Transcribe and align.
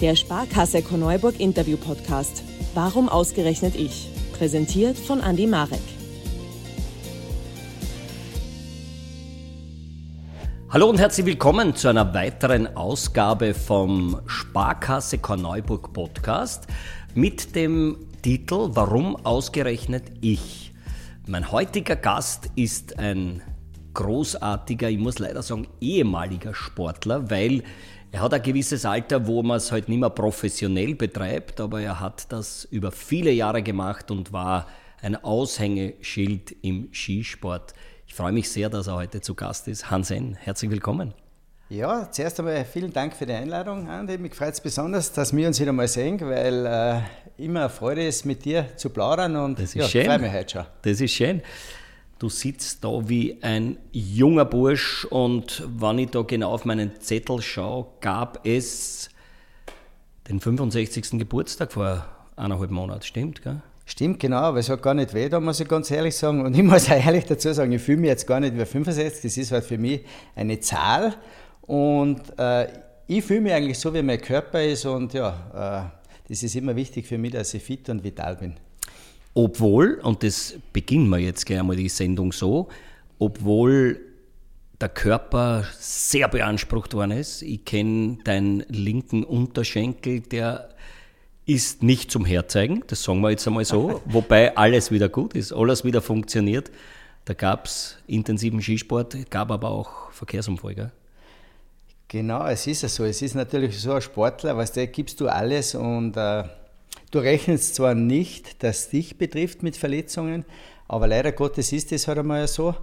Der 0.00 0.16
Sparkasse 0.16 0.82
Korneuburg 0.82 1.38
Interview 1.38 1.76
Podcast. 1.76 2.42
Warum 2.74 3.08
ausgerechnet 3.08 3.76
ich? 3.76 4.08
Präsentiert 4.36 4.98
von 4.98 5.20
Andy 5.20 5.46
Marek. 5.46 5.78
Hallo 10.68 10.90
und 10.90 10.98
herzlich 10.98 11.26
willkommen 11.26 11.76
zu 11.76 11.86
einer 11.86 12.12
weiteren 12.12 12.76
Ausgabe 12.76 13.54
vom 13.54 14.20
Sparkasse 14.26 15.18
Korneuburg 15.18 15.92
Podcast 15.92 16.66
mit 17.14 17.54
dem 17.54 17.96
Titel 18.20 18.70
Warum 18.72 19.14
ausgerechnet 19.24 20.02
ich? 20.20 20.72
Mein 21.28 21.52
heutiger 21.52 21.94
Gast 21.94 22.50
ist 22.56 22.98
ein 22.98 23.42
großartiger, 23.94 24.90
ich 24.90 24.98
muss 24.98 25.20
leider 25.20 25.42
sagen, 25.42 25.68
ehemaliger 25.80 26.52
Sportler, 26.52 27.30
weil 27.30 27.62
er 28.14 28.20
hat 28.20 28.32
ein 28.32 28.42
gewisses 28.42 28.84
Alter, 28.84 29.26
wo 29.26 29.42
man 29.42 29.56
es 29.56 29.72
halt 29.72 29.88
nicht 29.88 29.98
mehr 29.98 30.08
professionell 30.08 30.94
betreibt, 30.94 31.60
aber 31.60 31.80
er 31.80 31.98
hat 31.98 32.30
das 32.30 32.64
über 32.64 32.92
viele 32.92 33.32
Jahre 33.32 33.60
gemacht 33.60 34.08
und 34.12 34.32
war 34.32 34.68
ein 35.02 35.16
Aushängeschild 35.16 36.54
im 36.62 36.90
Skisport. 36.92 37.74
Ich 38.06 38.14
freue 38.14 38.30
mich 38.30 38.48
sehr, 38.48 38.70
dass 38.70 38.86
er 38.86 38.94
heute 38.94 39.20
zu 39.20 39.34
Gast 39.34 39.66
ist. 39.66 39.90
Hansen, 39.90 40.36
herzlich 40.36 40.70
willkommen. 40.70 41.12
Ja, 41.68 42.08
zuerst 42.08 42.38
einmal 42.38 42.64
vielen 42.64 42.92
Dank 42.92 43.14
für 43.14 43.26
die 43.26 43.32
Einladung, 43.32 43.88
Andi. 43.88 44.16
Mich 44.16 44.34
freut 44.36 44.54
es 44.54 44.60
besonders, 44.60 45.10
dass 45.12 45.34
wir 45.34 45.48
uns 45.48 45.58
wieder 45.58 45.72
mal 45.72 45.88
sehen, 45.88 46.20
weil 46.20 46.66
äh, 46.66 47.42
immer 47.42 47.62
eine 47.62 47.68
Freude 47.68 48.06
ist, 48.06 48.24
mit 48.24 48.44
dir 48.44 48.76
zu 48.76 48.90
plaudern 48.90 49.34
und 49.34 49.58
das 49.58 49.70
ist 49.70 49.74
ja, 49.74 49.88
schön. 49.88 50.06
freue 50.06 50.20
mich 50.20 50.32
heute 50.32 50.52
schon. 50.52 50.66
Das 50.82 51.00
ist 51.00 51.12
schön. 51.12 51.42
Du 52.18 52.28
sitzt 52.28 52.84
da 52.84 53.08
wie 53.08 53.42
ein 53.42 53.78
junger 53.92 54.44
Bursch 54.44 55.04
und 55.06 55.62
wenn 55.66 55.98
ich 55.98 56.10
da 56.10 56.22
genau 56.22 56.52
auf 56.52 56.64
meinen 56.64 57.00
Zettel 57.00 57.42
schaue, 57.42 57.86
gab 58.00 58.46
es 58.46 59.10
den 60.28 60.40
65. 60.40 61.18
Geburtstag 61.18 61.72
vor 61.72 62.06
eineinhalb 62.36 62.70
Monaten, 62.70 63.02
stimmt, 63.02 63.42
gell? 63.42 63.60
Stimmt, 63.86 64.18
genau, 64.18 64.38
aber 64.38 64.60
es 64.60 64.70
hat 64.70 64.80
gar 64.80 64.94
nicht 64.94 65.12
weh, 65.12 65.28
da 65.28 65.40
muss 65.40 65.60
ich 65.60 65.68
ganz 65.68 65.90
ehrlich 65.90 66.16
sagen. 66.16 66.44
Und 66.44 66.56
ich 66.56 66.62
muss 66.62 66.86
auch 66.90 67.04
ehrlich 67.04 67.26
dazu 67.26 67.52
sagen, 67.52 67.72
ich 67.72 67.82
fühle 67.82 67.98
mich 67.98 68.08
jetzt 68.08 68.26
gar 68.26 68.40
nicht 68.40 68.56
wie 68.56 68.64
65, 68.64 69.22
das 69.22 69.36
ist 69.36 69.52
halt 69.52 69.64
für 69.64 69.76
mich 69.76 70.04
eine 70.34 70.58
Zahl. 70.60 71.14
Und 71.62 72.20
äh, 72.38 72.68
ich 73.06 73.24
fühle 73.24 73.42
mich 73.42 73.52
eigentlich 73.52 73.78
so, 73.78 73.92
wie 73.92 74.02
mein 74.02 74.20
Körper 74.20 74.62
ist 74.62 74.86
und 74.86 75.12
ja, 75.12 75.90
äh, 75.92 76.28
das 76.28 76.42
ist 76.42 76.56
immer 76.56 76.74
wichtig 76.74 77.06
für 77.06 77.18
mich, 77.18 77.32
dass 77.32 77.52
ich 77.52 77.62
fit 77.62 77.88
und 77.90 78.02
vital 78.02 78.36
bin. 78.36 78.54
Obwohl, 79.34 80.00
und 80.02 80.22
das 80.22 80.54
beginnen 80.72 81.08
wir 81.08 81.18
jetzt 81.18 81.44
gleich 81.44 81.58
einmal 81.58 81.76
die 81.76 81.88
Sendung 81.88 82.32
so, 82.32 82.68
obwohl 83.18 84.00
der 84.80 84.88
Körper 84.88 85.64
sehr 85.78 86.28
beansprucht 86.28 86.94
worden 86.94 87.12
ist. 87.12 87.42
Ich 87.42 87.64
kenne 87.64 88.18
deinen 88.24 88.64
linken 88.68 89.24
Unterschenkel, 89.24 90.20
der 90.20 90.70
ist 91.46 91.82
nicht 91.82 92.10
zum 92.10 92.24
Herzeigen, 92.24 92.82
das 92.86 93.02
sagen 93.02 93.20
wir 93.20 93.30
jetzt 93.30 93.46
einmal 93.46 93.64
so, 93.64 94.00
wobei 94.06 94.56
alles 94.56 94.90
wieder 94.90 95.08
gut 95.08 95.34
ist, 95.34 95.52
alles 95.52 95.84
wieder 95.84 96.00
funktioniert. 96.00 96.70
Da 97.24 97.34
gab 97.34 97.66
es 97.66 97.96
intensiven 98.06 98.60
Skisport, 98.60 99.30
gab 99.30 99.50
aber 99.50 99.70
auch 99.70 100.10
Verkehrsunfall. 100.10 100.74
Gell? 100.74 100.92
Genau, 102.08 102.46
es 102.46 102.66
ist 102.66 102.82
ja 102.82 102.88
so. 102.88 103.04
Es 103.04 103.22
ist 103.22 103.34
natürlich 103.34 103.80
so 103.80 103.92
ein 103.92 104.02
Sportler, 104.02 104.56
was 104.56 104.72
der 104.72 104.86
gibst 104.88 105.20
du 105.20 105.28
alles 105.28 105.74
und 105.74 106.16
äh, 106.16 106.44
du 107.14 107.20
rechnest 107.20 107.76
zwar 107.76 107.94
nicht, 107.94 108.62
dass 108.62 108.90
dich 108.90 109.16
betrifft 109.16 109.62
mit 109.62 109.76
Verletzungen, 109.76 110.44
aber 110.88 111.06
leider 111.06 111.30
Gottes 111.32 111.72
ist 111.72 111.92
das 111.92 112.08
halt 112.08 112.18
einmal 112.18 112.48
so. 112.48 112.74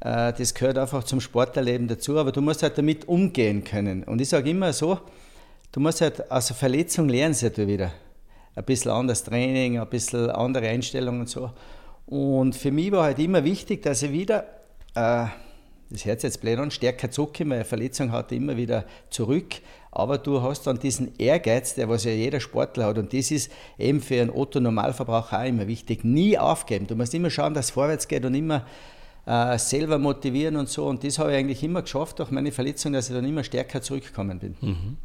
Äh, 0.00 0.32
das 0.32 0.54
gehört 0.54 0.78
einfach 0.78 1.02
zum 1.02 1.20
Sportlerleben 1.20 1.88
dazu, 1.88 2.16
aber 2.18 2.30
du 2.30 2.40
musst 2.40 2.62
halt 2.62 2.78
damit 2.78 3.08
umgehen 3.08 3.64
können. 3.64 4.04
Und 4.04 4.20
ich 4.20 4.28
sage 4.28 4.50
immer 4.50 4.72
so, 4.72 5.00
du 5.72 5.80
musst 5.80 6.00
halt 6.00 6.30
aus 6.30 6.46
der 6.46 6.56
Verletzung 6.56 7.08
lernst 7.08 7.42
du 7.42 7.66
wieder. 7.66 7.92
Ein 8.54 8.64
bisschen 8.64 8.92
anderes 8.92 9.24
Training, 9.24 9.80
ein 9.80 9.88
bisschen 9.88 10.30
andere 10.30 10.68
Einstellungen 10.68 11.22
und 11.22 11.28
so. 11.28 11.50
Und 12.06 12.54
für 12.54 12.70
mich 12.70 12.92
war 12.92 13.04
halt 13.04 13.18
immer 13.18 13.42
wichtig, 13.42 13.82
dass 13.82 14.02
ich 14.02 14.12
wieder 14.12 14.44
äh, 14.94 15.26
das 15.90 16.02
sich 16.02 16.06
jetzt 16.06 16.40
blöd 16.40 16.58
an, 16.58 16.70
stärker 16.70 17.10
zurückkommen, 17.10 17.52
eine 17.52 17.64
Verletzung 17.64 18.10
hat 18.10 18.32
immer 18.32 18.56
wieder 18.56 18.84
zurück, 19.10 19.56
aber 19.94 20.18
du 20.18 20.42
hast 20.42 20.66
dann 20.66 20.78
diesen 20.78 21.16
Ehrgeiz, 21.18 21.74
der 21.74 21.88
was 21.88 22.04
ja 22.04 22.10
jeder 22.10 22.40
Sportler 22.40 22.86
hat 22.86 22.98
und 22.98 23.12
das 23.12 23.30
ist 23.30 23.50
eben 23.78 24.00
für 24.00 24.20
einen 24.20 24.30
Otto-Normalverbraucher 24.30 25.40
auch 25.40 25.44
immer 25.44 25.66
wichtig, 25.66 26.04
nie 26.04 26.36
aufgeben. 26.36 26.86
Du 26.86 26.96
musst 26.96 27.14
immer 27.14 27.30
schauen, 27.30 27.54
dass 27.54 27.66
es 27.66 27.70
vorwärts 27.70 28.08
geht 28.08 28.24
und 28.24 28.34
immer 28.34 28.66
äh, 29.26 29.56
selber 29.58 29.98
motivieren 29.98 30.56
und 30.56 30.68
so 30.68 30.86
und 30.86 31.04
das 31.04 31.18
habe 31.18 31.32
ich 31.32 31.38
eigentlich 31.38 31.62
immer 31.62 31.82
geschafft 31.82 32.18
durch 32.18 32.30
meine 32.30 32.52
Verletzung, 32.52 32.92
dass 32.92 33.08
ich 33.08 33.14
dann 33.14 33.24
immer 33.24 33.44
stärker 33.44 33.80
zurückgekommen 33.80 34.38
bin. 34.38 34.56
Mhm. 34.60 34.96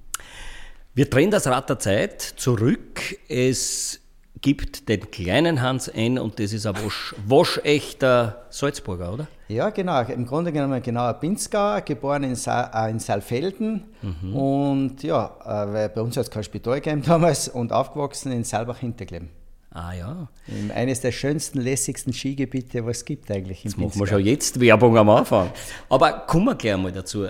Wir 0.94 1.10
drehen 1.10 1.32
das 1.32 1.48
Rad 1.48 1.70
der 1.70 1.80
Zeit 1.80 2.22
zurück. 2.22 3.18
Es 3.30 4.02
gibt 4.42 4.90
den 4.90 5.12
kleinen 5.12 5.62
Hans 5.62 5.88
N. 5.88 6.18
und 6.18 6.40
das 6.40 6.52
ist 6.52 6.66
ein 6.66 6.76
wasch, 6.84 7.16
waschechter 7.26 8.46
Salzburger, 8.50 9.14
oder? 9.14 9.28
Ja, 9.50 9.72
genau. 9.72 10.02
Im 10.04 10.28
Grunde 10.28 10.52
genommen 10.52 10.80
genau 10.82 11.08
ein 11.08 11.20
Pinzgauer, 11.20 11.82
geboren 11.82 12.24
in, 12.24 12.36
Sa 12.36 12.70
äh, 12.86 12.92
in 12.92 13.00
Saalfelden 13.00 13.84
mhm. 14.02 14.36
und 14.36 15.04
ja, 15.04 15.36
äh, 15.44 15.74
weil 15.74 15.90
bei 15.90 16.02
uns 16.02 16.16
hat 16.18 16.26
es 16.26 16.32
kein 16.32 16.44
Spital 16.44 16.76
gegeben 16.76 17.02
damals 17.06 17.48
und 17.48 17.74
aufgewachsen 17.74 18.32
in 18.32 18.44
Saalbach-Hintergleben. 18.44 19.30
Ah 19.72 19.94
ja. 19.94 20.28
In 20.48 20.72
eines 20.72 21.02
der 21.02 21.12
schönsten, 21.12 21.62
lässigsten 21.62 22.14
Skigebiete, 22.14 22.86
was 22.86 22.98
es 22.98 23.06
gibt 23.06 23.30
eigentlich. 23.32 23.66
Im 23.66 23.72
Jetzt 23.72 23.78
machen 23.80 24.00
wir 24.00 24.08
schon 24.08 24.24
jetzt 24.24 24.60
Werbung 24.60 24.98
am 24.98 25.10
Anfang. 25.10 25.52
Aber 25.90 26.12
kommen 26.12 26.46
wir 26.46 26.56
gleich 26.56 26.78
mal 26.78 26.92
dazu. 26.92 27.26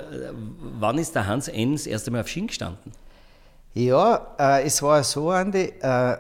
Wann 0.80 0.98
ist 0.98 1.16
der 1.16 1.28
Hans 1.28 1.48
N. 1.48 1.74
das 1.74 1.86
erste 1.86 2.12
Mal 2.12 2.22
auf 2.22 2.28
Ski 2.28 2.48
gestanden? 2.48 2.92
Ja, 3.74 4.36
äh, 4.40 4.64
es 4.64 4.82
war 4.82 5.04
so, 5.04 5.30
Andi, 5.32 5.74
äh, 5.82 6.18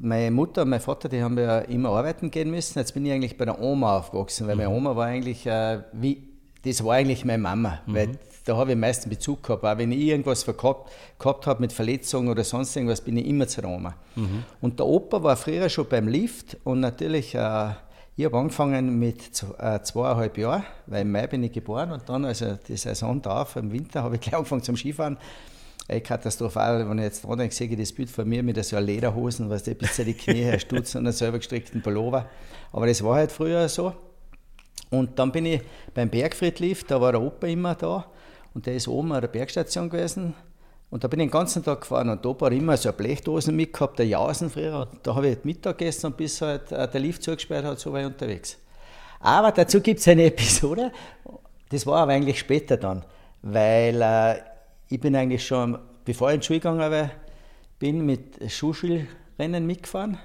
meine 0.00 0.30
Mutter 0.30 0.62
und 0.62 0.70
mein 0.70 0.80
Vater, 0.80 1.08
die 1.08 1.22
haben 1.22 1.38
ja 1.38 1.58
immer 1.60 1.90
arbeiten 1.90 2.30
gehen 2.30 2.50
müssen. 2.50 2.78
Jetzt 2.78 2.94
bin 2.94 3.06
ich 3.06 3.12
eigentlich 3.12 3.36
bei 3.36 3.44
der 3.44 3.60
Oma 3.60 3.98
aufgewachsen, 3.98 4.46
weil 4.46 4.54
mhm. 4.54 4.62
meine 4.62 4.74
Oma 4.74 4.96
war 4.96 5.06
eigentlich, 5.06 5.46
äh, 5.46 5.80
wie, 5.92 6.28
das 6.64 6.84
war 6.84 6.94
eigentlich 6.94 7.24
meine 7.24 7.42
Mama, 7.42 7.80
mhm. 7.86 7.94
weil 7.94 8.08
da 8.44 8.56
habe 8.56 8.70
ich 8.70 8.74
am 8.74 8.80
meisten 8.80 9.10
Bezug 9.10 9.42
gehabt. 9.42 9.64
Auch 9.64 9.78
wenn 9.78 9.92
ich 9.92 10.00
irgendwas 10.00 10.44
gehabt, 10.44 10.90
gehabt 11.18 11.46
habe 11.46 11.60
mit 11.60 11.72
Verletzungen 11.72 12.28
oder 12.28 12.44
sonst 12.44 12.74
irgendwas, 12.76 13.00
bin 13.00 13.16
ich 13.16 13.26
immer 13.26 13.46
zur 13.46 13.64
Oma. 13.64 13.94
Mhm. 14.16 14.44
Und 14.60 14.78
der 14.78 14.86
Opa 14.86 15.22
war 15.22 15.36
früher 15.36 15.68
schon 15.68 15.88
beim 15.88 16.08
Lift 16.08 16.56
und 16.64 16.80
natürlich, 16.80 17.34
äh, 17.34 17.70
ich 18.16 18.24
habe 18.24 18.36
angefangen 18.36 18.98
mit 18.98 19.44
äh, 19.58 19.80
zweieinhalb 19.82 20.36
Jahren, 20.36 20.64
weil 20.86 21.02
im 21.02 21.12
Mai 21.12 21.26
bin 21.26 21.42
ich 21.42 21.52
geboren 21.52 21.92
und 21.92 22.08
dann, 22.08 22.24
also 22.24 22.58
die 22.68 22.76
Saison 22.76 23.22
drauf, 23.22 23.56
im 23.56 23.72
Winter, 23.72 24.02
habe 24.02 24.16
ich 24.16 24.20
gleich 24.20 24.34
angefangen 24.34 24.62
zum 24.62 24.76
Skifahren 24.76 25.16
ey, 25.90 26.00
katastrophal, 26.00 26.88
wenn 26.88 26.98
ich 26.98 27.04
jetzt 27.04 27.24
dran 27.24 27.50
sehe 27.50 27.76
das 27.76 27.92
Bild 27.92 28.10
von 28.10 28.28
mir 28.28 28.42
mit 28.42 28.62
so 28.64 28.78
Lederhosen, 28.78 29.50
was 29.50 29.64
der 29.64 29.74
bis 29.74 29.96
die 29.96 30.14
Knie 30.14 30.42
herstutzt 30.44 30.94
und 30.94 31.06
einem 31.06 31.12
selber 31.12 31.38
gestrickten 31.38 31.82
Pullover. 31.82 32.26
Aber 32.72 32.86
das 32.86 33.02
war 33.02 33.16
halt 33.16 33.32
früher 33.32 33.68
so. 33.68 33.92
Und 34.90 35.18
dann 35.18 35.32
bin 35.32 35.46
ich 35.46 35.60
beim 35.92 36.08
Bergfriedlift, 36.08 36.90
da 36.90 37.00
war 37.00 37.12
der 37.12 37.20
Opa 37.20 37.46
immer 37.48 37.74
da 37.74 38.06
und 38.54 38.66
der 38.66 38.74
ist 38.74 38.88
oben 38.88 39.12
an 39.12 39.20
der 39.20 39.28
Bergstation 39.28 39.90
gewesen. 39.90 40.34
Und 40.90 41.04
da 41.04 41.08
bin 41.08 41.20
ich 41.20 41.26
den 41.26 41.32
ganzen 41.32 41.64
Tag 41.64 41.82
gefahren 41.82 42.08
und 42.08 42.24
da 42.24 42.40
war 42.40 42.50
immer 42.50 42.76
so 42.76 42.88
eine 42.88 42.96
Blechdosen 42.96 43.54
mitgehabt, 43.54 43.98
der 43.98 44.06
Jausen 44.06 44.50
früher. 44.50 44.88
Da 45.02 45.14
habe 45.14 45.28
ich 45.28 45.34
halt 45.36 45.44
Mittag 45.44 45.78
gegessen 45.78 46.06
und 46.06 46.16
bis 46.16 46.40
halt 46.40 46.70
äh, 46.72 46.88
der 46.88 47.00
Lift 47.00 47.22
zugesperrt 47.22 47.64
hat, 47.64 47.78
so 47.78 47.92
war 47.92 48.00
ich 48.00 48.06
unterwegs. 48.06 48.58
Aber 49.20 49.52
dazu 49.52 49.80
gibt 49.80 50.00
es 50.00 50.08
eine 50.08 50.24
Episode, 50.24 50.92
das 51.68 51.86
war 51.86 52.02
aber 52.02 52.12
eigentlich 52.12 52.38
später 52.38 52.76
dann, 52.76 53.04
weil 53.42 54.00
äh, 54.02 54.49
ich 54.90 55.00
bin 55.00 55.14
eigentlich 55.14 55.46
schon, 55.46 55.78
bevor 56.04 56.30
ich 56.30 56.34
in 56.34 56.40
die 56.40 56.46
Schule 56.46 56.58
gegangen 56.58 57.10
bin, 57.78 58.04
mit 58.04 58.50
Schuhschulrennen 58.50 59.64
mitgefahren, 59.64 60.18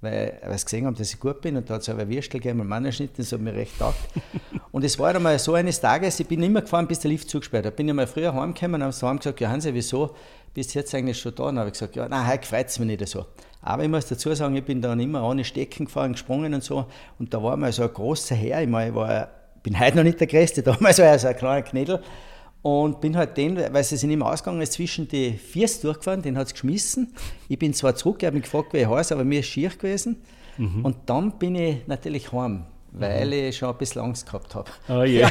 weil 0.00 0.40
ich 0.54 0.64
gesehen 0.64 0.86
habe, 0.86 0.96
dass 0.96 1.12
ich 1.12 1.20
gut 1.20 1.42
bin 1.42 1.56
und 1.56 1.68
da 1.68 1.74
hat 1.74 1.82
es 1.82 1.88
aber 1.90 2.08
Würstel 2.08 2.40
gegeben 2.40 2.60
und 2.60 2.68
Mannerschnitt, 2.68 3.18
das 3.18 3.32
hat 3.32 3.40
mir 3.40 3.54
recht 3.54 3.78
taugt. 3.78 3.98
und 4.72 4.84
es 4.84 4.98
war 4.98 5.12
dann 5.12 5.22
mal 5.22 5.38
so 5.38 5.52
eines 5.52 5.80
Tages, 5.80 6.18
ich 6.18 6.26
bin 6.26 6.42
immer 6.42 6.62
gefahren, 6.62 6.88
bis 6.88 7.00
der 7.00 7.10
Lift 7.10 7.28
zugesperrt 7.28 7.66
hat. 7.66 7.74
Da 7.74 7.76
bin 7.76 7.88
ich 7.88 7.94
mal 7.94 8.06
früher 8.06 8.32
heimgekommen 8.32 8.76
und 8.76 8.82
habe 8.84 8.92
so 8.92 9.06
gesagt, 9.14 9.40
ja 9.40 9.50
Hansi, 9.50 9.72
wieso 9.74 10.14
bist 10.54 10.74
du 10.74 10.78
jetzt 10.78 10.94
eigentlich 10.94 11.18
schon 11.18 11.34
da? 11.34 11.44
Und 11.44 11.58
habe 11.58 11.68
ich 11.68 11.74
gesagt, 11.74 11.94
ja, 11.96 12.08
nein, 12.08 12.26
heute 12.26 12.46
freut 12.46 12.68
es 12.68 12.78
mich 12.78 12.88
nicht 12.88 13.06
so. 13.06 13.26
Aber 13.60 13.82
ich 13.82 13.90
muss 13.90 14.06
dazu 14.06 14.34
sagen, 14.34 14.56
ich 14.56 14.64
bin 14.64 14.80
dann 14.80 14.98
immer 14.98 15.28
ohne 15.28 15.44
Stecken 15.44 15.84
gefahren, 15.84 16.12
gesprungen 16.12 16.54
und 16.54 16.64
so. 16.64 16.86
Und 17.18 17.34
da 17.34 17.42
war 17.42 17.56
mal 17.58 17.70
so 17.70 17.82
ein 17.82 17.92
großer 17.92 18.34
Herr, 18.34 18.62
ich 18.62 18.68
meine, 18.68 18.90
ich 18.90 18.94
war, 18.94 19.28
bin 19.62 19.78
heute 19.78 19.98
noch 19.98 20.04
nicht 20.04 20.20
der 20.20 20.26
Größte, 20.26 20.62
damals 20.62 20.98
war 20.98 21.06
er 21.06 21.18
so 21.18 21.28
ein 21.28 21.36
kleiner 21.36 21.62
Knädel. 21.62 22.02
Und 22.66 23.00
bin 23.00 23.16
halt 23.16 23.36
den, 23.36 23.56
weil 23.56 23.84
sie 23.84 23.96
sind 23.96 24.10
immer 24.10 24.26
ausgegangen, 24.32 24.60
ist 24.60 24.72
zwischen 24.72 25.06
die 25.06 25.34
Viers 25.34 25.80
durchgefahren, 25.80 26.20
den 26.20 26.36
hat 26.36 26.48
es 26.48 26.52
geschmissen. 26.52 27.14
Ich 27.48 27.60
bin 27.60 27.72
zwar 27.72 27.94
zurück, 27.94 28.16
ich 28.18 28.26
habe 28.26 28.34
mich 28.34 28.42
gefragt, 28.42 28.72
wie 28.72 28.78
ich 28.78 28.88
heiße, 28.88 29.14
aber 29.14 29.22
mir 29.22 29.38
ist 29.38 29.46
schier 29.46 29.68
gewesen. 29.68 30.20
Mhm. 30.56 30.84
Und 30.84 30.96
dann 31.06 31.38
bin 31.38 31.54
ich 31.54 31.86
natürlich 31.86 32.32
heim, 32.32 32.66
weil 32.90 33.26
mhm. 33.28 33.32
ich 33.34 33.56
schon 33.56 33.68
ein 33.68 33.78
bisschen 33.78 34.02
Angst 34.02 34.26
gehabt 34.26 34.56
habe. 34.56 34.68
Oh 34.88 35.04
yeah. 35.04 35.30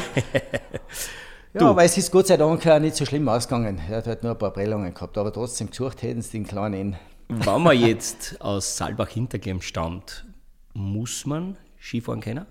ja, 1.60 1.68
aber 1.68 1.84
es 1.84 1.98
ist 1.98 2.10
Gott 2.10 2.28
sei 2.28 2.38
Dank 2.38 2.64
nicht 2.80 2.96
so 2.96 3.04
schlimm 3.04 3.28
ausgegangen. 3.28 3.82
Er 3.86 3.98
hat 3.98 4.06
halt 4.06 4.22
nur 4.22 4.32
ein 4.32 4.38
paar 4.38 4.54
Prellungen 4.54 4.94
gehabt, 4.94 5.18
aber 5.18 5.30
trotzdem 5.30 5.68
gesucht 5.68 6.00
hätten 6.00 6.22
sie 6.22 6.38
den 6.38 6.46
kleinen. 6.46 6.96
Wenn 7.28 7.62
man 7.62 7.78
jetzt 7.86 8.40
aus 8.40 8.78
Saalbach-Hinterglemm 8.78 9.60
stammt, 9.60 10.24
muss 10.72 11.26
man 11.26 11.58
Skifahren 11.78 12.22
können? 12.22 12.46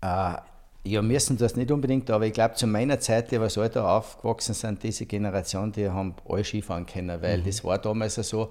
Äh, 0.00 0.36
Ja, 0.84 1.00
müssen 1.00 1.36
das 1.36 1.54
nicht 1.54 1.70
unbedingt, 1.70 2.10
aber 2.10 2.26
ich 2.26 2.32
glaube, 2.32 2.56
zu 2.56 2.66
meiner 2.66 2.98
Zeit, 2.98 3.30
die 3.30 3.40
was 3.40 3.54
da 3.54 3.96
aufgewachsen 3.96 4.54
sind, 4.54 4.82
diese 4.82 5.06
Generation, 5.06 5.70
die 5.70 5.88
haben 5.88 6.14
alle 6.28 6.42
Skifahren 6.42 6.86
können, 6.86 7.22
weil 7.22 7.38
mhm. 7.38 7.44
das 7.44 7.62
war 7.62 7.78
damals 7.78 8.16
so, 8.16 8.50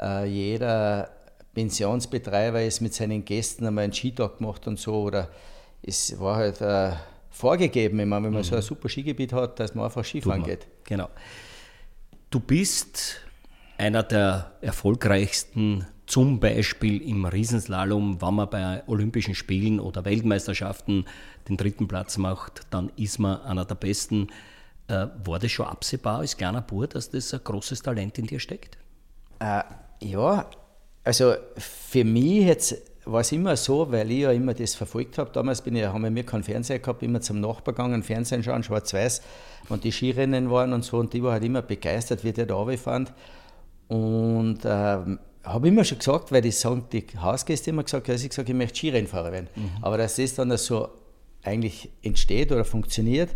äh, 0.00 0.24
jeder 0.24 1.10
Pensionsbetreiber 1.52 2.62
ist 2.62 2.80
mit 2.80 2.94
seinen 2.94 3.24
Gästen 3.24 3.66
einmal 3.66 3.84
einen 3.84 3.92
Skitag 3.92 4.38
gemacht 4.38 4.66
und 4.66 4.78
so, 4.78 5.02
oder 5.02 5.28
es 5.82 6.18
war 6.18 6.36
halt 6.36 6.62
äh, 6.62 6.92
vorgegeben, 7.30 8.00
ich 8.00 8.06
meine, 8.06 8.24
wenn 8.24 8.32
man 8.32 8.40
mhm. 8.40 8.46
so 8.46 8.56
ein 8.56 8.62
super 8.62 8.88
Skigebiet 8.88 9.34
hat, 9.34 9.60
dass 9.60 9.74
man 9.74 9.84
einfach 9.84 10.04
Skifahren 10.04 10.42
geht. 10.42 10.66
Genau. 10.84 11.10
Du 12.30 12.40
bist 12.40 13.20
einer 13.76 14.02
der 14.02 14.52
erfolgreichsten 14.62 15.86
zum 16.06 16.38
Beispiel 16.38 17.02
im 17.02 17.24
Riesenslalom, 17.24 18.22
wenn 18.22 18.34
man 18.34 18.48
bei 18.48 18.82
Olympischen 18.86 19.34
Spielen 19.34 19.80
oder 19.80 20.04
Weltmeisterschaften 20.04 21.04
den 21.48 21.56
dritten 21.56 21.88
Platz 21.88 22.16
macht, 22.16 22.62
dann 22.70 22.90
ist 22.96 23.18
man 23.18 23.42
einer 23.42 23.64
der 23.64 23.74
Besten. 23.74 24.28
Äh, 24.88 25.08
war 25.24 25.40
das 25.40 25.50
schon 25.50 25.66
absehbar 25.66 26.20
als 26.20 26.36
kleiner 26.36 26.62
Bub, 26.62 26.88
dass 26.90 27.10
das 27.10 27.34
ein 27.34 27.40
großes 27.42 27.82
Talent 27.82 28.18
in 28.18 28.26
dir 28.26 28.38
steckt? 28.38 28.78
Äh, 29.40 29.62
ja, 30.00 30.48
also 31.02 31.34
für 31.56 32.04
mich 32.04 32.74
war 33.04 33.20
es 33.20 33.32
immer 33.32 33.56
so, 33.56 33.90
weil 33.90 34.10
ich 34.10 34.20
ja 34.20 34.32
immer 34.32 34.54
das 34.54 34.74
verfolgt 34.74 35.18
habe. 35.18 35.30
Damals 35.32 35.62
bin 35.62 35.74
ich, 35.76 35.84
haben 35.84 36.14
wir 36.14 36.26
keinen 36.26 36.42
Fernseher 36.42 36.78
gehabt, 36.78 37.02
immer 37.02 37.20
zum 37.20 37.40
Nachbar 37.40 37.74
gegangen, 37.74 38.02
Fernsehen 38.02 38.42
schauen, 38.42 38.62
schwarz-weiß, 38.62 39.22
und 39.68 39.84
die 39.84 39.92
Skirennen 39.92 40.50
waren 40.50 40.72
und 40.72 40.84
so. 40.84 40.98
Und 40.98 41.12
die 41.12 41.22
war 41.22 41.32
halt 41.32 41.44
immer 41.44 41.62
begeistert, 41.62 42.22
wie 42.24 42.32
der 42.32 42.46
da 42.46 42.54
runterfand. 42.54 43.12
Und 43.88 44.64
äh, 44.64 44.98
habe 45.46 45.68
immer 45.68 45.84
schon 45.84 45.98
gesagt, 45.98 46.32
weil 46.32 46.42
die 46.42 46.50
sagen, 46.50 46.84
die 46.92 47.06
Hausgäste 47.18 47.70
immer 47.70 47.84
gesagt, 47.84 48.08
dass 48.08 48.22
ich 48.22 48.30
gesagt 48.30 48.48
ich 48.48 48.54
möchte 48.54 48.76
Skirennfahrer 48.78 49.32
werden. 49.32 49.48
Mhm. 49.54 49.70
Aber 49.80 49.96
dass 49.96 50.16
das 50.16 50.34
dann 50.34 50.56
so 50.58 50.88
eigentlich 51.42 51.90
entsteht 52.02 52.52
oder 52.52 52.64
funktioniert, 52.64 53.30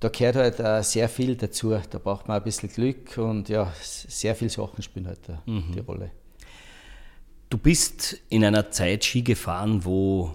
da 0.00 0.08
gehört 0.08 0.36
halt 0.36 0.84
sehr 0.84 1.08
viel 1.08 1.36
dazu. 1.36 1.70
Da 1.90 1.98
braucht 1.98 2.28
man 2.28 2.36
ein 2.36 2.44
bisschen 2.44 2.68
Glück 2.68 3.16
und 3.16 3.48
ja, 3.48 3.72
sehr 3.80 4.34
viele 4.34 4.50
Sachen 4.50 4.82
spielen 4.82 5.06
halt 5.06 5.20
da 5.26 5.42
mhm. 5.46 5.72
die 5.74 5.80
Rolle. 5.80 6.10
Du 7.48 7.58
bist 7.58 8.18
in 8.28 8.44
einer 8.44 8.70
Zeit 8.70 9.04
Ski 9.04 9.22
gefahren, 9.22 9.84
wo 9.84 10.34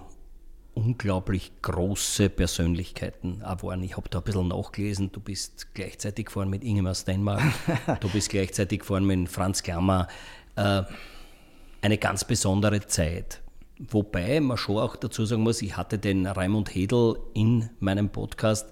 unglaublich 0.74 1.52
große 1.60 2.30
Persönlichkeiten 2.30 3.42
auch 3.42 3.62
waren. 3.62 3.82
Ich 3.82 3.96
habe 3.96 4.08
da 4.08 4.18
ein 4.18 4.24
bisschen 4.24 4.48
nachgelesen. 4.48 5.12
Du 5.12 5.20
bist 5.20 5.74
gleichzeitig 5.74 6.26
gefahren 6.26 6.48
mit 6.48 6.64
Ingemar 6.64 6.94
Steinmark, 6.94 7.42
du 8.00 8.08
bist 8.08 8.30
gleichzeitig 8.30 8.80
gefahren 8.80 9.04
mit 9.04 9.28
Franz 9.28 9.62
Klammer. 9.62 10.08
Äh, 10.56 10.82
eine 11.80 11.98
ganz 11.98 12.24
besondere 12.24 12.86
Zeit. 12.86 13.40
Wobei 13.78 14.40
man 14.40 14.56
schon 14.56 14.78
auch 14.78 14.94
dazu 14.94 15.24
sagen 15.24 15.42
muss, 15.42 15.62
ich 15.62 15.76
hatte 15.76 15.98
den 15.98 16.26
Raimund 16.26 16.72
Hedel 16.72 17.16
in 17.34 17.70
meinem 17.80 18.10
Podcast 18.10 18.70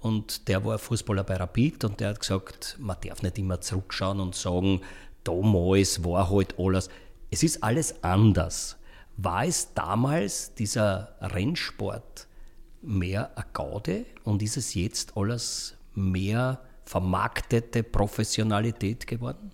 und 0.00 0.48
der 0.48 0.64
war 0.64 0.78
Fußballer 0.78 1.24
bei 1.24 1.36
Rapid 1.36 1.84
und 1.84 2.00
der 2.00 2.10
hat 2.10 2.20
gesagt, 2.20 2.76
man 2.78 2.96
darf 3.00 3.22
nicht 3.22 3.38
immer 3.38 3.60
zurückschauen 3.60 4.20
und 4.20 4.34
sagen, 4.34 4.82
damals 5.24 6.04
war 6.04 6.28
halt 6.28 6.58
alles. 6.58 6.90
Es 7.30 7.42
ist 7.42 7.62
alles 7.62 8.02
anders. 8.04 8.76
War 9.16 9.46
es 9.46 9.72
damals 9.74 10.54
dieser 10.54 11.14
Rennsport 11.20 12.26
mehr 12.82 13.30
eine 13.36 13.46
Gaude 13.52 14.04
und 14.24 14.42
ist 14.42 14.56
es 14.56 14.74
jetzt 14.74 15.16
alles 15.16 15.76
mehr 15.94 16.60
vermarktete 16.84 17.82
Professionalität 17.82 19.06
geworden? 19.06 19.52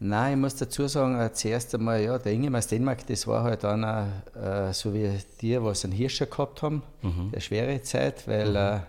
Nein, 0.00 0.34
ich 0.34 0.38
muss 0.38 0.54
dazu 0.54 0.86
sagen, 0.86 1.20
äh, 1.20 1.32
zuerst 1.32 1.74
einmal, 1.74 2.00
ja, 2.00 2.18
der 2.18 2.32
Ingemar 2.32 2.62
Stenmark, 2.62 3.04
das 3.06 3.26
war 3.26 3.42
halt 3.42 3.64
einer, 3.64 4.22
äh, 4.34 4.72
so 4.72 4.94
wie 4.94 5.10
die, 5.40 5.60
was 5.60 5.84
einen 5.84 5.92
Hirscher 5.92 6.26
gehabt 6.26 6.62
haben, 6.62 6.82
mhm. 7.02 7.32
der 7.32 7.40
schwere 7.40 7.82
Zeit, 7.82 8.28
weil 8.28 8.50
mhm. 8.50 8.56
äh, 8.56 8.80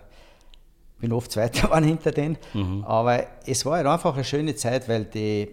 bin 1.00 1.12
oft 1.12 1.32
Zweiter 1.32 1.62
geworden 1.66 1.84
hinter 1.84 2.12
denen. 2.12 2.38
Mhm. 2.54 2.84
Aber 2.84 3.24
es 3.44 3.66
war 3.66 3.76
halt 3.78 3.86
einfach 3.86 4.14
eine 4.14 4.22
schöne 4.22 4.54
Zeit, 4.54 4.88
weil 4.88 5.04
die, 5.06 5.50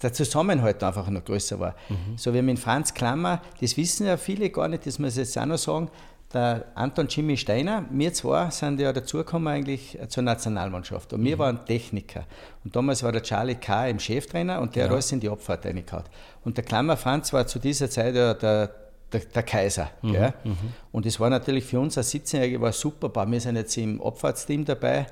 der 0.00 0.12
Zusammenhalt 0.12 0.82
einfach 0.84 1.08
noch 1.10 1.24
größer 1.24 1.58
war. 1.58 1.74
Mhm. 1.88 2.16
So 2.16 2.32
wie 2.32 2.42
mit 2.42 2.60
Franz 2.60 2.94
Klammer, 2.94 3.42
das 3.60 3.76
wissen 3.76 4.06
ja 4.06 4.16
viele 4.16 4.50
gar 4.50 4.68
nicht, 4.68 4.86
das 4.86 5.00
muss 5.00 5.12
ich 5.12 5.18
jetzt 5.18 5.36
auch 5.36 5.46
noch 5.46 5.58
sagen, 5.58 5.90
der 6.34 6.66
Anton 6.74 7.06
Jimmy 7.08 7.36
Steiner, 7.36 7.84
wir 7.90 8.12
zwei 8.12 8.50
sind 8.50 8.80
ja 8.80 8.92
dazugekommen 8.92 9.48
eigentlich 9.48 9.98
zur 10.08 10.22
Nationalmannschaft. 10.22 11.12
Und 11.12 11.24
wir 11.24 11.36
mhm. 11.36 11.40
waren 11.40 11.64
Techniker. 11.66 12.24
Und 12.64 12.74
damals 12.74 13.02
war 13.02 13.12
der 13.12 13.22
Charlie 13.22 13.56
K. 13.56 13.88
im 13.88 13.98
Cheftrainer 13.98 14.60
und 14.60 14.74
der 14.74 14.84
ja. 14.84 14.88
hat 14.88 14.94
alles 14.94 15.12
in 15.12 15.20
die 15.20 15.28
Abfahrt 15.28 15.66
reingehauen. 15.66 16.04
Und 16.44 16.56
der 16.56 16.64
Klammer 16.64 16.96
Franz 16.96 17.32
war 17.32 17.46
zu 17.46 17.58
dieser 17.58 17.88
Zeit 17.90 18.14
ja 18.14 18.34
der, 18.34 18.70
der, 19.12 19.20
der 19.20 19.42
Kaiser. 19.42 19.90
Mhm. 20.02 20.14
Ja. 20.14 20.34
Mhm. 20.44 20.56
Und 20.90 21.06
das 21.06 21.20
war 21.20 21.30
natürlich 21.30 21.64
für 21.64 21.80
uns 21.80 21.98
als 21.98 22.12
17-Jährige 22.12 22.60
war 22.60 22.72
super. 22.72 23.10
Wir 23.30 23.40
sind 23.40 23.56
jetzt 23.56 23.76
im 23.76 24.00
Abfahrtsteam 24.02 24.64
dabei. 24.64 25.06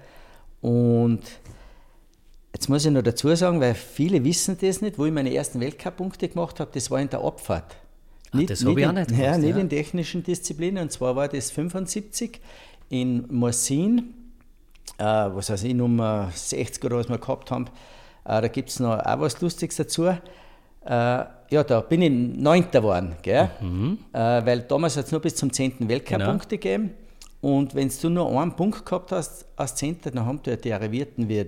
Und 0.61 1.23
jetzt 2.53 2.69
muss 2.69 2.85
ich 2.85 2.91
noch 2.91 3.03
dazu 3.03 3.35
sagen, 3.35 3.61
weil 3.61 3.75
viele 3.75 4.23
wissen 4.25 4.57
das 4.61 4.81
nicht, 4.81 4.99
wo 4.99 5.07
ich 5.07 5.13
meine 5.13 5.33
ersten 5.35 5.61
Weltcup-Punkte 5.61 6.29
gemacht 6.29 6.61
habe, 6.61 6.71
das 6.73 6.91
war 6.91 7.01
in 7.01 7.09
der 7.09 7.21
Abfahrt. 7.21 7.77
Nicht, 8.33 8.51
das 8.51 8.65
habe 8.65 8.81
ich 8.81 8.87
auch 8.87 8.93
nicht 8.93 9.09
gewusst, 9.09 9.25
ja, 9.25 9.39
nicht 9.39 9.57
ja. 9.57 9.59
in 9.59 9.69
technischen 9.69 10.23
Disziplinen. 10.23 10.85
Und 10.85 10.93
zwar 10.93 11.17
war 11.17 11.29
das 11.29 11.51
75 11.51 12.41
in 12.89 13.27
Morsin, 13.29 14.15
äh, 14.99 15.05
was 15.05 15.51
weiß 15.51 15.65
ich, 15.65 15.75
Nummer 15.75 16.31
60 16.35 16.85
oder 16.85 16.99
was 16.99 17.09
wir 17.09 17.19
gehabt 17.19 17.51
haben. 17.51 17.67
Äh, 18.25 18.43
da 18.43 18.49
gibt 18.49 18.71
es 18.71 18.81
noch 18.81 18.99
auch 18.99 19.21
was 19.21 19.41
Lustiges 19.41 19.77
dazu. 19.77 20.05
Äh, 20.07 20.19
ja, 20.87 21.65
da 21.65 21.81
bin 21.81 22.03
ich 22.03 22.11
Neunter 22.11 22.81
geworden, 22.81 23.17
gell? 23.23 23.51
Mhm. 23.61 23.99
Äh, 24.13 24.19
weil 24.19 24.61
damals 24.63 24.97
hat 24.97 25.07
es 25.07 25.13
nur 25.13 25.21
bis 25.21 25.35
zum 25.35 25.53
10. 25.53 25.89
Weltcup-Punkte 25.89 26.59
genau. 26.59 26.79
gegeben. 26.79 26.95
Und 27.41 27.75
wenn 27.75 27.89
du 27.89 28.11
nur 28.11 28.41
einen 28.41 28.55
Punkt 28.55 28.85
gehabt 28.85 29.13
hast 29.13 29.47
als 29.57 29.75
Zehnter, 29.75 30.11
dann 30.11 30.27
haben 30.27 30.41
die 30.43 30.73
Arrivierten 30.73 31.29
wie 31.29 31.45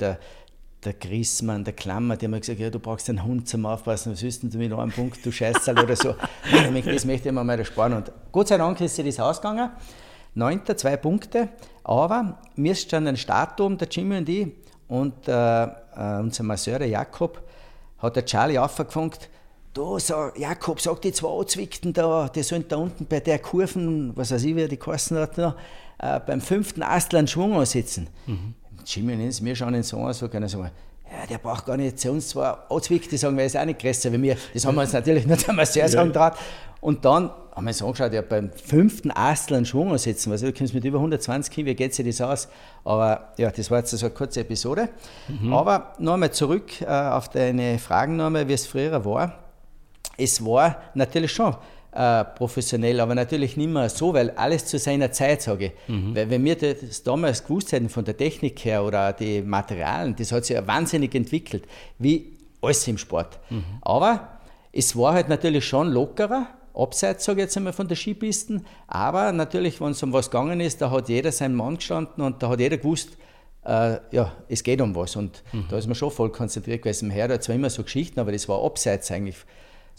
der 0.85 0.93
der 0.93 0.95
Grissmann, 0.95 1.65
der 1.65 1.75
Klammer, 1.75 2.17
die 2.17 2.27
haben 2.27 2.39
gesagt, 2.39 2.59
ja, 2.59 2.71
du 2.71 2.79
brauchst 2.79 3.09
einen 3.09 3.25
Hund 3.25 3.49
zum 3.49 3.67
Aufpassen, 3.67 4.13
was 4.13 4.23
willst 4.23 4.43
du 4.43 4.59
mit 4.59 4.73
einem 4.73 4.91
Punkt, 4.91 5.25
du 5.25 5.31
Scheißerl 5.31 5.79
oder 5.79 5.97
so. 5.97 6.15
das 6.85 7.05
möchte 7.05 7.29
ich 7.29 7.35
mir 7.35 7.45
mal 7.45 7.59
ersparen. 7.59 7.95
Und 7.95 8.13
Gott 8.33 8.49
sei 8.49 8.57
Dank 8.57 8.81
ist 8.81 8.97
sie 8.97 9.05
das 9.05 9.21
ausgegangen. 9.21 9.71
Neunter, 10.35 10.77
zwei 10.77 10.97
Punkte. 10.97 11.51
Aber 11.85 12.39
mir 12.57 12.73
ist 12.73 12.91
schon 12.91 13.07
ein 13.07 13.17
Startturm, 13.17 13.79
der 13.79 13.89
Jimmy 13.89 14.19
und 14.19 14.29
ich, 14.29 14.49
und 14.89 15.29
äh, 15.29 15.65
äh, 15.65 15.69
unser 16.21 16.43
Masseur, 16.43 16.79
der 16.79 16.89
Jakob, 16.89 17.43
hat 17.99 18.17
der 18.17 18.25
Charlie 18.25 18.59
aufgefangen, 18.59 19.13
da, 19.75 19.99
so, 19.99 20.31
Jakob, 20.37 20.81
sag 20.81 21.01
die 21.01 21.13
zwei 21.13 21.41
Anzwickten 21.41 21.93
da, 21.93 22.29
die 22.29 22.43
sollen 22.43 22.67
da 22.69 22.77
unten 22.77 23.07
bei 23.07 23.21
der 23.21 23.39
Kurven, 23.39 24.15
was 24.17 24.33
weiß 24.33 24.43
ich, 24.45 24.55
wie 24.55 24.69
die 24.69 24.79
geheißen 24.79 25.17
hat, 25.17 25.39
noch, 25.39 25.55
äh, 25.99 26.21
beim 26.21 26.41
fünften 26.41 26.83
Astel 26.83 27.21
einen 27.21 27.29
Schwung 27.29 27.55
ansetzen. 27.55 28.09
Mhm. 28.27 28.55
Jimenez, 28.87 29.43
wir 29.43 29.55
schauen 29.55 29.75
ihn 29.75 29.83
so 29.83 29.99
an, 29.99 30.13
so 30.13 30.29
können 30.29 30.49
sagen, 30.49 30.71
ja, 31.11 31.27
der 31.27 31.39
braucht 31.39 31.67
gar 31.67 31.77
nicht 31.77 31.99
zu 31.99 32.11
uns 32.11 32.31
zwar 32.31 32.67
anzwicken, 32.71 33.09
die 33.11 33.17
sagen, 33.17 33.37
wir 33.37 33.45
ist 33.45 33.57
auch 33.57 33.65
nicht 33.65 33.81
größer 33.81 34.13
wie 34.13 34.23
wir. 34.23 34.37
Das 34.55 34.65
haben 34.65 34.75
wir 34.75 34.83
uns 34.83 34.93
natürlich 34.93 35.27
nicht 35.27 35.49
einmal 35.49 35.67
sehr 35.67 35.89
sagen 35.89 36.13
traut. 36.13 36.35
Und 36.81 37.05
dann 37.05 37.31
haben 37.55 37.65
wir 37.65 37.69
uns 37.69 37.83
angeschaut, 37.83 38.13
ja, 38.13 38.23
beim 38.23 38.51
fünften 38.53 39.11
Astel 39.11 39.59
einen 39.59 39.67
Schwung 39.67 39.93
ansetzen. 39.93 40.33
Also, 40.33 40.47
du 40.47 40.53
kannst 40.53 40.75
mit 40.75 40.85
über 40.85 40.99
120 40.99 41.55
hin, 41.55 41.67
wie 41.67 41.75
geht 41.75 41.95
sich 41.95 42.07
das 42.07 42.21
aus? 42.21 42.49
Aber 42.85 43.33
ja, 43.37 43.51
das 43.51 43.71
war 43.71 43.79
jetzt 43.79 43.91
so 43.91 44.05
eine 44.05 44.15
kurze 44.15 44.41
Episode. 44.41 44.89
Mhm. 45.29 45.53
Aber 45.53 45.93
nochmal 45.99 46.33
zurück 46.33 46.81
äh, 46.81 46.87
auf 46.87 47.29
deine 47.29 47.79
Fragen, 47.79 48.17
nochmal, 48.17 48.49
wie 48.49 48.55
es 48.55 48.67
früher 48.67 49.05
war. 49.05 49.39
Es 50.17 50.45
war 50.45 50.77
natürlich 50.95 51.33
schon 51.33 51.55
äh, 51.93 52.25
professionell, 52.25 53.01
aber 53.01 53.15
natürlich 53.15 53.57
nicht 53.57 53.71
mehr 53.71 53.89
so, 53.89 54.15
weil 54.15 54.31
alles 54.31 54.65
zu 54.65 54.79
seiner 54.79 55.13
Zeit, 55.13 55.43
sage 55.43 55.67
ich. 55.67 55.73
Mhm. 55.89 56.17
Weil 56.17 56.31
wenn 56.31 56.45
wir 56.45 56.57
das 56.57 57.03
damals 57.03 57.45
gewusst 57.45 57.73
hätten 57.73 57.89
von 57.89 58.05
der 58.05 58.17
Technik 58.17 58.65
her 58.65 58.85
oder 58.85 59.13
die 59.13 59.43
Materialien, 59.43 60.17
das 60.17 60.33
hat 60.33 60.45
sich 60.45 60.57
ja 60.57 60.67
wahnsinnig 60.67 61.15
entwickelt, 61.15 61.65
wie 61.99 62.33
alles 62.63 62.87
im 62.89 62.99
Sport. 62.99 63.39
Mhm. 63.51 63.65
Aber 63.83 64.39
es 64.73 64.97
war 64.97 65.13
halt 65.15 65.29
natürlich 65.29 65.67
schon 65.67 65.91
lockerer, 65.93 66.47
abseits, 66.75 67.27
sage 67.27 67.41
ich 67.41 67.45
jetzt 67.45 67.57
einmal, 67.59 67.75
von 67.75 67.89
der 67.89 67.97
Skipisten, 67.97 68.65
aber 68.87 69.33
natürlich, 69.33 69.81
wenn 69.81 69.91
es 69.91 70.03
um 70.03 70.13
was 70.15 70.31
gegangen 70.31 70.61
ist, 70.61 70.81
da 70.81 70.91
hat 70.91 71.11
jeder 71.11 71.31
seinen 71.31 71.55
Mann 71.55 71.77
gestanden 71.77 72.25
und 72.25 72.43
da 72.43 72.49
hat 72.49 72.61
jeder 72.61 72.79
gewusst, 72.79 73.19
äh, 73.65 73.99
ja, 74.11 74.33
es 74.49 74.63
geht 74.63 74.81
um 74.81 74.95
was. 74.95 75.15
Und 75.17 75.43
mhm. 75.53 75.67
da 75.69 75.77
ist 75.77 75.87
man 75.87 75.95
schon 75.95 76.11
voll 76.11 76.33
konzentriert 76.33 76.83
gewesen. 76.83 77.11
Herr 77.11 77.41
zwar 77.41 77.55
immer 77.55 77.71
so 77.71 77.83
Geschichten, 77.83 78.19
aber 78.19 78.33
das 78.33 78.49
war 78.49 78.65
abseits 78.65 79.11
eigentlich 79.11 79.37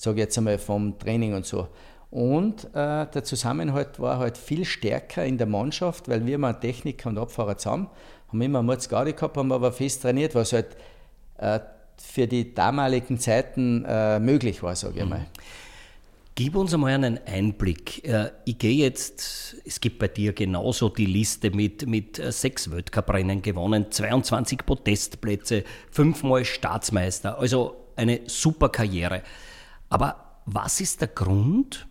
sage 0.03 0.17
ich 0.17 0.25
jetzt 0.25 0.37
einmal, 0.37 0.57
vom 0.57 0.97
Training 0.99 1.33
und 1.33 1.45
so. 1.45 1.67
Und 2.11 2.65
äh, 2.75 3.07
der 3.07 3.23
Zusammenhalt 3.23 3.99
war 3.99 4.19
halt 4.19 4.37
viel 4.37 4.65
stärker 4.65 5.25
in 5.25 5.37
der 5.37 5.47
Mannschaft, 5.47 6.07
weil 6.07 6.25
wir 6.25 6.37
mal 6.37 6.53
Techniker 6.53 7.09
und 7.09 7.17
Abfahrer 7.17 7.57
zusammen 7.57 7.89
haben 8.33 8.41
immer 8.41 8.63
Mords 8.63 8.89
Gaudi 8.89 9.13
gehabt, 9.13 9.37
haben 9.37 9.51
aber 9.51 9.71
fest 9.71 10.01
trainiert, 10.01 10.35
was 10.35 10.53
halt 10.53 10.75
äh, 11.37 11.59
für 11.97 12.27
die 12.27 12.53
damaligen 12.53 13.19
Zeiten 13.19 13.85
äh, 13.87 14.19
möglich 14.19 14.63
war, 14.63 14.75
sage 14.75 14.99
ich 14.99 15.03
mhm. 15.03 15.09
mal. 15.09 15.25
Gib 16.35 16.55
uns 16.55 16.73
einmal 16.73 16.93
einen 16.93 17.19
Einblick. 17.27 18.03
Äh, 18.07 18.31
ich 18.45 18.57
gehe 18.57 18.75
jetzt, 18.75 19.55
es 19.65 19.79
gibt 19.79 19.99
bei 19.99 20.07
dir 20.07 20.33
genauso 20.33 20.89
die 20.89 21.05
Liste 21.05 21.51
mit, 21.51 21.85
mit 21.85 22.17
äh, 22.17 22.31
sechs 22.31 22.71
Weltcuprennen 22.71 23.43
gewonnen, 23.43 23.91
22 23.91 24.65
Podestplätze, 24.65 25.63
fünfmal 25.91 26.43
Staatsmeister, 26.43 27.37
also 27.37 27.75
eine 27.95 28.21
super 28.25 28.69
Karriere. 28.69 29.21
Aber 29.93 30.41
was 30.45 30.81
ist 30.81 31.01
der 31.01 31.07
Grund, 31.07 31.87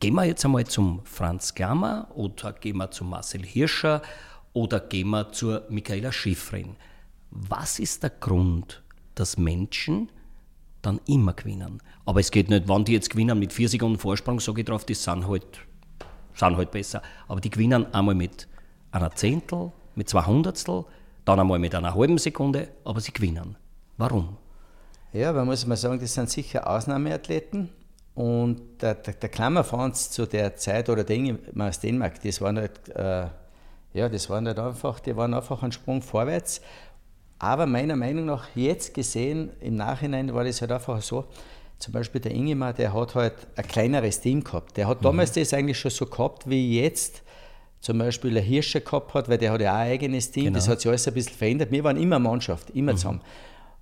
Gehen 0.00 0.14
wir 0.14 0.24
jetzt 0.24 0.44
einmal 0.44 0.64
zum 0.64 1.00
Franz 1.04 1.56
Gammer 1.56 2.06
oder 2.14 2.52
gehen 2.52 2.76
wir 2.76 2.88
zu 2.92 3.04
Marcel 3.04 3.44
Hirscher 3.44 4.00
oder 4.52 4.78
gehen 4.78 5.08
wir 5.08 5.32
zur 5.32 5.64
Michaela 5.70 6.12
Schifrin. 6.12 6.76
Was 7.30 7.80
ist 7.80 8.04
der 8.04 8.10
Grund, 8.10 8.84
dass 9.16 9.38
Menschen 9.38 10.08
dann 10.82 11.00
immer 11.06 11.32
gewinnen? 11.32 11.82
Aber 12.06 12.20
es 12.20 12.30
geht 12.30 12.48
nicht, 12.48 12.68
wann 12.68 12.84
die 12.84 12.92
jetzt 12.92 13.10
gewinnen 13.10 13.40
mit 13.40 13.52
vier 13.52 13.68
Sekunden 13.68 13.98
Vorsprung, 13.98 14.38
sage 14.38 14.60
ich 14.60 14.66
drauf, 14.68 14.84
die 14.84 14.94
sind 14.94 15.26
halt, 15.26 15.46
sind 16.32 16.56
halt 16.56 16.70
besser. 16.70 17.02
Aber 17.26 17.40
die 17.40 17.50
gewinnen 17.50 17.92
einmal 17.92 18.14
mit 18.14 18.46
einer 18.92 19.10
Zehntel, 19.16 19.72
mit 19.96 20.08
zwei 20.08 20.22
Hundertstel, 20.22 20.84
dann 21.24 21.40
einmal 21.40 21.58
mit 21.58 21.74
einer 21.74 21.92
halben 21.92 22.18
Sekunde, 22.18 22.68
aber 22.84 23.00
sie 23.00 23.12
gewinnen. 23.12 23.56
Warum? 23.96 24.36
Ja, 25.12 25.32
man 25.32 25.46
muss 25.46 25.66
mal 25.66 25.76
sagen, 25.76 25.98
das 25.98 26.14
sind 26.14 26.30
sicher 26.30 26.68
Ausnahmeathleten. 26.68 27.70
Und 28.14 28.82
der, 28.82 28.94
der, 28.94 29.14
der 29.14 29.28
Klammerfranz 29.28 30.10
zu 30.10 30.26
der 30.26 30.56
Zeit 30.56 30.88
oder 30.88 31.04
Dinge 31.04 31.38
aus 31.56 31.80
Dänemark, 31.80 32.20
das 32.22 32.40
waren 32.40 32.58
halt, 32.58 32.88
äh, 32.88 33.26
ja, 33.94 34.08
das 34.08 34.28
waren 34.28 34.46
halt 34.46 34.58
einfach, 34.58 34.98
die 35.00 35.16
waren 35.16 35.34
einfach 35.34 35.62
ein 35.62 35.70
Sprung 35.72 36.02
vorwärts. 36.02 36.60
Aber 37.38 37.66
meiner 37.66 37.94
Meinung 37.94 38.26
nach, 38.26 38.48
jetzt 38.56 38.92
gesehen, 38.92 39.50
im 39.60 39.76
Nachhinein 39.76 40.34
war 40.34 40.44
das 40.44 40.60
halt 40.60 40.72
einfach 40.72 41.00
so, 41.00 41.26
zum 41.78 41.92
Beispiel 41.92 42.20
der 42.20 42.32
Ingemar, 42.32 42.72
der 42.72 42.92
hat 42.92 43.14
halt 43.14 43.34
ein 43.54 43.66
kleineres 43.66 44.20
Team 44.20 44.42
gehabt. 44.42 44.76
Der 44.76 44.88
hat 44.88 44.98
mhm. 44.98 45.04
damals 45.04 45.32
das 45.32 45.54
eigentlich 45.54 45.78
schon 45.78 45.92
so 45.92 46.06
gehabt, 46.06 46.50
wie 46.50 46.80
jetzt 46.80 47.22
zum 47.80 47.98
Beispiel 47.98 48.36
ein 48.36 48.42
Hirscher 48.42 48.80
gehabt 48.80 49.14
hat, 49.14 49.28
weil 49.28 49.38
der 49.38 49.52
hat 49.52 49.60
ja 49.60 49.72
auch 49.72 49.76
ein 49.76 49.92
eigenes 49.92 50.32
Team. 50.32 50.46
Genau. 50.46 50.56
Das 50.56 50.68
hat 50.68 50.80
sich 50.80 50.88
alles 50.88 51.06
ein 51.06 51.14
bisschen 51.14 51.36
verändert. 51.36 51.70
Wir 51.70 51.84
waren 51.84 51.96
immer 51.96 52.18
Mannschaft, 52.18 52.70
immer 52.70 52.92
mhm. 52.92 52.96
zusammen. 52.96 53.20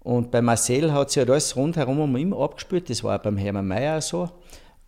Und 0.06 0.30
bei 0.30 0.40
Marcel 0.40 0.92
hat 0.92 1.10
sich 1.10 1.20
ja 1.20 1.28
alles 1.28 1.56
rundherum 1.56 1.98
um 1.98 2.16
ihn 2.16 2.32
abgespielt. 2.32 2.88
Das 2.88 3.02
war 3.02 3.18
auch 3.18 3.22
beim 3.22 3.36
Hermann 3.36 3.66
Mayer 3.66 4.00
so. 4.00 4.30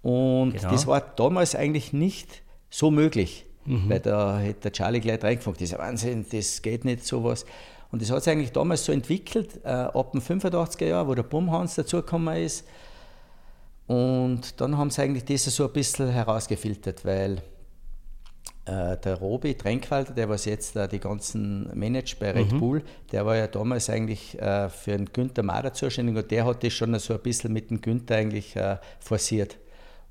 Und 0.01 0.53
genau. 0.53 0.71
das 0.71 0.87
war 0.87 1.01
damals 1.01 1.57
eigentlich 1.57 1.93
nicht 1.93 2.43
so 2.71 2.93
möglich, 2.93 3.45
mhm. 3.65 3.91
weil 3.91 3.99
da 3.99 4.39
hätte 4.39 4.61
der 4.61 4.73
Charlie 4.73 5.01
gleich 5.01 5.21
reingefangen. 5.21 5.59
Das 5.59 5.73
ist 5.73 5.77
Wahnsinn, 5.77 6.25
das 6.31 6.63
geht 6.63 6.85
nicht 6.85 7.05
sowas. 7.05 7.47
Und 7.91 8.01
das 8.01 8.13
hat 8.13 8.23
sich 8.23 8.33
eigentlich 8.33 8.53
damals 8.53 8.85
so 8.85 8.93
entwickelt, 8.93 9.59
äh, 9.65 9.71
ab 9.71 10.13
dem 10.13 10.21
85er 10.21 10.87
Jahr, 10.87 11.09
wo 11.09 11.17
der 11.17 11.25
Bumhans 11.25 11.75
dazugekommen 11.75 12.37
ist. 12.37 12.65
Und 13.89 14.61
dann 14.61 14.79
haben 14.79 14.91
sie 14.91 15.03
eigentlich 15.03 15.25
das 15.25 15.53
so 15.53 15.67
ein 15.67 15.73
bisschen 15.73 16.11
herausgefiltert, 16.11 17.05
weil 17.05 17.43
der 18.97 19.15
Robi 19.15 19.55
Tränkwalder, 19.55 20.13
der 20.13 20.29
was 20.29 20.45
jetzt 20.45 20.77
äh, 20.77 20.89
die 20.89 21.01
ganzen 21.01 21.71
managt 21.79 22.19
bei 22.19 22.33
Red 22.33 22.53
mhm. 22.53 22.61
Bull, 22.61 22.83
der 23.13 23.25
war 23.25 23.37
ja 23.37 23.47
damals 23.47 23.89
eigentlich 23.89 24.39
äh, 24.41 24.69
für 24.69 24.97
den 24.97 25.13
Günther 25.13 25.43
Mader 25.43 25.73
zuständig 25.73 26.17
und 26.17 26.31
der 26.31 26.45
hat 26.45 26.63
das 26.63 26.73
schon 26.73 26.99
so 26.99 27.15
ein 27.15 27.21
bisschen 27.21 27.53
mit 27.53 27.71
dem 27.71 27.81
Günther 27.81 28.17
eigentlich 28.17 28.57
äh, 28.57 28.77
forciert. 29.01 29.57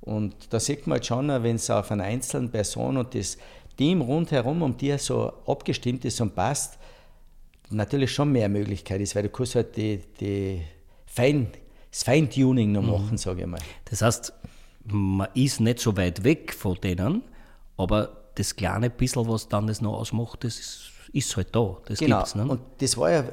Und 0.02 0.54
da 0.54 0.60
sieht 0.60 0.88
man 0.88 0.96
halt 0.96 1.06
schon, 1.06 1.28
wenn 1.28 1.58
es 1.58 1.70
auf 1.70 1.92
einer 1.92 2.06
einzelnen 2.06 2.50
Person 2.50 2.98
und 2.98 3.14
das 3.14 3.38
Team 3.78 4.02
rundherum 4.02 4.62
um 4.62 4.78
die 4.78 4.98
so 4.98 5.32
abgestimmt 5.46 6.06
ist 6.06 6.20
und 6.22 6.34
passt, 6.36 6.78
natürlich 7.70 8.12
schon 8.12 8.32
mehr 8.32 8.50
Möglichkeit 8.50 9.02
ist, 9.02 9.16
weil 9.16 9.24
du 9.24 9.30
kannst 9.30 9.56
halt 9.56 9.76
die, 9.76 10.02
die 10.20 10.62
Fein, 11.06 11.48
das 11.92 12.04
Feintuning 12.04 12.72
noch 12.72 12.82
mhm. 12.82 12.92
machen, 12.92 13.12
mhm. 13.12 13.18
sage 13.18 13.42
ich 13.42 13.48
mal. 13.48 13.60
Das 13.86 14.02
heißt, 14.02 14.34
man 14.86 15.28
ist 15.34 15.60
nicht 15.60 15.80
so 15.80 15.96
weit 15.98 16.24
weg 16.24 16.54
von 16.54 16.76
denen, 16.76 17.24
aber 17.76 18.27
das 18.38 18.56
kleine 18.56 18.90
bisschen, 18.90 19.28
was 19.28 19.48
dann 19.48 19.68
das 19.68 19.82
noch 19.82 19.94
ausmacht, 19.94 20.44
das 20.44 20.60
ist, 20.60 20.92
ist 21.14 21.36
halt 21.36 21.56
da. 21.56 21.78
Das 21.86 22.00
genau. 22.00 22.18
gibt's, 22.18 22.36
ne? 22.36 22.46
Und 22.46 22.62
das 22.80 22.98
war 22.98 23.12
ja 23.12 23.24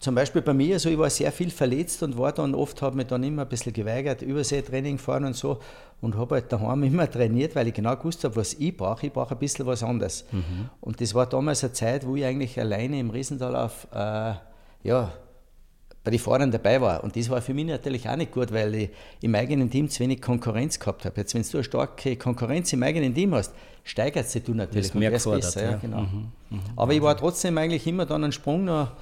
zum 0.00 0.14
Beispiel 0.14 0.40
bei 0.40 0.54
mir, 0.54 0.74
also 0.74 0.88
ich 0.88 0.98
war 0.98 1.10
sehr 1.10 1.30
viel 1.30 1.50
verletzt 1.50 2.02
und 2.02 2.16
war 2.16 2.32
dann 2.32 2.54
oft, 2.54 2.80
habe 2.80 2.96
mich 2.96 3.06
dann 3.06 3.22
immer 3.22 3.42
ein 3.42 3.48
bisschen 3.48 3.72
geweigert, 3.72 4.22
Überseetraining 4.22 4.96
fahren 4.96 5.26
und 5.26 5.36
so 5.36 5.58
und 6.00 6.16
habe 6.16 6.36
halt 6.36 6.50
daheim 6.50 6.82
immer 6.84 7.10
trainiert, 7.10 7.54
weil 7.54 7.68
ich 7.68 7.74
genau 7.74 7.94
gewusst 7.96 8.24
habe, 8.24 8.36
was 8.36 8.54
ich 8.54 8.74
brauche. 8.74 9.06
Ich 9.06 9.12
brauche 9.12 9.34
ein 9.34 9.38
bisschen 9.38 9.66
was 9.66 9.82
anderes. 9.82 10.24
Mhm. 10.32 10.70
Und 10.80 11.00
das 11.00 11.14
war 11.14 11.26
damals 11.26 11.62
eine 11.62 11.74
Zeit, 11.74 12.06
wo 12.06 12.16
ich 12.16 12.24
eigentlich 12.24 12.58
alleine 12.58 12.98
im 12.98 13.10
Riesental 13.10 13.54
auf, 13.54 13.86
äh, 13.92 14.34
ja, 14.84 15.12
bei 16.02 16.10
den 16.10 16.20
Fahrern 16.20 16.50
dabei 16.50 16.80
war. 16.80 17.04
Und 17.04 17.14
das 17.16 17.28
war 17.28 17.42
für 17.42 17.52
mich 17.52 17.66
natürlich 17.66 18.08
auch 18.08 18.16
nicht 18.16 18.32
gut, 18.32 18.52
weil 18.52 18.74
ich 18.74 18.90
im 19.20 19.34
eigenen 19.34 19.70
Team 19.70 19.88
zu 19.88 20.00
wenig 20.00 20.22
Konkurrenz 20.22 20.78
gehabt 20.78 21.04
habe. 21.04 21.20
Jetzt, 21.20 21.34
wenn 21.34 21.42
du 21.42 21.58
eine 21.58 21.64
starke 21.64 22.16
Konkurrenz 22.16 22.72
im 22.72 22.82
eigenen 22.82 23.14
Team 23.14 23.34
hast, 23.34 23.54
steigert 23.84 24.28
sich 24.28 24.42
du 24.42 24.54
natürlich 24.54 24.94
mehr 24.94 25.10
gefordert, 25.10 25.42
besser. 25.42 25.62
Ja, 25.62 25.70
ja. 25.72 25.76
Genau. 25.76 26.00
Mhm, 26.02 26.32
mhm, 26.50 26.60
Aber 26.76 26.92
ich 26.94 27.02
war 27.02 27.16
trotzdem 27.16 27.58
eigentlich 27.58 27.86
immer 27.86 28.06
dann 28.06 28.24
einen 28.24 28.32
Sprung 28.32 28.64
noch 28.64 28.92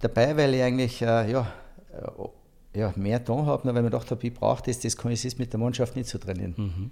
dabei, 0.00 0.36
weil 0.36 0.54
ich 0.54 0.62
eigentlich 0.62 1.02
äh, 1.02 1.30
ja, 1.30 1.52
äh, 1.92 2.78
ja, 2.78 2.92
mehr 2.94 3.18
da 3.18 3.34
habe, 3.34 3.64
weil 3.64 3.70
ich 3.70 3.82
mir 3.82 3.90
gedacht 3.90 4.10
habe, 4.10 4.26
ich 4.26 4.34
brauche 4.34 4.62
das, 4.62 4.78
das 4.78 4.96
kann 4.96 5.10
ich 5.10 5.38
mit 5.38 5.52
der 5.52 5.58
Mannschaft 5.58 5.96
nicht 5.96 6.08
zu 6.08 6.18
so 6.18 6.24
trainieren. 6.24 6.54
Mhm. 6.56 6.90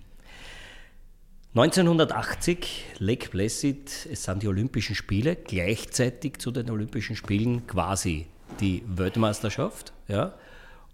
1980, 1.56 2.84
Lake 2.98 3.28
Placid, 3.28 4.08
es 4.10 4.24
sind 4.24 4.42
die 4.42 4.48
Olympischen 4.48 4.96
Spiele, 4.96 5.36
gleichzeitig 5.36 6.38
zu 6.38 6.50
den 6.50 6.68
Olympischen 6.68 7.14
Spielen 7.14 7.64
quasi 7.68 8.26
die 8.60 8.82
Weltmeisterschaft. 8.86 9.92
Ja? 10.08 10.34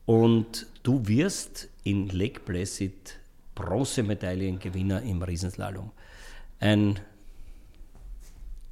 Und 0.07 0.67
du 0.83 1.07
wirst 1.07 1.69
in 1.85 2.09
Lake 2.09 2.41
Placid 2.41 3.19
Bronzemedaillengewinner 3.55 5.03
im 5.03 5.23
Riesenslalom. 5.23 5.91
Ein 6.61 6.99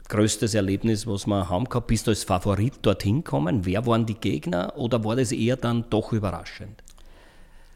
größtes 0.08 0.54
Erlebnis, 0.54 1.06
was 1.06 1.26
wir 1.26 1.48
haben 1.48 1.66
gehabt? 1.66 1.86
Bist 1.86 2.06
du 2.06 2.10
als 2.10 2.24
Favorit 2.24 2.74
dorthin 2.82 3.22
gekommen? 3.22 3.64
Wer 3.64 3.86
waren 3.86 4.06
die 4.06 4.14
Gegner 4.14 4.72
oder 4.76 5.04
war 5.04 5.16
das 5.16 5.32
eher 5.32 5.56
dann 5.56 5.84
doch 5.90 6.12
überraschend? 6.12 6.82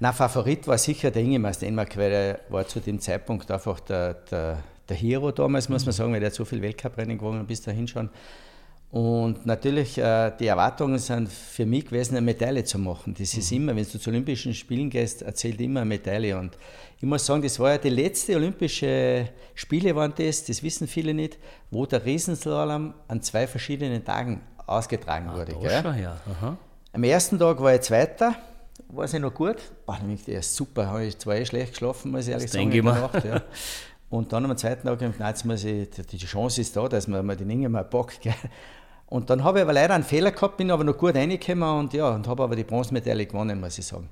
Na, 0.00 0.12
Favorit 0.12 0.66
war 0.66 0.78
sicher 0.78 1.10
der 1.10 1.22
Ingemar 1.22 1.54
Stenmark, 1.54 1.96
weil 1.96 2.12
er 2.12 2.40
war 2.48 2.66
zu 2.66 2.80
dem 2.80 2.98
Zeitpunkt 2.98 3.50
einfach 3.50 3.78
der, 3.80 4.14
der, 4.14 4.58
der 4.88 4.96
Hero 4.96 5.30
damals, 5.30 5.68
muss 5.68 5.84
man 5.84 5.92
sagen, 5.92 6.12
weil 6.12 6.22
er 6.22 6.26
hat 6.26 6.34
so 6.34 6.44
viel 6.44 6.60
Weltcuprennen 6.60 7.18
gewonnen 7.18 7.46
bis 7.46 7.62
dahin 7.62 7.86
schon. 7.86 8.10
Und 8.92 9.46
natürlich, 9.46 9.96
äh, 9.96 10.32
die 10.38 10.48
Erwartungen 10.48 10.98
sind 10.98 11.26
für 11.30 11.64
mich 11.64 11.86
gewesen, 11.86 12.14
eine 12.14 12.20
Medaille 12.20 12.62
zu 12.62 12.78
machen. 12.78 13.14
Das 13.18 13.32
ist 13.32 13.50
mhm. 13.50 13.56
immer, 13.56 13.76
wenn 13.76 13.86
du 13.90 13.98
zu 13.98 14.10
Olympischen 14.10 14.52
Spielen 14.52 14.90
gehst, 14.90 15.22
erzählt 15.22 15.58
immer 15.62 15.80
eine 15.80 15.88
Medaille. 15.88 16.38
Und 16.38 16.58
ich 16.98 17.04
muss 17.04 17.24
sagen, 17.24 17.40
das 17.40 17.58
war 17.58 17.70
ja 17.70 17.78
die 17.78 17.88
letzte 17.88 18.36
Olympische 18.36 19.30
Spiele, 19.54 19.96
waren 19.96 20.12
das, 20.14 20.44
das 20.44 20.62
wissen 20.62 20.86
viele 20.86 21.14
nicht, 21.14 21.38
wo 21.70 21.86
der 21.86 22.04
Riesenslalom 22.04 22.92
an 23.08 23.22
zwei 23.22 23.46
verschiedenen 23.46 24.04
Tagen 24.04 24.42
ausgetragen 24.66 25.30
ah, 25.30 25.36
wurde. 25.36 25.52
Schon, 25.52 25.98
ja. 25.98 26.20
Am 26.92 27.02
ersten 27.02 27.38
Tag 27.38 27.62
war 27.62 27.74
ich 27.74 27.80
Zweiter, 27.80 28.34
war 28.88 29.06
es 29.06 29.14
noch 29.14 29.32
gut. 29.32 29.56
Boah, 29.86 29.98
der 30.26 30.40
ist 30.40 30.54
super, 30.54 30.88
habe 30.88 31.06
ich 31.06 31.16
zwar 31.16 31.36
eh 31.36 31.46
schlecht 31.46 31.72
geschlafen, 31.72 32.10
muss 32.10 32.26
ich 32.26 32.32
ehrlich 32.32 32.44
das 32.44 32.52
sagen. 32.52 32.70
Denke 32.70 32.90
ich 32.90 32.94
Nacht, 32.94 33.24
ja. 33.24 33.42
Und 34.10 34.30
dann 34.34 34.44
am 34.44 34.54
zweiten 34.58 34.86
Tag 34.86 35.00
habe 35.00 35.06
ich 35.06 35.12
gedacht, 35.12 35.30
jetzt 35.30 35.46
muss 35.46 35.64
ich, 35.64 35.88
die 35.88 36.18
Chance 36.18 36.60
ist 36.60 36.76
da, 36.76 36.86
dass 36.86 37.08
man 37.08 37.26
den 37.38 37.48
Inge 37.48 37.70
mal 37.70 37.84
packt. 37.84 38.20
Gell? 38.20 38.34
Und 39.12 39.28
dann 39.28 39.44
habe 39.44 39.58
ich 39.58 39.64
aber 39.64 39.74
leider 39.74 39.92
einen 39.92 40.04
Fehler 40.04 40.30
gehabt, 40.30 40.56
bin 40.56 40.70
aber 40.70 40.84
noch 40.84 40.96
gut 40.96 41.14
reingekommen 41.14 41.68
und 41.80 41.92
ja, 41.92 42.08
und 42.08 42.26
habe 42.26 42.44
aber 42.44 42.56
die 42.56 42.64
Bronzemedaille 42.64 43.26
gewonnen, 43.26 43.60
muss 43.60 43.76
ich 43.76 43.84
sagen. 43.84 44.08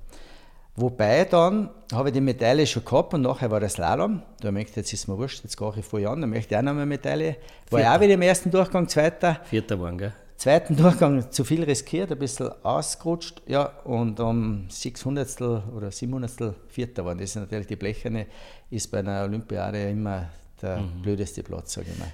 Wobei 0.76 1.24
dann 1.24 1.70
habe 1.90 2.10
ich 2.10 2.12
die 2.12 2.20
Medaille 2.20 2.66
schon 2.66 2.84
gehabt 2.84 3.14
und 3.14 3.22
nachher 3.22 3.50
war 3.50 3.60
das 3.60 3.72
Slalom. 3.72 4.22
Da 4.42 4.50
gedacht, 4.50 4.76
jetzt 4.76 4.92
ist 4.92 5.08
mir 5.08 5.16
wurscht, 5.16 5.42
jetzt 5.42 5.56
gehe 5.56 5.72
ich 5.74 5.86
voll 5.86 6.06
an, 6.06 6.20
dann 6.20 6.28
möchte 6.28 6.54
ich 6.54 6.58
auch 6.58 6.62
noch 6.62 6.72
eine 6.72 6.84
Medaille. 6.84 7.36
War 7.70 7.80
ich 7.80 7.86
auch 7.86 7.98
wieder 7.98 8.12
im 8.12 8.20
ersten 8.20 8.50
Durchgang 8.50 8.86
Zweiter. 8.88 9.40
Vierter 9.44 9.80
waren, 9.80 9.96
gell? 9.96 10.12
Zweiten 10.36 10.76
Durchgang 10.76 11.32
zu 11.32 11.44
viel 11.44 11.64
riskiert, 11.64 12.12
ein 12.12 12.18
bisschen 12.18 12.50
ausgerutscht, 12.62 13.40
ja, 13.46 13.72
und 13.84 14.20
um 14.20 14.66
600 14.68 15.40
oder 15.40 15.90
700 15.90 16.54
Vierter 16.68 17.06
waren. 17.06 17.16
Das 17.16 17.30
ist 17.30 17.36
natürlich 17.36 17.68
die 17.68 17.76
Blecherne, 17.76 18.26
ist 18.68 18.90
bei 18.90 18.98
einer 18.98 19.22
Olympiade 19.22 19.88
immer 19.88 20.28
der 20.60 20.76
mhm. 20.76 21.00
blödeste 21.00 21.42
Platz, 21.42 21.72
sage 21.72 21.86
ich 21.90 21.98
mal. 21.98 22.12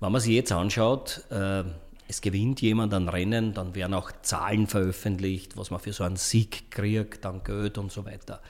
Wenn 0.00 0.10
man 0.10 0.22
sich 0.22 0.32
jetzt 0.32 0.52
anschaut, 0.52 1.22
äh 1.30 1.64
es 2.06 2.20
gewinnt 2.20 2.60
jemand 2.60 2.92
ein 2.92 3.08
Rennen, 3.08 3.54
dann 3.54 3.74
werden 3.74 3.94
auch 3.94 4.12
Zahlen 4.22 4.66
veröffentlicht, 4.66 5.56
was 5.56 5.70
man 5.70 5.80
für 5.80 5.92
so 5.92 6.04
einen 6.04 6.16
Sieg 6.16 6.70
kriegt, 6.70 7.24
dann 7.24 7.42
Geld 7.42 7.78
und 7.78 7.90
so 7.90 8.04
weiter. 8.04 8.40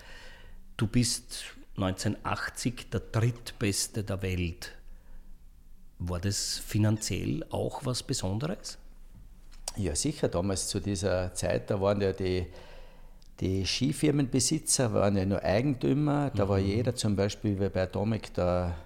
Du 0.76 0.86
bist 0.86 1.44
1980 1.76 2.90
der 2.90 3.00
drittbeste 3.00 4.02
der 4.02 4.22
Welt. 4.22 4.72
War 5.98 6.20
das 6.20 6.58
finanziell 6.58 7.44
auch 7.50 7.84
was 7.84 8.02
Besonderes? 8.02 8.78
Ja, 9.76 9.94
sicher. 9.94 10.28
Damals 10.28 10.68
zu 10.68 10.80
dieser 10.80 11.32
Zeit, 11.34 11.70
da 11.70 11.80
waren 11.80 12.00
ja 12.00 12.12
die, 12.12 12.46
die 13.40 13.64
Skifirmenbesitzer 13.66 14.92
waren 14.92 15.16
ja 15.16 15.24
nur 15.24 15.42
Eigentümer. 15.42 16.30
Da 16.34 16.44
mhm. 16.44 16.48
war 16.48 16.58
jeder 16.58 16.94
zum 16.94 17.16
Beispiel 17.16 17.58
wie 17.60 17.68
bei 17.68 17.82
Atomic 17.84 18.34
der 18.34 18.76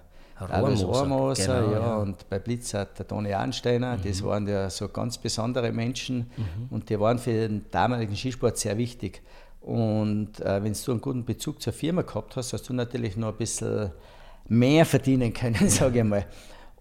Rohrmoser, 0.47 1.61
genau, 1.61 1.71
ja, 1.71 1.95
und 1.97 2.29
bei 2.29 2.39
Blitz 2.39 2.73
hat 2.73 2.97
der 2.97 3.07
Toni 3.07 3.33
Arnsteiner, 3.33 3.97
mhm. 3.97 4.01
das 4.03 4.23
waren 4.23 4.47
ja 4.47 4.69
so 4.69 4.87
ganz 4.89 5.17
besondere 5.17 5.71
Menschen 5.71 6.29
mhm. 6.37 6.67
und 6.69 6.89
die 6.89 6.99
waren 6.99 7.19
für 7.19 7.31
den 7.31 7.65
damaligen 7.71 8.15
Skisport 8.15 8.57
sehr 8.57 8.77
wichtig. 8.77 9.21
Und 9.61 10.39
äh, 10.39 10.63
wenn 10.63 10.73
du 10.73 10.91
einen 10.91 11.01
guten 11.01 11.25
Bezug 11.25 11.61
zur 11.61 11.73
Firma 11.73 12.03
gehabt 12.03 12.35
hast, 12.37 12.53
hast 12.53 12.69
du 12.69 12.73
natürlich 12.73 13.17
noch 13.17 13.29
ein 13.29 13.37
bisschen 13.37 13.91
mehr 14.47 14.85
verdienen 14.85 15.33
können, 15.33 15.69
sage 15.69 15.99
ich 15.99 16.05
mal. 16.05 16.25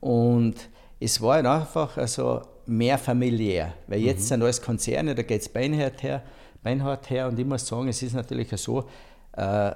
Und 0.01 0.55
es 1.01 1.21
war 1.21 1.37
einfach 1.37 1.97
also 1.97 2.43
mehr 2.67 2.99
familiär, 2.99 3.75
weil 3.87 4.01
jetzt 4.01 4.21
mhm. 4.21 4.27
sind 4.27 4.43
alles 4.43 4.63
Konzerne, 4.63 5.15
da 5.15 5.23
geht 5.23 5.41
es 5.41 5.49
beinhart 5.49 6.03
her, 6.03 6.23
beinhart 6.63 7.11
her 7.11 7.29
und 7.29 7.39
ich 7.39 7.47
muss 7.47 7.67
sagen, 7.67 7.89
es 7.89 8.03
ist 8.03 8.15
natürlich 8.15 8.49
so, 8.57 8.85
äh, 9.33 9.73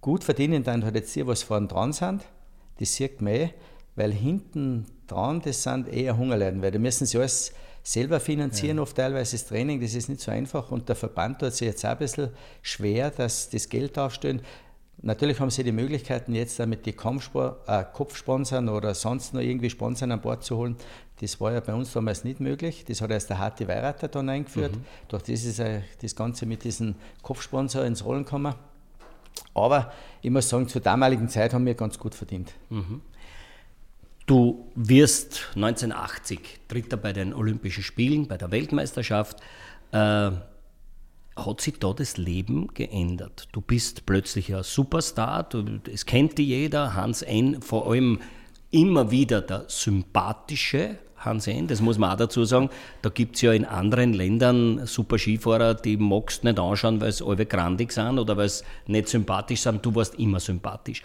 gut 0.00 0.24
verdienen 0.24 0.62
dann 0.62 0.84
halt 0.84 0.94
jetzt 0.94 1.14
die, 1.14 1.26
was 1.26 1.42
vorne 1.42 1.66
dran 1.66 1.92
sind, 1.92 2.24
das 2.80 2.94
sieht 2.94 3.20
man 3.20 3.32
eh, 3.34 3.50
weil 3.94 4.12
hinten 4.12 4.86
dran, 5.06 5.40
das 5.44 5.62
sind 5.62 5.88
eher 5.88 6.16
Hungerleiden, 6.16 6.62
weil 6.62 6.70
die 6.70 6.78
müssen 6.78 7.06
sich 7.06 7.18
alles 7.18 7.52
selber 7.82 8.20
finanzieren, 8.20 8.76
ja. 8.76 8.82
oft 8.82 8.96
teilweise 8.96 9.36
das 9.36 9.46
Training, 9.46 9.80
das 9.80 9.94
ist 9.94 10.08
nicht 10.08 10.20
so 10.20 10.30
einfach 10.30 10.70
und 10.70 10.88
der 10.88 10.96
Verband 10.96 11.38
tut 11.38 11.52
sich 11.52 11.66
jetzt 11.66 11.84
auch 11.84 11.90
ein 11.90 11.98
bisschen 11.98 12.30
schwer, 12.62 13.10
dass 13.10 13.50
das 13.50 13.68
Geld 13.68 13.98
aufstellen. 13.98 14.42
Natürlich 15.02 15.40
haben 15.40 15.50
sie 15.50 15.64
die 15.64 15.72
Möglichkeiten, 15.72 16.34
jetzt 16.34 16.58
damit 16.58 16.84
die 16.84 16.90
äh, 16.90 17.84
Kopfsponsoren 17.92 18.68
oder 18.68 18.94
sonst 18.94 19.32
noch 19.32 19.40
irgendwie 19.40 19.70
Sponsoren 19.70 20.12
an 20.12 20.20
Bord 20.20 20.44
zu 20.44 20.58
holen. 20.58 20.76
Das 21.22 21.40
war 21.40 21.52
ja 21.52 21.60
bei 21.60 21.72
uns 21.72 21.92
damals 21.92 22.22
nicht 22.22 22.40
möglich. 22.40 22.84
Das 22.86 23.00
hat 23.00 23.10
erst 23.10 23.30
der 23.30 23.38
Hati 23.38 23.66
Weirater 23.66 24.08
dann 24.08 24.28
eingeführt. 24.28 24.76
Mhm. 24.76 24.84
Durch 25.08 25.22
das 25.22 25.44
ist 25.44 25.62
das 26.02 26.14
Ganze 26.14 26.44
mit 26.44 26.64
diesem 26.64 26.96
Kopfsponsor 27.22 27.84
ins 27.84 28.04
Rollen 28.04 28.24
gekommen. 28.24 28.54
Aber 29.54 29.92
ich 30.22 30.30
muss 30.30 30.48
sagen, 30.48 30.68
zur 30.68 30.80
damaligen 30.80 31.28
Zeit 31.28 31.52
haben 31.52 31.66
wir 31.66 31.74
ganz 31.74 31.98
gut 31.98 32.14
verdient. 32.14 32.52
Mhm. 32.68 33.02
Du 34.26 34.70
wirst 34.76 35.48
1980 35.56 36.60
Dritter 36.68 36.96
bei 36.96 37.12
den 37.12 37.34
Olympischen 37.34 37.82
Spielen, 37.82 38.28
bei 38.28 38.36
der 38.36 38.50
Weltmeisterschaft. 38.50 39.40
Äh, 39.92 40.30
hat 41.36 41.60
sich 41.60 41.78
da 41.78 41.92
das 41.92 42.16
Leben 42.16 42.68
geändert? 42.74 43.48
Du 43.52 43.60
bist 43.60 44.06
plötzlich 44.06 44.54
ein 44.54 44.62
Superstar, 44.62 45.44
du, 45.44 45.80
es 45.92 46.06
kennt 46.06 46.38
dich 46.38 46.48
jeder, 46.48 46.94
Hans 46.94 47.22
N., 47.22 47.62
vor 47.62 47.90
allem 47.90 48.20
immer 48.70 49.10
wieder 49.10 49.40
der 49.40 49.64
sympathische 49.68 50.98
Hans 51.20 51.46
N., 51.46 51.66
das 51.66 51.80
muss 51.80 51.98
man 51.98 52.10
auch 52.10 52.16
dazu 52.16 52.44
sagen. 52.44 52.70
Da 53.02 53.10
gibt 53.10 53.36
es 53.36 53.42
ja 53.42 53.52
in 53.52 53.64
anderen 53.64 54.12
Ländern 54.14 54.86
super 54.86 55.18
Skifahrer, 55.18 55.74
die 55.74 55.96
magst 55.96 56.44
nicht 56.44 56.58
anschauen, 56.58 57.00
weil 57.00 57.12
sie 57.12 57.24
alle 57.24 57.46
grandig 57.46 57.92
sind 57.92 58.18
oder 58.18 58.36
weil 58.36 58.48
sie 58.48 58.64
nicht 58.86 59.08
sympathisch 59.08 59.60
sind. 59.60 59.84
Du 59.84 59.94
warst 59.94 60.14
immer 60.16 60.40
sympathisch. 60.40 61.02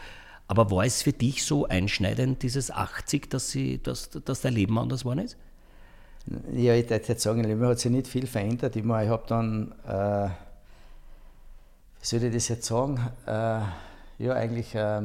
Aber 0.48 0.72
war 0.72 0.86
es 0.86 1.02
für 1.02 1.12
dich 1.12 1.44
so 1.44 1.68
einschneidend, 1.68 2.44
dieses 2.44 2.72
80, 2.72 3.30
dass, 3.30 3.50
sie, 3.50 3.82
dass, 3.82 4.10
dass 4.10 4.42
dein 4.42 4.54
Leben 4.54 4.78
anders 4.78 5.02
geworden 5.02 5.20
ist? 5.20 5.38
Ja, 6.54 6.74
ich 6.74 6.90
würde 6.90 7.04
jetzt 7.08 7.22
sagen, 7.22 7.42
mir 7.42 7.68
hat 7.68 7.80
sich 7.80 7.92
nicht 7.92 8.08
viel 8.08 8.26
verändert. 8.26 8.76
Ich, 8.76 8.84
ich 8.84 8.90
habe 8.90 9.24
dann, 9.28 9.74
äh, 9.88 10.30
wie 12.00 12.06
soll 12.06 12.24
ich 12.24 12.34
das 12.34 12.48
jetzt 12.48 12.66
sagen, 12.66 13.00
äh, 13.28 13.62
ja, 14.18 14.34
eigentlich 14.34 14.74
äh, 14.76 15.02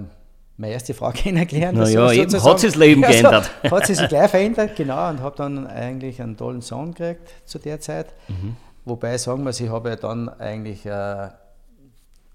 meine 0.61 0.75
erste 0.75 0.93
Frau 0.95 1.11
kennengelernt. 1.15 1.79
Naja, 1.79 2.09
so, 2.09 2.13
eben 2.13 2.45
hat 2.45 2.61
sich 2.61 2.71
das 2.71 2.79
Leben 2.79 3.03
ja, 3.03 3.09
geändert. 3.09 3.51
Hat 3.71 3.87
sich 3.87 4.09
gleich 4.09 4.31
verändert, 4.31 4.77
genau, 4.77 5.09
und 5.09 5.21
habe 5.21 5.37
dann 5.37 5.67
eigentlich 5.67 6.21
einen 6.21 6.37
tollen 6.37 6.61
Sohn 6.61 6.93
gekriegt 6.93 7.33
zu 7.47 7.59
der 7.59 7.81
Zeit. 7.81 8.13
Mhm. 8.29 8.57
Wobei, 8.85 9.17
sagen 9.19 9.43
wir, 9.45 9.51
ich 9.51 9.69
habe 9.69 9.89
ja 9.89 9.97
dann 9.97 10.29
eigentlich, 10.29 10.85
äh, 10.85 11.29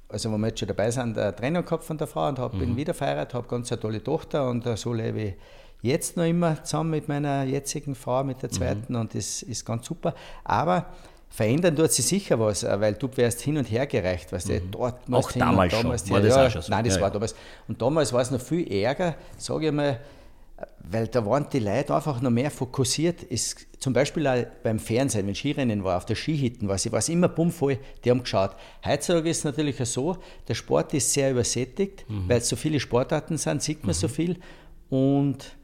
also 0.10 0.32
wo 0.32 0.38
wir 0.38 0.48
jetzt 0.48 0.60
schon 0.60 0.68
dabei 0.68 0.90
sind, 0.92 1.18
eine 1.18 1.36
Trennung 1.36 1.64
gehabt 1.64 1.84
von 1.84 1.98
der 1.98 2.08
Frau 2.08 2.28
und 2.28 2.40
hab, 2.40 2.54
mhm. 2.54 2.60
bin 2.60 2.78
wieder 2.78 2.94
verheiratet, 2.94 3.36
habe 3.36 3.48
ganz 3.48 3.72
eine 3.72 3.80
tolle 3.80 4.04
Tochter 4.04 4.50
und 4.50 4.66
äh, 4.66 4.76
so 4.76 4.94
lebe 4.94 5.22
ich 5.22 5.34
jetzt 5.82 6.18
noch 6.18 6.26
immer 6.26 6.64
zusammen 6.64 6.92
mit 6.92 7.08
meiner 7.08 7.44
jetzigen 7.44 7.94
Frau, 7.94 8.24
mit 8.24 8.42
der 8.42 8.50
zweiten, 8.50 8.94
mhm. 8.94 9.02
und 9.02 9.14
das 9.14 9.44
ist 9.44 9.66
ganz 9.66 9.86
super. 9.86 10.16
Aber 10.44 10.88
verändern 11.30 11.76
tut 11.76 11.92
sich 11.92 12.06
sicher 12.06 12.40
was, 12.40 12.64
äh, 12.64 12.80
weil 12.80 12.94
du 12.94 13.10
wärst 13.16 13.42
hin 13.42 13.58
und 13.58 13.70
her 13.70 13.88
gereicht, 13.88 14.32
weißt 14.32 14.50
mhm. 14.50 14.72
du, 14.72 14.78
dort 14.78 15.00
Auch 15.12 15.32
damals 15.32 15.74
schon, 15.74 15.84
damals 15.84 16.10
war 16.10 16.22
das 16.22 16.36
ja, 16.36 16.48
auch 16.48 16.52
schon 16.52 16.62
so. 16.62 16.72
Nein, 16.72 16.86
das 16.86 16.96
ja, 16.96 17.02
war 17.02 17.12
damals. 17.12 17.36
Und 17.68 17.82
damals 17.82 18.14
war 18.14 18.22
es 18.22 18.32
noch 18.32 18.42
viel 18.42 18.72
ärger, 18.72 19.16
sage 19.38 19.68
ich 19.68 19.74
mal, 19.74 20.00
weil 20.90 21.08
da 21.08 21.26
waren 21.26 21.48
die 21.52 21.60
Leute 21.60 21.94
einfach 21.94 22.22
noch 22.22 22.30
mehr 22.30 22.50
fokussiert. 22.50 23.24
Ist, 23.24 23.68
zum 23.80 23.92
Beispiel 23.92 24.26
auch 24.26 24.46
beim 24.64 24.80
Fernsehen, 24.80 25.28
wenn 25.28 25.36
Skirennen 25.36 25.84
war, 25.84 25.98
auf 25.98 26.06
der 26.06 26.16
Skihitten 26.16 26.70
war, 26.70 26.78
war 26.78 27.00
es 27.00 27.10
immer 27.10 27.28
bummvoll, 27.28 27.78
die 28.04 28.12
haben 28.12 28.22
geschaut. 28.22 28.56
Heutzutage 28.86 29.30
ist 29.30 29.40
es 29.40 29.44
natürlich 29.44 29.78
so, 29.78 30.18
der 30.48 30.54
Sport 30.54 30.94
ist 30.94 31.12
sehr 31.12 31.32
übersättigt, 31.32 32.10
mhm. 32.10 32.30
weil 32.30 32.38
es 32.38 32.48
so 32.48 32.56
viele 32.56 32.80
Sportarten 32.80 33.38
sind, 33.38 33.62
sieht 33.62 33.84
man 33.84 33.96
mhm. 33.96 34.00
so 34.00 34.08
viel. 34.08 34.40
Und 34.90 35.56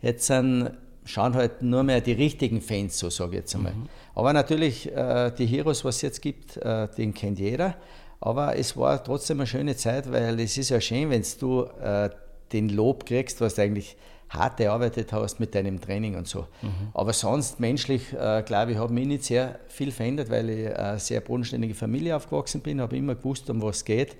Jetzt 0.00 0.26
sind, 0.26 0.70
schauen 1.08 1.34
halt 1.34 1.62
nur 1.62 1.82
mehr 1.82 2.00
die 2.00 2.12
richtigen 2.12 2.60
Fans, 2.60 2.98
so 2.98 3.08
sage 3.08 3.30
ich 3.30 3.36
jetzt 3.38 3.54
einmal. 3.54 3.72
Mhm. 3.72 3.88
Aber 4.14 4.32
natürlich, 4.32 4.94
äh, 4.94 5.32
die 5.36 5.46
Heroes, 5.46 5.84
was 5.84 5.96
es 5.96 6.02
jetzt 6.02 6.22
gibt, 6.22 6.56
äh, 6.58 6.86
den 6.96 7.14
kennt 7.14 7.38
jeder. 7.38 7.76
Aber 8.20 8.56
es 8.56 8.76
war 8.76 9.02
trotzdem 9.02 9.40
eine 9.40 9.46
schöne 9.46 9.76
Zeit, 9.76 10.10
weil 10.12 10.38
es 10.40 10.58
ist 10.58 10.70
ja 10.70 10.80
schön, 10.80 11.08
wenn 11.10 11.24
du 11.40 11.62
äh, 11.80 12.10
den 12.52 12.68
Lob 12.68 13.06
kriegst, 13.06 13.40
was 13.40 13.54
du 13.54 13.62
eigentlich 13.62 13.96
hart 14.28 14.60
erarbeitet 14.60 15.12
hast 15.12 15.40
mit 15.40 15.54
deinem 15.54 15.80
Training 15.80 16.14
und 16.16 16.28
so. 16.28 16.40
Mhm. 16.60 16.88
Aber 16.92 17.12
sonst 17.14 17.60
menschlich, 17.60 18.12
äh, 18.12 18.42
glaube 18.44 18.72
ich, 18.72 18.78
habe 18.78 18.92
mich 18.92 19.06
nicht 19.06 19.24
sehr 19.24 19.58
viel 19.68 19.90
verändert, 19.90 20.28
weil 20.28 20.50
ich 20.50 20.76
eine 20.76 20.98
sehr 20.98 21.20
bodenständige 21.20 21.74
Familie 21.74 22.16
aufgewachsen 22.16 22.60
bin, 22.60 22.80
habe 22.80 22.96
immer 22.96 23.14
gewusst, 23.14 23.48
um 23.48 23.62
was 23.62 23.78
es 23.78 23.84
geht. 23.84 24.16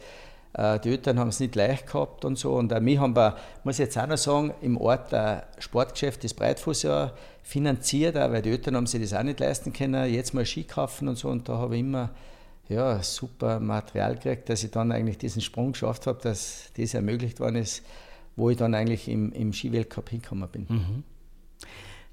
Äh, 0.54 0.80
die 0.80 0.90
Eltern 0.90 1.18
haben 1.18 1.28
es 1.28 1.40
nicht 1.40 1.54
leicht 1.54 1.86
gehabt 1.86 2.24
und 2.24 2.38
so. 2.38 2.54
Und 2.54 2.72
auch 2.72 2.80
mich 2.80 2.98
haben 2.98 3.14
wir, 3.16 3.36
muss 3.64 3.74
ich 3.76 3.86
jetzt 3.86 3.98
auch 3.98 4.06
noch 4.06 4.18
sagen, 4.18 4.54
im 4.60 4.76
Ort 4.76 5.12
ein 5.14 5.42
Sportgeschäft, 5.58 6.24
das 6.24 6.34
Breitfuß 6.34 6.82
ja 6.82 7.12
finanziert, 7.42 8.16
auch, 8.16 8.30
weil 8.30 8.42
die 8.42 8.50
Eltern 8.50 8.76
haben 8.76 8.86
sich 8.86 9.00
das 9.00 9.14
auch 9.14 9.22
nicht 9.22 9.40
leisten 9.40 9.72
können, 9.72 10.12
jetzt 10.12 10.34
mal 10.34 10.44
Ski 10.44 10.64
kaufen 10.64 11.08
und 11.08 11.16
so. 11.16 11.28
Und 11.28 11.48
da 11.48 11.58
habe 11.58 11.74
ich 11.74 11.80
immer 11.80 12.10
ja, 12.68 13.02
super 13.02 13.60
Material 13.60 14.14
gekriegt, 14.14 14.48
dass 14.48 14.62
ich 14.62 14.70
dann 14.70 14.92
eigentlich 14.92 15.18
diesen 15.18 15.40
Sprung 15.40 15.72
geschafft 15.72 16.06
habe, 16.06 16.20
dass 16.22 16.70
das 16.76 16.94
ermöglicht 16.94 17.40
worden 17.40 17.56
ist, 17.56 17.82
wo 18.36 18.50
ich 18.50 18.56
dann 18.56 18.74
eigentlich 18.74 19.08
im, 19.08 19.32
im 19.32 19.52
Skiweltcup 19.52 20.10
hingekommen 20.10 20.48
bin. 20.48 20.66
Mhm. 20.68 21.04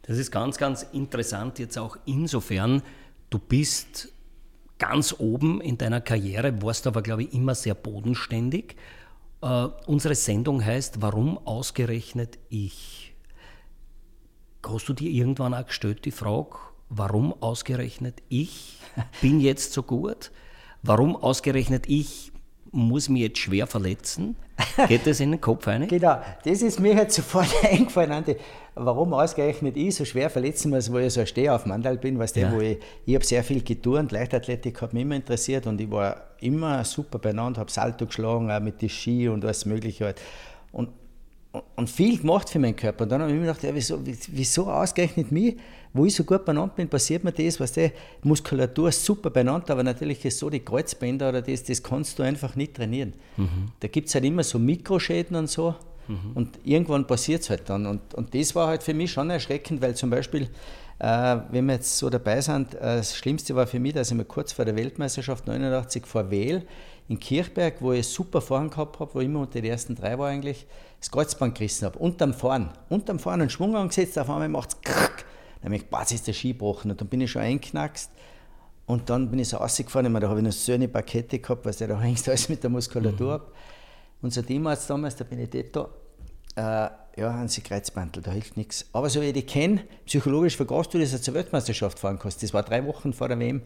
Das 0.04 0.18
ist 0.18 0.32
ganz, 0.32 0.58
ganz 0.58 0.84
interessant 0.94 1.60
jetzt 1.60 1.78
auch 1.78 1.98
insofern, 2.06 2.84
du 3.30 3.40
bist 3.40 4.14
ganz 4.78 5.16
oben 5.18 5.62
in 5.62 5.78
deiner 5.78 6.02
Karriere, 6.02 6.62
warst 6.62 6.88
aber, 6.88 7.02
glaube 7.02 7.24
ich, 7.24 7.34
immer 7.34 7.56
sehr 7.56 7.76
bodenständig. 7.76 8.76
Uh, 9.42 9.70
unsere 9.86 10.16
Sendung 10.16 10.64
heißt 10.64 11.02
Warum 11.02 11.38
ausgerechnet 11.46 12.40
ich? 12.50 13.14
Hast 14.66 14.90
du 14.90 14.94
dir 14.94 15.12
irgendwann 15.12 15.54
auch 15.54 15.68
gestellt 15.68 16.06
die 16.06 16.12
Frage, 16.12 16.58
warum 16.90 17.34
ausgerechnet 17.42 18.24
ich 18.30 18.80
bin 19.22 19.40
jetzt 19.40 19.74
so 19.74 19.84
gut? 19.84 20.32
Warum 20.82 21.16
ausgerechnet 21.16 21.88
ich 21.88 22.32
muss 22.76 23.10
mich 23.10 23.22
jetzt 23.22 23.40
schwer 23.40 23.68
verletzen? 23.68 24.36
Geht 24.88 25.08
das 25.08 25.20
in 25.20 25.32
den 25.32 25.42
Kopf 25.42 25.68
rein? 25.68 25.88
genau, 25.88 26.18
das 26.44 26.62
ist 26.62 26.80
mir 26.80 26.94
jetzt 26.94 27.16
sofort 27.16 27.48
eingefallen, 27.64 28.12
Andi. 28.12 28.36
Warum 28.76 29.14
ausgerechnet 29.14 29.78
ich 29.78 29.96
so 29.96 30.06
schwer 30.06 30.30
verletzen 30.30 30.70
muss, 30.72 30.92
wo 30.92 30.98
ich 30.98 31.14
so 31.14 31.22
ein 31.22 31.28
Stehaufmandal 31.28 31.98
bin, 31.98 32.20
weißt 32.20 32.36
ja. 32.36 32.52
wo 32.52 32.60
ich, 32.60 32.78
ich 33.06 33.16
habe 33.16 33.26
sehr 33.26 33.44
viel 33.44 33.64
geturnt, 33.64 34.12
Leichtathletik 34.12 34.82
hat 34.82 34.94
mich 34.94 35.04
immer 35.04 35.16
interessiert 35.16 35.66
und 35.68 35.80
ich 35.80 35.90
war 35.90 36.18
immer 36.40 36.84
super 36.84 37.18
beieinander, 37.18 37.62
habe 37.62 37.72
Salto 37.72 38.06
geschlagen, 38.06 38.52
auch 38.52 38.60
mit 38.60 38.82
den 38.82 38.90
Ski 38.90 39.30
und 39.30 39.46
alles 39.46 39.66
mögliche 39.66 40.06
halt. 40.06 40.22
Und, 40.72 40.90
und 41.78 41.90
viel 41.90 42.20
gemacht 42.20 42.50
für 42.50 42.60
meinen 42.60 42.76
Körper. 42.76 43.04
Und 43.04 43.10
dann 43.10 43.22
habe 43.22 43.32
ich 43.32 43.38
mir 43.38 43.46
gedacht, 43.46 43.64
ja, 43.64 43.74
wieso, 43.74 44.00
wieso 44.04 44.70
ausgerechnet 44.70 45.32
mich? 45.32 45.56
Wo 45.96 46.04
ich 46.04 46.14
so 46.14 46.26
gut 46.26 46.44
beieinander 46.44 46.76
bin, 46.76 46.90
passiert 46.90 47.24
mir 47.24 47.32
das, 47.32 47.58
was 47.62 47.72
die 47.72 47.90
Muskulatur 48.22 48.90
ist 48.90 49.06
super 49.06 49.30
beieinander, 49.30 49.72
aber 49.72 49.82
natürlich 49.82 50.26
ist 50.26 50.40
so 50.40 50.50
die 50.50 50.60
Kreuzbänder 50.60 51.30
oder 51.30 51.42
das, 51.42 51.64
das 51.64 51.82
kannst 51.82 52.20
du 52.20 52.24
einfach 52.24 52.58
nicht 52.58 52.74
trainieren. 52.74 53.14
Mhm. 53.38 53.72
Da 53.80 53.88
gibt 53.88 54.10
es 54.10 54.14
halt 54.14 54.26
immer 54.26 54.44
so 54.44 54.60
Mikroschäden 54.60 55.38
und 55.38 55.50
so. 55.50 55.74
Mhm. 56.10 56.32
Und 56.36 56.60
irgendwann 56.66 57.08
passiert 57.08 57.44
es 57.44 57.50
halt 57.50 57.70
dann. 57.70 57.86
Und, 57.86 58.14
und 58.14 58.36
das 58.36 58.54
war 58.56 58.68
halt 58.68 58.84
für 58.84 58.94
mich 58.94 59.10
schon 59.10 59.30
erschreckend, 59.30 59.82
weil 59.82 59.96
zum 59.96 60.10
Beispiel, 60.10 60.50
äh, 61.00 61.38
wenn 61.50 61.66
wir 61.66 61.76
jetzt 61.76 61.98
so 61.98 62.10
dabei 62.10 62.42
sind, 62.42 62.74
äh, 62.76 62.98
das 62.98 63.16
Schlimmste 63.16 63.56
war 63.56 63.66
für 63.66 63.80
mich, 63.80 63.94
dass 63.94 64.12
ich 64.12 64.18
mir 64.18 64.26
kurz 64.26 64.52
vor 64.52 64.66
der 64.66 64.76
Weltmeisterschaft 64.76 65.48
89 65.48 66.06
vor 66.06 66.30
Wähl 66.30 66.68
in 67.08 67.22
Kirchberg, 67.22 67.76
wo 67.80 67.94
ich 67.94 68.06
super 68.06 68.42
Fahren 68.42 68.70
gehabt 68.70 69.00
habe, 69.00 69.14
wo 69.14 69.22
ich 69.22 69.28
immer 69.28 69.40
unter 69.40 69.62
den 69.62 69.72
ersten 69.72 69.96
drei 69.96 70.20
war 70.20 70.28
eigentlich, 70.28 70.66
das 71.00 71.10
Kreuzband 71.10 71.56
gerissen 71.56 71.86
habe. 71.86 72.00
Unterm 72.00 72.34
Fahren. 72.34 72.72
Unterm 72.90 73.20
Fahren 73.20 73.40
einen 73.40 73.50
Schwung 73.50 73.78
angesetzt, 73.78 74.20
auf 74.20 74.30
einmal 74.30 74.50
macht 74.50 74.72
es 74.72 75.25
habe 75.66 75.76
ich, 75.76 75.86
boah, 75.88 76.04
ist 76.04 76.28
der 76.28 76.34
Ski 76.34 76.50
gebrochen. 76.50 76.92
Und 76.92 77.02
dann 77.02 77.08
bin 77.08 77.22
ich 77.22 77.32
schon 77.32 77.42
einknackst. 77.42 78.12
Und 78.86 79.10
dann 79.10 79.30
bin 79.30 79.40
ich 79.40 79.50
so 79.50 79.58
rausgefahren, 79.58 80.14
da 80.14 80.30
habe 80.30 80.40
ich 80.40 80.46
noch 80.46 80.52
so 80.52 80.74
eine 80.74 80.88
Pakete 80.88 81.40
gehabt, 81.40 81.66
weil 81.66 81.74
da 81.74 82.00
hängst 82.00 82.30
alles 82.30 82.50
mit 82.50 82.62
der 82.62 82.70
Muskulatur 82.70 83.28
mhm. 83.28 83.34
ab. 83.34 83.52
Unser 84.22 84.46
Teamarzt 84.46 84.90
damals, 84.90 85.16
der 85.16 85.26
Benedetto, 85.26 85.90
äh, 86.56 86.62
ja, 86.62 87.34
haben 87.34 87.48
sie 87.48 87.62
Kreuzbandel, 87.62 88.22
da 88.22 88.32
hilft 88.32 88.58
nichts. 88.58 88.86
Aber 88.94 89.10
so 89.10 89.22
wie 89.22 89.26
ich 89.26 89.34
die 89.34 89.44
kenne, 89.44 89.84
psychologisch 90.06 90.56
vergaßt 90.56 90.94
du, 90.94 91.00
dass 91.00 91.12
du 91.12 91.22
zur 91.22 91.34
Weltmeisterschaft 91.34 92.00
fahren 92.00 92.20
kannst. 92.20 92.44
Das 92.44 92.54
war 92.54 92.64
drei 92.64 92.86
Wochen 92.86 93.14
vor 93.14 93.28
der 93.28 93.40
WM 93.40 93.62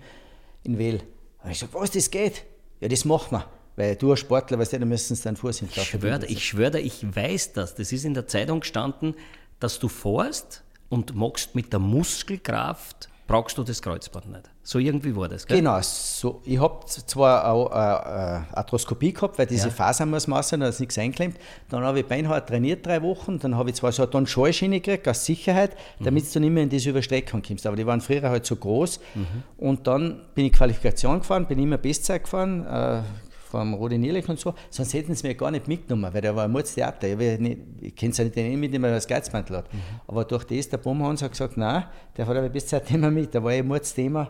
in 0.63 0.77
Wähl. 0.77 1.01
Und 1.43 1.51
ich 1.51 1.59
sage, 1.59 1.73
was, 1.73 1.91
das 1.91 2.09
geht? 2.09 2.45
Ja, 2.79 2.87
das 2.87 3.05
machen 3.05 3.37
wir. 3.37 3.45
Weil 3.75 3.95
du 3.95 4.11
als 4.11 4.19
Sportler, 4.21 4.59
weißt 4.59 4.73
du, 4.73 4.79
da 4.79 4.85
müssen 4.85 5.15
sie 5.15 5.23
deinen 5.23 5.37
Fuß 5.37 5.59
hinter. 5.59 5.81
Ich 5.81 5.87
schwöre, 5.87 6.25
ich 6.25 6.45
schwöre, 6.45 6.79
ich 6.79 7.15
weiß 7.15 7.53
das. 7.53 7.75
Das 7.75 7.91
ist 7.91 8.05
in 8.05 8.13
der 8.13 8.27
Zeitung 8.27 8.59
gestanden, 8.61 9.15
dass 9.59 9.79
du 9.79 9.87
fährst 9.87 10.63
und 10.89 11.15
magst 11.15 11.55
mit 11.55 11.71
der 11.71 11.79
Muskelkraft 11.79 13.09
brauchst 13.29 13.59
du 13.59 13.63
das 13.63 13.79
Kreuzband 13.79 14.31
nicht. 14.31 14.49
So 14.63 14.79
irgendwie 14.79 15.15
war 15.15 15.29
das, 15.29 15.45
gell? 15.45 15.57
Genau, 15.57 15.79
so, 15.83 16.41
ich 16.45 16.59
habe 16.59 16.83
zwar 16.87 17.47
auch 17.47 17.69
eine 17.69 18.47
äh, 18.51 18.57
Arthroskopie 18.57 19.13
gehabt, 19.13 19.37
weil 19.37 19.45
diese 19.45 19.67
ja. 19.67 19.73
Fasern 19.73 20.09
muss 20.09 20.25
man 20.25 20.43
da 20.59 20.67
ist 20.67 20.79
nichts 20.79 20.97
einklemmt. 20.97 21.37
Dann 21.69 21.83
habe 21.83 21.99
ich 21.99 22.07
beinhart 22.07 22.49
trainiert 22.49 22.87
drei 22.87 23.03
Wochen, 23.03 23.37
dann 23.37 23.55
habe 23.55 23.69
ich 23.69 23.75
zwar 23.75 23.91
so 23.91 24.09
eine 24.09 24.25
Schallschiene 24.25 24.81
gekriegt 24.81 25.07
als 25.07 25.25
Sicherheit, 25.25 25.77
mhm. 25.99 26.05
damit 26.05 26.35
du 26.35 26.39
nicht 26.39 26.49
mehr 26.49 26.63
in 26.63 26.69
diese 26.69 26.89
Überstreckung 26.89 27.43
kommst. 27.43 27.67
Aber 27.67 27.75
die 27.75 27.85
waren 27.85 28.01
früher 28.01 28.27
halt 28.27 28.47
so 28.47 28.55
groß. 28.55 28.99
Mhm. 29.13 29.25
Und 29.57 29.85
dann 29.85 30.21
bin 30.33 30.45
ich 30.45 30.53
Qualifikation 30.53 31.19
gefahren, 31.19 31.45
bin 31.45 31.59
immer 31.59 31.77
Bestzeit 31.77 32.23
gefahren, 32.23 32.65
äh, 32.65 33.03
vom 33.49 33.73
Rudi 33.73 33.97
Nierlich 33.97 34.27
und 34.29 34.39
so, 34.39 34.53
sonst 34.69 34.93
hätten 34.93 35.15
sie 35.15 35.27
mir 35.27 35.35
gar 35.35 35.51
nicht 35.51 35.67
mitgenommen, 35.67 36.13
weil 36.13 36.21
der 36.21 36.35
war 36.35 36.45
ein 36.45 36.51
Mutztheater. 36.51 37.07
Ich, 37.07 37.41
ich 37.81 37.95
kenne 37.95 38.11
es 38.11 38.17
ja 38.17 38.23
nicht 38.23 38.35
den 38.35 38.59
mit, 38.59 38.73
dem 38.73 38.83
er 38.83 38.91
das 38.91 39.07
Geizmantel 39.07 39.57
hat. 39.57 39.73
Mhm. 39.73 39.79
Aber 40.07 40.25
durch 40.25 40.43
das, 40.43 40.69
der 40.69 40.77
Bumhans 40.77 41.21
hat 41.21 41.31
gesagt, 41.31 41.57
nein, 41.57 41.85
der 42.15 42.27
hat 42.27 42.37
aber 42.37 42.49
bis 42.49 42.67
Zeit 42.67 42.91
immer 42.91 43.09
mit, 43.09 43.33
da 43.33 43.43
war 43.43 43.51
ein 43.51 43.67
Mutzthema. 43.67 44.29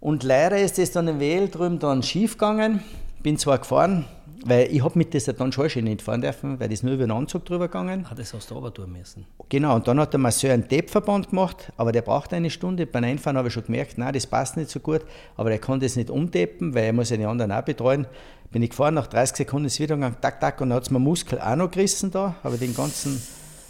Und 0.00 0.22
leider 0.22 0.58
ist 0.58 0.78
das 0.78 0.92
dann 0.92 1.08
in 1.08 1.20
Wähl 1.20 1.48
drüben 1.48 1.78
dann 1.78 2.02
schief 2.02 2.32
gegangen. 2.32 2.82
Bin 3.22 3.36
zwar 3.36 3.58
gefahren, 3.58 4.04
weil 4.44 4.72
ich 4.72 4.82
habe 4.82 4.98
mit 4.98 5.12
dieser 5.14 5.32
dann 5.32 5.52
schon 5.52 5.66
nicht 5.84 6.02
fahren 6.02 6.20
dürfen, 6.20 6.60
weil 6.60 6.68
das 6.68 6.82
nur 6.82 6.94
über 6.94 7.04
den 7.04 7.10
Anzug 7.10 7.44
drüber 7.44 7.68
gegangen. 7.68 8.06
Ah, 8.08 8.14
das 8.14 8.32
hast 8.34 8.50
du 8.50 8.56
aber 8.56 8.72
tun 8.72 8.92
müssen. 8.92 9.26
Genau, 9.48 9.76
und 9.76 9.88
dann 9.88 9.98
hat 10.00 10.12
der 10.12 10.20
Masseur 10.20 10.52
einen 10.52 10.68
Tape-Verband 10.68 11.30
gemacht, 11.30 11.72
aber 11.76 11.92
der 11.92 12.02
braucht 12.02 12.32
eine 12.32 12.50
Stunde. 12.50 12.86
Beim 12.86 13.04
Einfahren 13.04 13.36
habe 13.36 13.48
ich 13.48 13.54
schon 13.54 13.64
gemerkt, 13.64 13.98
nein, 13.98 14.12
das 14.12 14.26
passt 14.26 14.56
nicht 14.56 14.70
so 14.70 14.80
gut, 14.80 15.02
aber 15.36 15.50
er 15.50 15.58
kann 15.58 15.80
das 15.80 15.96
nicht 15.96 16.10
umtapen, 16.10 16.74
weil 16.74 16.84
er 16.84 16.92
muss 16.92 17.10
ja 17.10 17.16
die 17.16 17.24
anderen 17.24 17.52
auch 17.52 17.62
betreuen. 17.62 18.06
Bin 18.50 18.62
ich 18.62 18.70
gefahren, 18.70 18.94
nach 18.94 19.06
30 19.06 19.36
Sekunden 19.36 19.66
ist 19.66 19.78
wieder 19.78 19.96
gegangen, 19.96 20.16
tak, 20.20 20.40
tak, 20.40 20.60
und 20.60 20.70
dann 20.70 20.76
hat 20.76 20.84
es 20.84 20.90
mir 20.90 20.98
Muskel 20.98 21.40
auch 21.40 21.56
noch 21.56 21.70
gerissen 21.70 22.10
da, 22.10 22.36
habe 22.42 22.54
ich 22.54 22.60
den 22.60 22.74
ganzen 22.74 23.20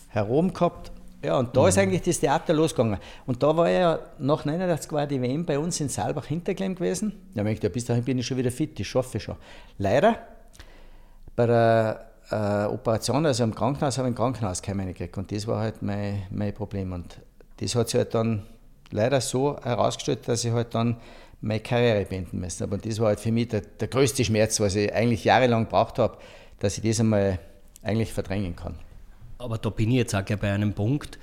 herum 0.09 0.53
gehabt. 0.53 0.93
Ja, 1.23 1.37
und 1.37 1.57
da 1.57 1.63
mhm. 1.63 1.69
ist 1.69 1.79
eigentlich 1.79 2.03
das 2.03 2.21
Theater 2.21 2.55
losgegangen. 2.55 2.99
Und 3.27 3.43
da 3.43 3.57
war 3.57 3.69
ja 3.69 3.99
nach 4.19 4.45
89 4.45 4.93
war 4.93 5.07
die 5.07 5.21
WM 5.21 5.45
bei 5.45 5.59
uns 5.59 5.81
in 5.81 5.89
Saalbach 5.89 6.27
Hinterklemm 6.27 6.77
gewesen. 6.77 7.13
Ja, 7.35 7.45
ich 7.45 7.61
ja, 7.61 7.69
bis 7.69 7.87
dahin 7.87 8.05
bin 8.05 8.19
ich 8.19 8.27
schon 8.27 8.37
wieder 8.37 8.53
fit, 8.53 8.79
das 8.79 8.87
schaffe 8.87 9.19
ich 9.19 9.25
schon. 9.25 9.35
Leider 9.79 10.17
bei 11.39 11.47
der 11.47 12.05
äh, 12.33 12.65
Operation, 12.67 13.25
also 13.25 13.45
im 13.45 13.55
Krankenhaus, 13.55 13.97
habe 13.97 14.09
ich 14.09 14.11
im 14.11 14.17
Krankenhaus 14.17 14.61
keine 14.61 14.87
gekriegt. 14.87 15.17
Und 15.17 15.31
das 15.31 15.47
war 15.47 15.61
halt 15.61 15.83
mein, 15.83 16.25
mein 16.31 16.53
Problem. 16.53 16.93
Und 16.93 17.17
das 17.59 17.77
hat 17.77 17.91
sich 17.91 17.99
halt 17.99 18.13
dann 18.13 18.43
leider 18.91 19.21
so 19.21 19.57
herausgestellt, 19.63 20.27
dass 20.27 20.45
ich 20.45 20.51
halt 20.51 20.75
dann 20.75 20.97
meine 21.41 21.61
Karriere 21.61 22.05
beenden 22.07 22.41
müssen. 22.41 22.65
Aber 22.65 22.77
das 22.77 22.99
war 22.99 23.09
halt 23.09 23.21
für 23.21 23.31
mich 23.31 23.47
der, 23.47 23.61
der 23.61 23.87
größte 23.87 24.25
Schmerz, 24.25 24.59
was 24.59 24.75
ich 24.75 24.93
eigentlich 24.93 25.23
jahrelang 25.23 25.67
gebraucht 25.67 26.01
habe, 26.01 26.19
dass 26.59 26.77
ich 26.77 26.83
das 26.83 26.99
einmal 26.99 27.39
eigentlich 27.85 28.13
verdrängen 28.13 28.57
kann. 28.57 28.75
Aber 29.39 29.59
da 29.59 29.71
bin 29.71 29.91
ich 29.93 29.99
jetzt 29.99 30.17
auch 30.17 30.25
gleich 30.25 30.41
bei 30.41 30.51
einem 30.51 30.73
Punkt. 30.73 31.21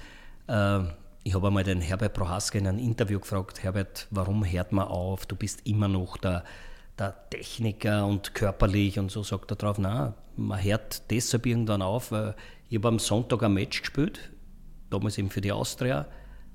Äh, 0.47 0.79
ich 1.25 1.35
habe 1.35 1.47
einmal 1.47 1.65
den 1.65 1.81
Herbert 1.81 2.13
Prohaska 2.13 2.57
in 2.57 2.67
einem 2.67 2.79
Interview 2.79 3.19
gefragt, 3.19 3.63
Herbert, 3.63 4.07
warum 4.11 4.49
hört 4.49 4.71
man 4.71 4.87
auf? 4.87 5.25
Du 5.25 5.35
bist 5.35 5.67
immer 5.67 5.89
noch 5.89 6.15
der 6.15 6.45
der 6.97 7.29
Techniker 7.29 8.05
und 8.05 8.33
körperlich 8.33 8.99
und 8.99 9.11
so 9.11 9.23
sagt 9.23 9.51
er 9.51 9.57
drauf, 9.57 9.77
na, 9.77 10.13
man 10.35 10.63
hört 10.63 11.09
deshalb 11.11 11.45
irgendwann 11.45 11.81
auf, 11.81 12.11
weil 12.11 12.35
ich 12.69 12.77
habe 12.77 12.87
am 12.87 12.99
Sonntag 12.99 13.43
ein 13.43 13.53
Match 13.53 13.81
gespielt, 13.81 14.31
damals 14.89 15.17
eben 15.17 15.29
für 15.29 15.41
die 15.41 15.51
Austria, 15.51 16.07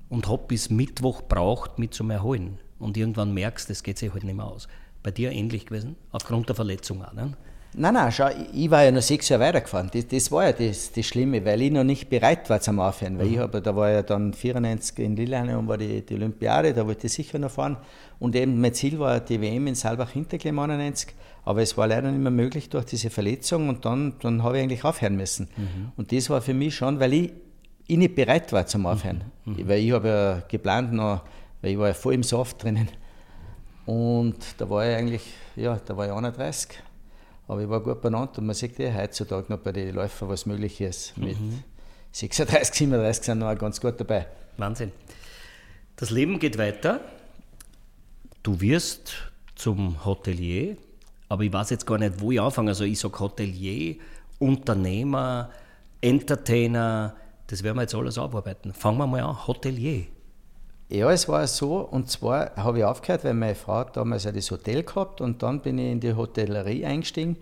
und 0.09 0.27
habe 0.27 0.43
bis 0.47 0.69
Mittwoch 0.69 1.21
braucht, 1.21 1.79
mich 1.79 1.91
zum 1.91 2.09
Erholen. 2.09 2.59
Und 2.79 2.97
irgendwann 2.97 3.33
merkst 3.33 3.69
du, 3.69 3.71
das 3.71 3.83
geht 3.83 3.97
sich 3.97 4.11
halt 4.11 4.23
nicht 4.23 4.35
mehr 4.35 4.45
aus. 4.45 4.67
Bei 5.03 5.11
dir 5.11 5.31
ähnlich 5.31 5.65
gewesen, 5.65 5.95
aufgrund 6.11 6.49
der 6.49 6.55
Verletzung 6.55 7.03
auch, 7.03 7.13
ne? 7.13 7.37
Nein, 7.73 7.93
nein, 7.93 8.11
schau, 8.11 8.27
ich 8.53 8.69
war 8.69 8.83
ja 8.83 8.91
noch 8.91 9.01
sechs 9.01 9.29
Jahre 9.29 9.43
weitergefahren. 9.43 9.89
Das, 9.93 10.05
das 10.05 10.29
war 10.29 10.45
ja 10.45 10.51
das, 10.51 10.91
das 10.91 11.05
Schlimme, 11.05 11.45
weil 11.45 11.61
ich 11.61 11.71
noch 11.71 11.85
nicht 11.85 12.09
bereit 12.09 12.49
war 12.49 12.59
zum 12.59 12.81
Aufhören. 12.81 13.17
Weil 13.17 13.27
mhm. 13.27 13.33
ich 13.33 13.39
habe, 13.39 13.61
da 13.61 13.73
war 13.75 13.89
ja 13.89 14.03
dann 14.03 14.33
94 14.33 14.99
in 14.99 15.15
Lillehammer 15.15 15.57
und 15.57 15.69
war 15.69 15.77
die, 15.77 16.01
die 16.01 16.15
Olympiade, 16.15 16.73
da 16.73 16.85
wollte 16.85 17.07
ich 17.07 17.13
sicher 17.13 17.39
noch 17.39 17.51
fahren. 17.51 17.77
Und 18.19 18.35
eben 18.35 18.59
mein 18.59 18.73
Ziel 18.73 18.99
war 18.99 19.21
die 19.21 19.39
WM 19.39 19.67
in 19.67 19.75
Saalbach-Hinterklemm 19.75 20.59
91. 20.59 21.13
Aber 21.45 21.61
es 21.61 21.77
war 21.77 21.87
leider 21.87 22.11
nicht 22.11 22.21
mehr 22.21 22.31
möglich 22.31 22.69
durch 22.69 22.85
diese 22.85 23.09
Verletzung 23.09 23.69
und 23.69 23.85
dann, 23.85 24.15
dann 24.21 24.43
habe 24.43 24.57
ich 24.57 24.63
eigentlich 24.63 24.83
aufhören 24.83 25.15
müssen. 25.15 25.47
Mhm. 25.55 25.91
Und 25.95 26.11
das 26.11 26.29
war 26.29 26.41
für 26.41 26.53
mich 26.53 26.75
schon, 26.75 26.99
weil 26.99 27.13
ich, 27.13 27.31
ich 27.87 27.97
nicht 27.97 28.15
bereit 28.15 28.51
war 28.51 28.65
zum 28.67 28.85
Aufhören. 28.85 29.23
Mhm. 29.45 29.53
mhm. 29.53 29.67
Weil 29.69 29.79
ich 29.79 29.91
habe 29.93 30.07
ja 30.09 30.43
geplant 30.45 30.91
noch, 30.91 31.21
weil 31.61 31.71
ich 31.71 31.77
war 31.79 31.87
ja 31.87 31.93
voll 31.93 32.15
im 32.15 32.23
Soft 32.23 32.61
drinnen. 32.61 32.89
Und 33.85 34.35
da 34.57 34.69
war 34.69 34.85
ich 34.87 34.95
eigentlich, 34.95 35.23
ja, 35.55 35.79
da 35.85 35.95
war 35.95 36.05
ich 36.05 36.11
31 36.11 36.83
aber 37.51 37.63
ich 37.63 37.69
war 37.69 37.81
gut 37.81 38.01
benannt 38.01 38.37
und 38.37 38.45
man 38.45 38.55
sieht 38.55 38.79
ja 38.79 38.93
heutzutage 38.93 39.51
noch 39.51 39.59
bei 39.59 39.73
den 39.73 39.93
Läufern, 39.93 40.29
was 40.29 40.45
möglich 40.45 40.79
ist. 40.79 41.17
Mit 41.17 41.37
mhm. 41.37 41.61
36, 42.13 42.73
37 42.73 43.25
sind 43.25 43.39
noch 43.39 43.53
ganz 43.57 43.81
gut 43.81 43.99
dabei. 43.99 44.27
Wahnsinn. 44.55 44.93
Das 45.97 46.11
Leben 46.11 46.39
geht 46.39 46.57
weiter. 46.57 47.01
Du 48.41 48.61
wirst 48.61 49.15
zum 49.55 50.05
Hotelier, 50.05 50.77
aber 51.27 51.43
ich 51.43 51.51
weiß 51.51 51.71
jetzt 51.71 51.85
gar 51.85 51.97
nicht, 51.97 52.21
wo 52.21 52.31
ich 52.31 52.39
anfange. 52.39 52.69
Also 52.69 52.85
ich 52.85 52.97
sage 52.97 53.19
Hotelier, 53.19 53.97
Unternehmer, 54.39 55.49
Entertainer, 55.99 57.17
das 57.47 57.63
werden 57.63 57.75
wir 57.75 57.81
jetzt 57.81 57.95
alles 57.95 58.17
aufarbeiten. 58.17 58.73
Fangen 58.73 58.97
wir 58.97 59.07
mal 59.07 59.23
an, 59.23 59.45
Hotelier. 59.45 60.05
Ja, 60.91 61.09
es 61.09 61.29
war 61.29 61.47
so, 61.47 61.77
und 61.77 62.11
zwar 62.11 62.53
habe 62.57 62.79
ich 62.79 62.83
aufgehört, 62.83 63.23
weil 63.23 63.33
meine 63.33 63.55
Frau 63.55 63.85
damals 63.85 64.25
ja 64.25 64.33
das 64.33 64.51
Hotel 64.51 64.83
gehabt 64.83 65.21
und 65.21 65.41
dann 65.41 65.61
bin 65.61 65.77
ich 65.77 65.89
in 65.89 66.01
die 66.01 66.13
Hotellerie 66.13 66.85
eingestiegen, 66.85 67.37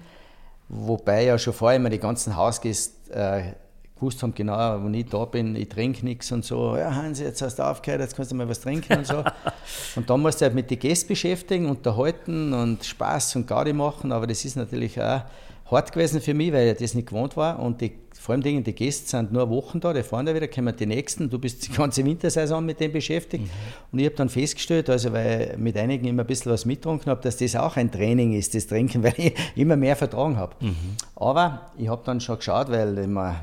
wobei 0.68 1.26
ja 1.26 1.36
schon 1.40 1.54
vorher 1.54 1.78
immer 1.78 1.90
die 1.90 1.98
ganzen 1.98 2.36
Hausgäste 2.36 3.12
äh, 3.12 3.54
gewusst 3.96 4.22
haben, 4.22 4.36
genau, 4.36 4.84
wenn 4.84 4.94
ich 4.94 5.08
da 5.08 5.26
bin, 5.26 5.56
ich 5.56 5.68
trinke 5.68 6.06
nichts 6.06 6.32
und 6.32 6.46
so, 6.46 6.78
ja 6.78 6.94
Hans, 6.94 7.22
jetzt 7.22 7.42
hast 7.42 7.58
du 7.58 7.64
aufgehört, 7.64 8.02
jetzt 8.02 8.16
kannst 8.16 8.30
du 8.30 8.36
mal 8.36 8.48
was 8.48 8.62
trinken 8.62 9.00
und 9.00 9.08
so. 9.08 9.24
und 9.96 10.08
dann 10.08 10.22
musst 10.22 10.42
du 10.42 10.46
halt 10.46 10.54
mit 10.54 10.70
den 10.70 10.78
Gästen 10.78 11.08
beschäftigen, 11.08 11.66
unterhalten 11.66 12.54
und 12.54 12.86
Spaß 12.86 13.36
und 13.36 13.48
Gaudi 13.48 13.74
machen, 13.74 14.12
aber 14.12 14.28
das 14.28 14.46
ist 14.46 14.58
natürlich 14.58 15.02
auch 15.02 15.22
hart 15.72 15.92
gewesen 15.92 16.22
für 16.22 16.34
mich, 16.34 16.52
weil 16.52 16.70
ich 16.70 16.78
das 16.78 16.94
nicht 16.94 17.10
gewohnt 17.10 17.38
war 17.38 17.60
und 17.60 17.82
die 17.82 17.92
vor 18.20 18.36
allem 18.36 18.64
die 18.64 18.76
Gäste 18.76 19.10
sind 19.10 19.32
nur 19.32 19.50
Wochen 19.50 19.80
da, 19.80 19.94
die 19.94 20.04
fahren 20.04 20.26
da 20.26 20.36
wieder, 20.36 20.50
kommen 20.50 20.76
die 20.76 20.86
nächsten, 20.86 21.30
du 21.30 21.40
bist 21.40 21.66
die 21.66 21.72
ganze 21.72 22.04
Wintersaison 22.04 22.66
mit 22.66 22.82
dem 22.82 22.92
beschäftigt. 22.92 23.46
Mhm. 23.46 23.50
Und 23.94 24.00
ich 24.00 24.06
habe 24.06 24.16
dann 24.16 24.28
festgestellt, 24.28 24.90
also 24.90 25.14
weil 25.14 25.52
ich 25.54 25.58
mit 25.58 25.78
einigen 25.78 26.06
immer 26.06 26.24
ein 26.24 26.28
bisschen 26.28 26.52
was 26.52 26.66
mitgetrunken 26.66 27.10
habe, 27.10 27.22
dass 27.22 27.38
das 27.38 27.56
auch 27.56 27.78
ein 27.78 27.90
Training 27.90 28.34
ist, 28.34 28.54
das 28.56 28.68
Trinken, 28.68 29.04
weil 29.04 29.14
ich 29.16 29.34
immer 29.56 29.78
mehr 29.78 29.96
vertragen 29.96 30.36
habe. 30.36 30.54
Mhm. 30.60 30.76
Aber 31.16 31.72
ich 31.78 31.88
habe 31.88 32.02
dann 32.04 32.20
schon 32.20 32.36
geschaut, 32.36 32.70
weil 32.70 32.98
immer, 32.98 33.38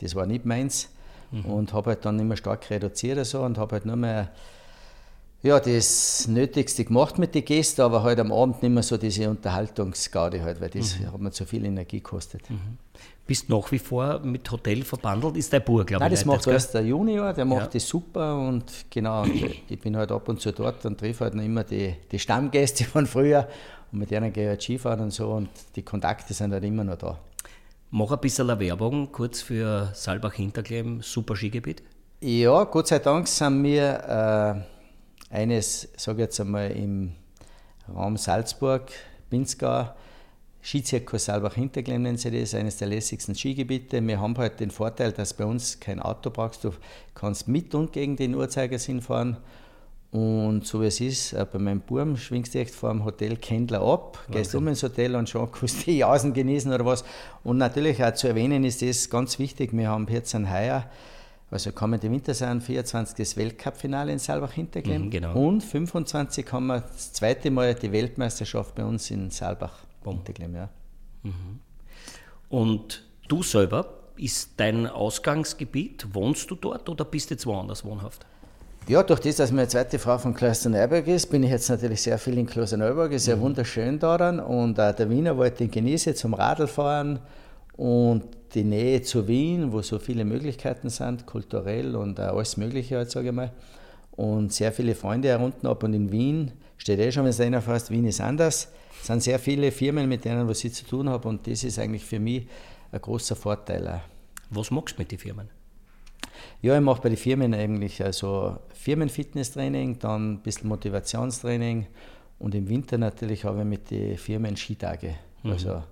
das 0.00 0.14
war 0.14 0.26
nicht 0.26 0.44
meins 0.44 0.90
mhm. 1.30 1.46
und 1.46 1.72
habe 1.72 1.90
halt 1.90 2.04
dann 2.04 2.18
immer 2.20 2.36
stark 2.36 2.68
reduziert 2.68 3.16
und, 3.16 3.24
so, 3.24 3.40
und 3.40 3.56
habe 3.56 3.76
halt 3.76 3.86
nur 3.86 3.96
mehr 3.96 4.30
ja, 5.42 5.58
das 5.58 6.28
Nötigste 6.28 6.84
gemacht 6.84 7.18
mit 7.18 7.34
den 7.34 7.44
Gästen, 7.44 7.80
aber 7.82 8.02
halt 8.02 8.20
am 8.20 8.32
Abend 8.32 8.62
nicht 8.62 8.72
mehr 8.72 8.82
so 8.82 8.96
diese 8.96 9.28
Unterhaltungsgarde 9.28 10.42
halt, 10.42 10.60
weil 10.60 10.70
das 10.70 10.98
mhm. 10.98 11.12
hat 11.12 11.20
mir 11.20 11.30
zu 11.32 11.44
viel 11.44 11.64
Energie 11.64 11.98
gekostet. 11.98 12.48
Mhm 12.48 12.78
bist 13.26 13.48
nach 13.48 13.70
wie 13.70 13.78
vor 13.78 14.18
mit 14.20 14.50
Hotel 14.50 14.82
verbandelt, 14.82 15.36
ist 15.36 15.52
dein 15.52 15.62
Bub, 15.62 15.86
glaube 15.86 15.94
ich. 15.94 16.00
Nein, 16.00 16.10
das 16.10 16.24
macht 16.24 16.46
erst 16.46 16.74
der 16.74 16.82
Junior, 16.82 17.32
der 17.32 17.44
macht 17.44 17.60
ja. 17.62 17.66
das 17.68 17.88
super 17.88 18.36
und 18.36 18.64
genau, 18.90 19.22
und 19.22 19.34
ich 19.68 19.80
bin 19.80 19.96
halt 19.96 20.10
ab 20.10 20.28
und 20.28 20.40
zu 20.40 20.52
dort 20.52 20.84
und 20.84 20.98
treffe 20.98 21.24
halt 21.24 21.34
noch 21.34 21.44
immer 21.44 21.64
die, 21.64 21.94
die 22.10 22.18
Stammgäste 22.18 22.84
von 22.84 23.06
früher 23.06 23.48
und 23.92 24.00
mit 24.00 24.10
denen 24.10 24.32
gehe 24.32 24.44
ich 24.44 24.48
halt 24.50 24.62
Skifahren 24.62 25.00
und 25.00 25.12
so 25.12 25.30
und 25.30 25.48
die 25.76 25.82
Kontakte 25.82 26.34
sind 26.34 26.52
halt 26.52 26.64
immer 26.64 26.84
noch 26.84 26.96
da. 26.96 27.18
Mach 27.90 28.10
ein 28.10 28.20
bisschen 28.20 28.48
Werbung 28.48 29.12
kurz 29.12 29.42
für 29.42 29.90
Saalbach-Hinterklemm, 29.94 31.02
super 31.02 31.36
Skigebiet. 31.36 31.82
Ja, 32.20 32.64
Gott 32.64 32.88
sei 32.88 32.98
Dank 33.00 33.28
sind 33.28 33.62
wir 33.64 34.64
äh, 34.64 34.71
eines, 35.32 35.88
sage 35.96 36.18
ich 36.18 36.26
jetzt 36.26 36.40
einmal, 36.40 36.70
im 36.70 37.12
Raum 37.92 38.16
Salzburg, 38.16 38.90
Pinzgau, 39.30 39.88
Skizirkus 40.62 41.24
Saalbach-Hinterglemm 41.24 42.02
nennen 42.02 42.18
sie 42.18 42.30
das, 42.30 42.54
eines 42.54 42.76
der 42.76 42.86
lässigsten 42.86 43.34
Skigebiete. 43.34 44.06
Wir 44.06 44.20
haben 44.20 44.36
halt 44.38 44.60
den 44.60 44.70
Vorteil, 44.70 45.10
dass 45.10 45.34
bei 45.34 45.44
uns 45.44 45.80
kein 45.80 45.98
Auto 45.98 46.30
brauchst. 46.30 46.62
Du 46.62 46.70
kannst 47.14 47.48
mit 47.48 47.74
und 47.74 47.92
gegen 47.92 48.16
den 48.16 48.36
Uhrzeigersinn 48.36 49.00
fahren. 49.00 49.38
Und 50.12 50.66
so 50.66 50.82
wie 50.82 50.86
es 50.86 51.00
ist, 51.00 51.32
äh, 51.32 51.46
bei 51.50 51.58
meinem 51.58 51.80
Burm 51.80 52.18
schwingst 52.18 52.54
du 52.54 52.60
echt 52.60 52.74
vor 52.74 52.90
dem 52.90 53.04
Hotel 53.04 53.36
Kendler 53.36 53.80
ab, 53.80 54.18
Wahnsinn. 54.18 54.42
gehst 54.42 54.54
um 54.54 54.68
ins 54.68 54.82
Hotel 54.82 55.16
und 55.16 55.28
schon 55.28 55.50
kannst 55.52 55.80
du 55.80 55.84
die 55.86 55.98
Jausen 55.98 56.34
genießen 56.34 56.72
oder 56.72 56.84
was. 56.84 57.02
Und 57.42 57.56
natürlich 57.56 58.04
auch 58.04 58.12
zu 58.12 58.28
erwähnen 58.28 58.62
ist 58.62 58.82
das 58.82 59.08
ganz 59.08 59.38
wichtig, 59.38 59.72
wir 59.72 59.88
haben 59.88 60.06
jetzt 60.08 60.34
ein 60.34 60.52
Heuer, 60.52 60.84
also 61.52 61.72
kommende 61.72 62.10
Winter 62.10 62.34
sein, 62.34 62.60
24 62.60 63.16
das 63.16 63.36
Weltcup-Finale 63.36 64.12
in 64.12 64.18
Saalbach-Hinterglemm. 64.18 65.06
Mhm, 65.06 65.10
genau. 65.10 65.34
Und 65.34 65.62
25 65.62 66.50
haben 66.52 66.66
wir 66.68 66.80
das 66.80 67.12
zweite 67.12 67.50
Mal 67.50 67.74
die 67.74 67.92
Weltmeisterschaft 67.92 68.74
bei 68.74 68.84
uns 68.84 69.10
in 69.10 69.30
Saalbach. 69.30 69.84
Ponteglim, 70.02 70.54
ja. 70.54 70.68
Mhm. 71.22 71.60
Und 72.48 73.04
du 73.28 73.42
selber, 73.42 73.86
ist 74.16 74.52
dein 74.56 74.86
Ausgangsgebiet, 74.86 76.06
wohnst 76.12 76.50
du 76.50 76.54
dort 76.54 76.88
oder 76.88 77.04
bist 77.04 77.30
du 77.30 77.34
jetzt 77.34 77.46
woanders 77.46 77.84
wohnhaft? 77.84 78.26
Ja, 78.88 79.02
durch 79.02 79.20
das, 79.20 79.36
dass 79.36 79.52
meine 79.52 79.68
zweite 79.68 79.98
Frau 79.98 80.18
von 80.18 80.34
Klosterneuburg 80.34 81.06
ist, 81.06 81.26
bin 81.26 81.44
ich 81.44 81.50
jetzt 81.50 81.68
natürlich 81.68 82.02
sehr 82.02 82.18
viel 82.18 82.36
in 82.36 82.46
Klosterneuburg. 82.46 83.12
Ist 83.12 83.26
ja 83.26 83.36
mhm. 83.36 83.42
wunderschön 83.42 83.98
daran 83.98 84.40
und 84.40 84.80
auch 84.80 84.94
der 84.94 85.08
Wiener 85.08 85.36
wollte 85.36 85.64
ich 85.64 85.70
genieße 85.70 86.14
zum 86.14 86.34
Radlfahren 86.34 87.20
und 87.76 88.24
die 88.54 88.64
Nähe 88.64 89.02
zu 89.02 89.26
Wien, 89.28 89.72
wo 89.72 89.82
so 89.82 89.98
viele 89.98 90.24
Möglichkeiten 90.24 90.90
sind, 90.90 91.26
kulturell 91.26 91.96
und 91.96 92.20
alles 92.20 92.56
Mögliche, 92.56 92.96
halt, 92.96 93.10
sage 93.10 93.28
ich 93.28 93.34
mal. 93.34 93.52
Und 94.12 94.52
sehr 94.52 94.72
viele 94.72 94.94
Freunde 94.94 95.28
herunten 95.28 95.66
ab 95.66 95.82
und 95.82 95.94
in 95.94 96.12
Wien 96.12 96.52
steht 96.76 96.98
eh 96.98 97.10
schon, 97.10 97.24
wenn 97.24 97.30
es 97.30 97.40
einer 97.40 97.62
fast 97.62 97.90
Wien 97.90 98.06
ist 98.06 98.20
anders. 98.20 98.68
Es 99.00 99.06
sind 99.06 99.22
sehr 99.22 99.38
viele 99.38 99.72
Firmen, 99.72 100.08
mit 100.08 100.24
denen 100.24 100.48
was 100.48 100.62
ich 100.64 100.74
zu 100.74 100.84
tun 100.84 101.08
habe 101.08 101.28
und 101.28 101.46
das 101.46 101.64
ist 101.64 101.78
eigentlich 101.78 102.04
für 102.04 102.20
mich 102.20 102.46
ein 102.92 103.00
großer 103.00 103.34
Vorteil. 103.34 104.02
Was 104.50 104.70
machst 104.70 104.96
du 104.96 105.00
mit 105.00 105.10
den 105.10 105.18
Firmen? 105.18 105.48
Ja, 106.60 106.76
ich 106.76 106.82
mache 106.82 107.02
bei 107.02 107.08
den 107.08 107.18
Firmen 107.18 107.54
eigentlich 107.54 108.04
also 108.04 108.58
Firmenfitnesstraining, 108.74 109.98
dann 109.98 110.34
ein 110.34 110.38
bisschen 110.38 110.68
Motivationstraining 110.68 111.86
Und 112.38 112.54
im 112.54 112.68
Winter 112.68 112.98
natürlich 112.98 113.44
habe 113.44 113.60
ich 113.60 113.64
mit 113.64 113.90
den 113.90 114.18
Firmen 114.18 114.56
Skitage. 114.56 115.14
Mhm. 115.42 115.52
Also 115.52 115.82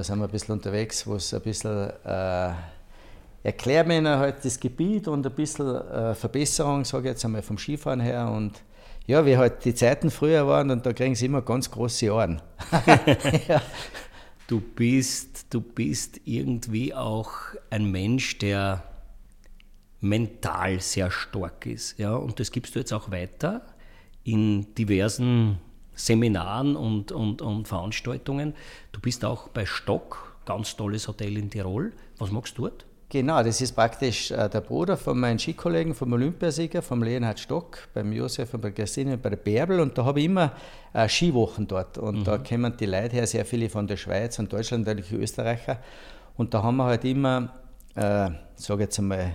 da 0.00 0.04
sind 0.04 0.18
wir 0.18 0.24
ein 0.24 0.30
bisschen 0.30 0.54
unterwegs, 0.54 1.06
wo 1.06 1.16
es 1.16 1.34
ein 1.34 1.42
bisschen 1.42 1.90
äh, 2.06 2.52
erklärt 3.42 3.86
mir 3.86 3.98
ihnen 3.98 4.18
halt 4.18 4.42
das 4.42 4.58
Gebiet 4.58 5.06
und 5.08 5.26
ein 5.26 5.34
bisschen 5.34 5.76
äh, 5.76 6.14
Verbesserung, 6.14 6.86
sage 6.86 7.08
ich 7.08 7.12
jetzt 7.12 7.24
einmal 7.26 7.42
vom 7.42 7.58
Skifahren 7.58 8.00
her. 8.00 8.30
Und 8.30 8.62
ja, 9.06 9.26
wie 9.26 9.36
halt 9.36 9.62
die 9.66 9.74
Zeiten 9.74 10.10
früher 10.10 10.46
waren 10.46 10.70
und 10.70 10.86
da 10.86 10.94
kriegen 10.94 11.14
sie 11.14 11.26
immer 11.26 11.42
ganz 11.42 11.70
große 11.70 12.10
Ohren. 12.10 12.40
ja. 13.48 13.60
Du 14.46 14.62
bist, 14.62 15.52
du 15.52 15.60
bist 15.60 16.18
irgendwie 16.24 16.94
auch 16.94 17.32
ein 17.68 17.90
Mensch, 17.90 18.38
der 18.38 18.82
mental 20.00 20.80
sehr 20.80 21.10
stark 21.10 21.66
ist. 21.66 21.98
Ja? 21.98 22.14
Und 22.14 22.40
das 22.40 22.50
gibst 22.52 22.74
du 22.74 22.78
jetzt 22.78 22.94
auch 22.94 23.10
weiter 23.10 23.66
in 24.24 24.74
diversen 24.76 25.58
Seminaren 26.06 26.76
und, 26.76 27.12
und, 27.12 27.42
und 27.42 27.68
Veranstaltungen. 27.68 28.54
Du 28.92 29.00
bist 29.00 29.24
auch 29.24 29.48
bei 29.48 29.66
Stock, 29.66 30.36
ganz 30.46 30.76
tolles 30.76 31.08
Hotel 31.08 31.36
in 31.36 31.50
Tirol. 31.50 31.92
Was 32.18 32.30
magst 32.30 32.58
du 32.58 32.62
dort? 32.62 32.86
Genau, 33.10 33.42
das 33.42 33.60
ist 33.60 33.72
praktisch 33.72 34.30
äh, 34.30 34.48
der 34.48 34.60
Bruder 34.60 34.96
von 34.96 35.18
meinem 35.18 35.38
Skikollegen, 35.38 35.94
vom 35.94 36.12
Olympiasieger, 36.12 36.80
vom 36.80 37.02
Leonhard 37.02 37.40
Stock, 37.40 37.88
beim 37.92 38.12
Josef 38.12 38.54
und 38.54 38.60
bei 38.60 38.70
Christine 38.70 39.14
und 39.14 39.22
bei 39.22 39.30
der 39.30 39.36
Bärbel. 39.36 39.80
Und 39.80 39.98
da 39.98 40.04
habe 40.04 40.20
ich 40.20 40.26
immer 40.26 40.52
äh, 40.92 41.08
Skiwochen 41.08 41.66
dort. 41.66 41.98
Und 41.98 42.20
mhm. 42.20 42.24
da 42.24 42.38
kommen 42.38 42.76
die 42.78 42.86
Leute 42.86 43.16
her, 43.16 43.26
sehr 43.26 43.44
viele 43.44 43.68
von 43.68 43.88
der 43.88 43.96
Schweiz 43.96 44.38
und 44.38 44.52
Deutschland, 44.52 44.86
natürlich 44.86 45.12
Österreicher. 45.12 45.78
Und 46.36 46.54
da 46.54 46.62
haben 46.62 46.76
wir 46.76 46.84
halt 46.84 47.04
immer, 47.04 47.52
äh, 47.96 48.30
sage 48.54 48.84
jetzt 48.84 49.00
einmal, 49.00 49.32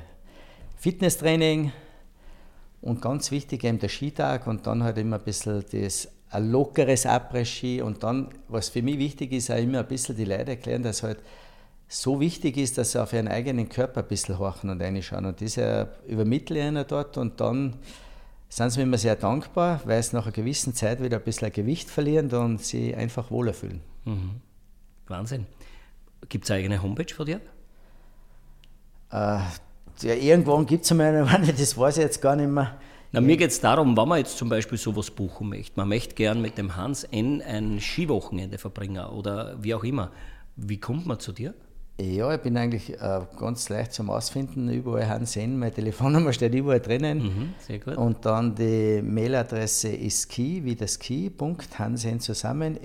Fitnesstraining 0.77 1.73
und 2.81 3.01
ganz 3.01 3.29
wichtig 3.31 3.65
eben 3.65 3.79
der 3.79 3.89
Skitag 3.89 4.47
und 4.47 4.67
dann 4.67 4.83
halt 4.83 4.97
immer 4.97 5.17
ein 5.17 5.23
bisschen 5.23 5.65
das 5.69 6.07
ein 6.35 6.51
lockeres 6.51 7.05
Après-Ski 7.05 7.81
und 7.81 8.03
dann, 8.03 8.29
was 8.47 8.69
für 8.69 8.81
mich 8.81 8.99
wichtig 8.99 9.31
ist, 9.31 9.51
auch 9.51 9.57
immer 9.57 9.79
ein 9.79 9.87
bisschen 9.87 10.15
die 10.15 10.25
Leute 10.25 10.51
erklären, 10.51 10.83
dass 10.83 11.03
halt 11.03 11.19
so 11.87 12.19
wichtig 12.19 12.57
ist, 12.57 12.77
dass 12.77 12.93
sie 12.93 13.01
auf 13.01 13.13
ihren 13.13 13.27
eigenen 13.27 13.69
Körper 13.69 14.01
ein 14.01 14.07
bisschen 14.07 14.39
horchen 14.39 14.69
und 14.69 14.81
reinschauen. 14.81 15.25
Und 15.25 15.41
das 15.41 15.57
übermittle 16.07 16.59
ich 16.59 16.65
ihnen 16.65 16.85
dort 16.87 17.17
und 17.17 17.39
dann 17.39 17.75
sind 18.49 18.69
sie 18.71 18.79
mir 18.79 18.83
immer 18.83 18.97
sehr 18.97 19.15
dankbar, 19.15 19.81
weil 19.85 20.01
sie 20.01 20.15
nach 20.15 20.25
einer 20.25 20.31
gewissen 20.31 20.73
Zeit 20.73 21.01
wieder 21.01 21.17
ein 21.17 21.23
bisschen 21.23 21.51
Gewicht 21.51 21.89
verlieren 21.89 22.31
und 22.31 22.61
sie 22.61 22.95
einfach 22.95 23.31
wohler 23.31 23.53
fühlen. 23.53 23.81
Mhm. 24.05 24.41
Wahnsinn. 25.07 25.45
Gibt 26.29 26.45
es 26.45 26.51
eine 26.51 26.59
eigene 26.59 26.81
Homepage 26.81 27.13
von 27.13 27.25
dir? 27.25 27.41
Äh, 29.11 29.39
ja, 30.01 30.13
irgendwann 30.13 30.65
gibt 30.65 30.85
es 30.85 30.91
eine, 30.91 31.25
das 31.57 31.77
weiß 31.77 31.97
ich 31.97 32.03
jetzt 32.03 32.21
gar 32.21 32.35
nicht 32.35 32.49
mehr. 32.49 32.77
Na, 33.15 33.21
mir 33.21 33.37
geht 33.37 33.51
es 33.51 33.61
darum, 33.61 33.95
wenn 33.95 34.07
man 34.09 34.17
jetzt 34.17 34.37
zum 34.37 34.49
Beispiel 34.49 34.77
sowas 34.77 35.09
buchen 35.09 35.47
möchte. 35.47 35.71
Man 35.77 35.87
möchte 35.87 36.15
gern 36.15 36.41
mit 36.41 36.57
dem 36.57 36.75
Hans 36.75 37.05
N. 37.05 37.41
ein 37.41 37.79
Skiwochenende 37.79 38.57
verbringen 38.57 39.05
oder 39.05 39.55
wie 39.63 39.73
auch 39.73 39.85
immer. 39.85 40.11
Wie 40.57 40.81
kommt 40.81 41.05
man 41.05 41.17
zu 41.17 41.31
dir? 41.31 41.53
Ja, 41.97 42.35
ich 42.35 42.41
bin 42.41 42.57
eigentlich 42.57 42.93
äh, 42.93 43.21
ganz 43.39 43.69
leicht 43.69 43.93
zum 43.93 44.09
Ausfinden. 44.09 44.67
Überall 44.67 45.07
Hans 45.07 45.37
N. 45.37 45.57
Meine 45.57 45.71
Telefonnummer 45.71 46.33
steht 46.33 46.53
überall 46.53 46.81
drinnen. 46.81 47.19
Mhm, 47.19 47.53
sehr 47.57 47.79
gut. 47.79 47.95
Und 47.95 48.25
dann 48.25 48.53
die 48.53 49.01
Mailadresse 49.01 49.95
ist 49.95 50.29
ski, 50.29 50.65
wie 50.65 50.75
das 50.75 50.95
Ski, 50.95 51.29
Punkt, 51.29 51.79
Hansen 51.79 52.19
zusammen, 52.19 52.77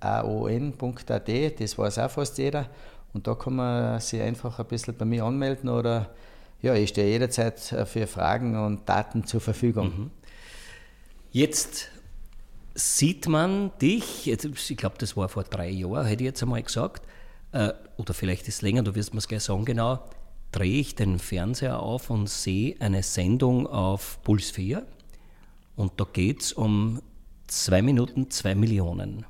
aon.at. 0.00 1.60
Das 1.60 1.78
weiß 1.78 1.98
auch 2.00 2.10
fast 2.10 2.38
jeder. 2.38 2.66
Und 3.12 3.28
da 3.28 3.36
kann 3.36 3.54
man 3.54 4.00
sich 4.00 4.20
einfach 4.20 4.58
ein 4.58 4.66
bisschen 4.66 4.96
bei 4.96 5.04
mir 5.04 5.22
anmelden 5.22 5.68
oder 5.68 6.10
ja, 6.62 6.74
ich 6.74 6.90
stehe 6.90 7.10
jederzeit 7.10 7.72
äh, 7.72 7.86
für 7.86 8.06
Fragen 8.06 8.56
und 8.56 8.88
Daten 8.88 9.24
zur 9.24 9.40
Verfügung. 9.40 9.86
Mhm. 9.86 10.10
Jetzt 11.30 11.90
sieht 12.74 13.28
man 13.28 13.72
dich, 13.80 14.28
ich 14.28 14.76
glaube, 14.76 14.96
das 14.98 15.16
war 15.16 15.28
vor 15.28 15.44
drei 15.44 15.70
Jahren, 15.70 16.06
hätte 16.06 16.22
ich 16.22 16.28
jetzt 16.28 16.42
einmal 16.42 16.62
gesagt, 16.62 17.06
äh, 17.52 17.72
oder 17.96 18.14
vielleicht 18.14 18.48
ist 18.48 18.56
es 18.56 18.62
länger, 18.62 18.82
du 18.82 18.94
wirst 18.94 19.14
mir 19.14 19.18
es 19.18 19.28
gleich 19.28 19.42
sagen 19.42 19.64
genau, 19.64 20.02
drehe 20.52 20.80
ich 20.80 20.94
den 20.94 21.18
Fernseher 21.18 21.80
auf 21.80 22.10
und 22.10 22.28
sehe 22.28 22.76
eine 22.80 23.02
Sendung 23.02 23.66
auf 23.66 24.22
Puls 24.22 24.50
4 24.50 24.86
und 25.74 25.92
da 26.00 26.06
geht 26.10 26.42
es 26.42 26.52
um 26.52 27.00
zwei 27.46 27.82
Minuten 27.82 28.30
zwei 28.30 28.54
Millionen. 28.54 29.26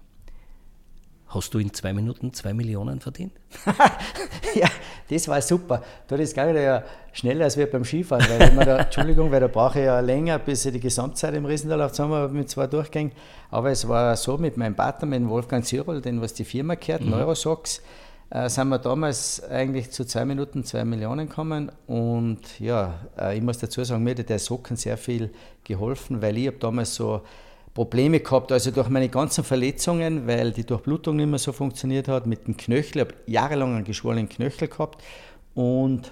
Hast 1.36 1.52
du 1.52 1.58
in 1.58 1.70
zwei 1.74 1.92
Minuten 1.92 2.32
zwei 2.32 2.54
Millionen 2.54 2.98
verdient? 2.98 3.32
ja, 4.54 4.68
das 5.10 5.28
war 5.28 5.42
super. 5.42 5.82
Da 6.08 6.16
ist 6.16 6.34
gar 6.34 6.50
ja 6.50 6.82
schneller 7.12 7.44
als 7.44 7.58
wir 7.58 7.70
beim 7.70 7.84
Skifahren. 7.84 8.24
Weil 8.26 8.64
da, 8.64 8.78
Entschuldigung, 8.78 9.30
weil 9.30 9.40
da 9.40 9.48
brauche 9.48 9.78
ich 9.78 9.84
ja 9.84 10.00
länger, 10.00 10.38
bis 10.38 10.64
ich 10.64 10.72
die 10.72 10.80
Gesamtzeit 10.80 11.34
im 11.34 11.44
Riesental 11.44 11.90
zusammen 11.90 12.14
habe 12.14 12.32
mit 12.32 12.48
zwei 12.48 12.66
Durchgängen. 12.66 13.12
Aber 13.50 13.70
es 13.70 13.86
war 13.86 14.16
so 14.16 14.38
mit 14.38 14.56
meinem 14.56 14.74
Partner, 14.74 15.06
mit 15.06 15.28
Wolfgang 15.28 15.62
Zirol, 15.62 16.00
den 16.00 16.22
was 16.22 16.32
die 16.32 16.46
Firma 16.46 16.74
gehört, 16.74 17.02
mhm. 17.02 17.10
Neurosox, 17.10 17.82
äh, 18.30 18.48
sind 18.48 18.68
wir 18.68 18.78
damals 18.78 19.44
eigentlich 19.44 19.90
zu 19.90 20.06
zwei 20.06 20.24
Minuten 20.24 20.64
zwei 20.64 20.86
Millionen 20.86 21.28
gekommen. 21.28 21.70
Und 21.86 22.58
ja, 22.58 22.94
äh, 23.18 23.36
ich 23.36 23.42
muss 23.42 23.58
dazu 23.58 23.84
sagen, 23.84 24.02
mir 24.02 24.14
hat 24.14 24.26
der 24.30 24.38
Socken 24.38 24.76
sehr 24.76 24.96
viel 24.96 25.34
geholfen, 25.64 26.22
weil 26.22 26.38
ich 26.38 26.46
habe 26.46 26.56
damals 26.56 26.94
so 26.94 27.20
Probleme 27.76 28.20
gehabt, 28.20 28.52
also 28.52 28.70
durch 28.70 28.88
meine 28.88 29.10
ganzen 29.10 29.44
Verletzungen, 29.44 30.26
weil 30.26 30.50
die 30.50 30.64
Durchblutung 30.64 31.16
nicht 31.16 31.28
mehr 31.28 31.38
so 31.38 31.52
funktioniert 31.52 32.08
hat, 32.08 32.26
mit 32.26 32.46
dem 32.46 32.56
Knöchel, 32.56 32.96
ich 32.96 33.00
habe 33.02 33.14
jahrelang 33.26 33.74
einen 33.74 33.84
geschwollenen 33.84 34.30
Knöchel 34.30 34.68
gehabt 34.68 35.04
und 35.54 36.10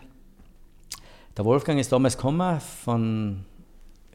der 1.34 1.46
Wolfgang 1.46 1.80
ist 1.80 1.90
damals 1.90 2.18
gekommen 2.18 2.60
von 2.60 3.46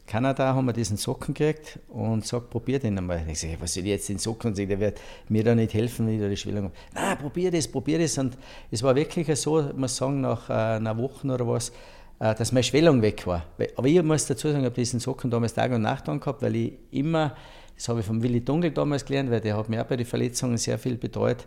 Kanada, 0.06 0.54
haben 0.54 0.66
wir 0.66 0.72
diesen 0.72 0.96
Socken 0.96 1.34
gekriegt 1.34 1.80
und 1.88 2.24
sagt, 2.24 2.50
probier 2.50 2.78
den 2.78 2.96
einmal. 2.96 3.24
Ich 3.28 3.40
sage, 3.40 3.56
was 3.58 3.74
soll 3.74 3.82
ich 3.82 3.90
jetzt 3.90 4.08
den 4.08 4.18
Socken? 4.18 4.54
Der 4.54 4.78
wird 4.78 5.00
mir 5.28 5.42
da 5.42 5.52
nicht 5.52 5.74
helfen, 5.74 6.06
wenn 6.06 6.14
ich 6.14 6.20
da 6.20 6.28
die 6.28 6.36
Schwellung 6.36 6.66
habe. 6.66 6.74
Nein, 6.94 7.18
probier 7.18 7.50
das, 7.50 7.66
probier 7.66 7.98
das. 7.98 8.16
Und 8.16 8.38
es 8.70 8.80
war 8.84 8.94
wirklich 8.94 9.26
so, 9.40 9.60
ich 9.60 9.76
muss 9.76 9.96
sagen, 9.96 10.20
nach 10.20 10.48
äh, 10.50 10.52
einer 10.52 10.96
Woche 10.96 11.26
oder 11.26 11.48
was, 11.48 11.72
dass 12.20 12.52
meine 12.52 12.62
Schwellung 12.62 13.00
weg 13.00 13.26
war. 13.26 13.46
Aber 13.76 13.88
ich 13.88 14.02
muss 14.02 14.26
dazu 14.26 14.48
sagen, 14.48 14.60
ich 14.60 14.66
habe 14.66 14.74
diesen 14.74 15.00
Socken 15.00 15.30
damals 15.30 15.54
Tag 15.54 15.72
und 15.72 15.80
Nacht 15.80 16.06
angehabt, 16.06 16.42
weil 16.42 16.54
ich 16.54 16.72
immer, 16.90 17.34
das 17.74 17.88
habe 17.88 18.00
ich 18.00 18.06
vom 18.06 18.22
Willi 18.22 18.44
Dunkel 18.44 18.72
damals 18.72 19.06
gelernt, 19.06 19.30
weil 19.30 19.40
der 19.40 19.56
hat 19.56 19.70
mir 19.70 19.80
auch 19.80 19.86
bei 19.86 19.96
den 19.96 20.04
Verletzungen 20.04 20.58
sehr 20.58 20.78
viel 20.78 20.98
betreut, 20.98 21.46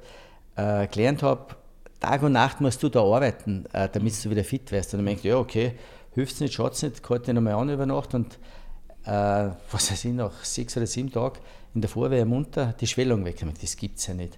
äh, 0.55 0.87
gelernt 0.87 1.21
habe, 1.21 1.55
Tag 1.99 2.23
und 2.23 2.33
Nacht 2.33 2.59
musst 2.59 2.81
du 2.81 2.89
da 2.89 3.01
arbeiten, 3.01 3.65
äh, 3.71 3.87
damit 3.87 4.25
du 4.25 4.29
wieder 4.31 4.43
fit 4.43 4.71
wirst. 4.71 4.93
Und 4.93 4.99
dann 4.99 5.05
denke 5.05 5.21
ich, 5.21 5.25
ja, 5.25 5.37
okay, 5.37 5.73
hilft 6.15 6.33
es 6.33 6.39
nicht, 6.41 6.53
schaut 6.53 6.73
es 6.73 6.81
nicht, 6.81 7.07
halte 7.07 7.31
ich 7.31 7.35
nochmal 7.35 7.53
an 7.53 7.69
über 7.69 7.85
Nacht 7.85 8.13
und 8.13 8.33
äh, 9.05 9.09
was 9.71 9.91
weiß 9.91 10.05
ich, 10.05 10.11
nach 10.11 10.43
sechs 10.43 10.75
oder 10.75 10.87
sieben 10.87 11.11
Tagen 11.11 11.39
in 11.75 11.81
der 11.81 11.89
Vorwehr 11.89 12.25
munter 12.25 12.73
die 12.79 12.87
Schwellung 12.87 13.23
weg. 13.25 13.43
Das 13.61 13.77
gibt 13.77 13.99
es 13.99 14.07
ja 14.07 14.13
nicht. 14.13 14.37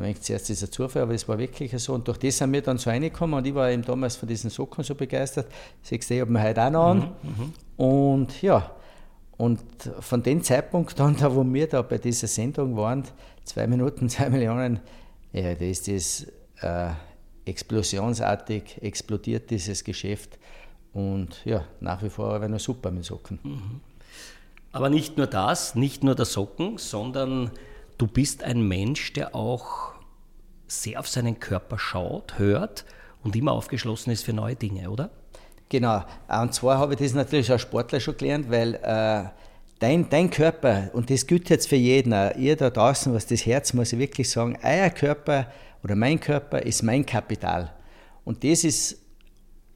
Dann 0.00 0.06
denke 0.06 0.20
ich 0.20 0.24
zuerst, 0.24 0.48
das 0.48 0.56
ist 0.56 0.62
ein 0.62 0.72
Zufall, 0.72 1.02
aber 1.02 1.12
es 1.12 1.28
war 1.28 1.38
wirklich 1.38 1.78
so. 1.78 1.92
Und 1.92 2.08
durch 2.08 2.16
das 2.16 2.38
sind 2.38 2.50
wir 2.54 2.62
dann 2.62 2.78
so 2.78 2.88
reingekommen 2.88 3.36
und 3.36 3.46
ich 3.46 3.54
war 3.54 3.70
eben 3.70 3.82
damals 3.82 4.16
von 4.16 4.26
diesen 4.26 4.48
Socken 4.48 4.82
so 4.82 4.94
begeistert. 4.94 5.46
Siehst 5.82 6.08
du, 6.08 6.14
ich 6.14 6.20
habe 6.22 6.32
mir 6.32 6.42
heute 6.42 6.62
auch 6.62 6.70
noch 6.70 6.86
an. 6.86 6.98
Mhm, 7.22 7.30
mhm, 7.76 7.84
und 7.84 8.40
ja, 8.40 8.70
und 9.36 9.60
von 10.00 10.22
dem 10.22 10.42
Zeitpunkt 10.42 10.98
an, 11.02 11.16
da 11.20 11.34
wo 11.34 11.44
wir 11.44 11.68
da 11.68 11.82
bei 11.82 11.98
dieser 11.98 12.28
Sendung 12.28 12.78
waren, 12.78 13.04
zwei 13.44 13.66
Minuten, 13.66 14.08
zwei 14.08 14.30
Millionen, 14.30 14.80
ja, 15.34 15.54
da 15.54 15.64
ist 15.66 15.86
das 15.86 16.26
äh, 16.62 16.92
explosionsartig 17.44 18.78
explodiert, 18.80 19.50
dieses 19.50 19.84
Geschäft. 19.84 20.38
Und 20.94 21.44
ja, 21.44 21.66
nach 21.80 22.02
wie 22.02 22.08
vor 22.08 22.32
aber 22.32 22.48
noch 22.48 22.58
super 22.58 22.90
mit 22.90 23.04
Socken. 23.04 23.38
Mhm. 23.42 23.80
Aber 24.72 24.88
nicht 24.88 25.18
nur 25.18 25.26
das, 25.26 25.74
nicht 25.74 26.02
nur 26.02 26.14
der 26.14 26.24
Socken, 26.24 26.78
sondern 26.78 27.50
du 27.98 28.06
bist 28.06 28.42
ein 28.42 28.66
Mensch, 28.66 29.12
der 29.12 29.34
auch 29.34 29.89
sehr 30.70 31.00
auf 31.00 31.08
seinen 31.08 31.40
Körper 31.40 31.78
schaut, 31.78 32.38
hört 32.38 32.84
und 33.22 33.36
immer 33.36 33.52
aufgeschlossen 33.52 34.12
ist 34.12 34.24
für 34.24 34.32
neue 34.32 34.56
Dinge, 34.56 34.90
oder? 34.90 35.10
Genau. 35.68 36.04
Und 36.28 36.54
zwar 36.54 36.78
habe 36.78 36.94
ich 36.94 37.00
das 37.00 37.14
natürlich 37.14 37.50
als 37.50 37.62
Sportler 37.62 38.00
schon 38.00 38.16
gelernt, 38.16 38.50
weil 38.50 38.74
äh, 38.74 39.24
dein, 39.78 40.08
dein 40.08 40.30
Körper, 40.30 40.90
und 40.92 41.10
das 41.10 41.26
gilt 41.26 41.48
jetzt 41.48 41.68
für 41.68 41.76
jeden, 41.76 42.12
ihr 42.38 42.56
da 42.56 42.70
draußen, 42.70 43.14
was 43.14 43.26
das 43.26 43.46
Herz, 43.46 43.72
muss 43.72 43.92
ich 43.92 43.98
wirklich 43.98 44.30
sagen, 44.30 44.58
euer 44.62 44.90
Körper 44.90 45.46
oder 45.84 45.94
mein 45.94 46.18
Körper 46.18 46.60
ist 46.60 46.82
mein 46.82 47.06
Kapital. 47.06 47.72
Und 48.24 48.42
das 48.44 48.64
ist 48.64 49.00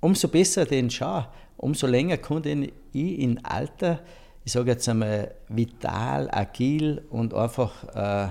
umso 0.01 0.29
besser 0.29 0.65
den 0.65 0.91
schau, 0.91 1.25
umso 1.57 1.87
länger 1.87 2.19
konnte 2.19 2.51
ich 2.51 2.73
in 3.19 3.45
Alter 3.45 4.01
ich 4.45 4.53
sage 4.53 4.73
jetzt 4.73 4.89
einmal, 4.89 5.35
vital, 5.49 6.29
agil 6.31 7.03
und 7.09 7.33
einfach 7.33 7.73
äh, 7.95 8.29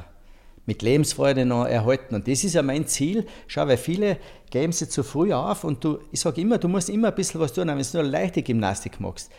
mit 0.66 0.82
Lebensfreude 0.82 1.46
noch 1.46 1.66
erhalten. 1.66 2.16
Und 2.16 2.28
das 2.28 2.44
ist 2.44 2.54
ja 2.54 2.62
mein 2.62 2.88
Ziel. 2.88 3.26
Schau, 3.48 3.68
weil 3.68 3.78
viele 3.78 4.18
geben 4.50 4.72
sich 4.72 4.90
zu 4.90 5.04
früh 5.04 5.34
auf 5.34 5.64
und 5.64 5.84
du, 5.84 6.00
ich 6.12 6.20
sage 6.20 6.42
immer, 6.42 6.58
du 6.58 6.68
musst 6.68 6.90
immer 6.90 7.10
ein 7.10 7.16
bisschen 7.16 7.42
was 7.42 7.54
tun, 7.54 7.68
wenn 7.68 7.78
du 7.78 7.86
nur 7.94 8.04
leichte 8.04 8.42
Gymnastik 8.44 9.00
machst. 9.00 9.32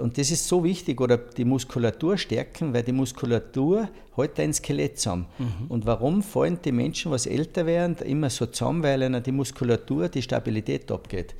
Und 0.00 0.16
das 0.16 0.30
ist 0.30 0.48
so 0.48 0.64
wichtig, 0.64 1.00
oder 1.02 1.18
die 1.18 1.44
Muskulatur 1.44 2.16
stärken, 2.16 2.72
weil 2.72 2.82
die 2.82 2.92
Muskulatur 2.92 3.90
hält 4.14 4.38
dein 4.38 4.54
Skelett 4.54 4.98
zusammen. 4.98 5.26
Mhm. 5.38 5.66
Und 5.68 5.84
warum 5.84 6.22
fallen 6.22 6.58
die 6.64 6.72
Menschen, 6.72 7.12
was 7.12 7.26
älter 7.26 7.66
werden, 7.66 7.96
immer 7.98 8.30
so 8.30 8.46
zusammen, 8.46 8.82
weil 8.82 9.02
ihnen 9.02 9.22
die 9.22 9.32
Muskulatur 9.32 10.08
die 10.08 10.22
Stabilität 10.22 10.90
abgeht. 10.90 11.34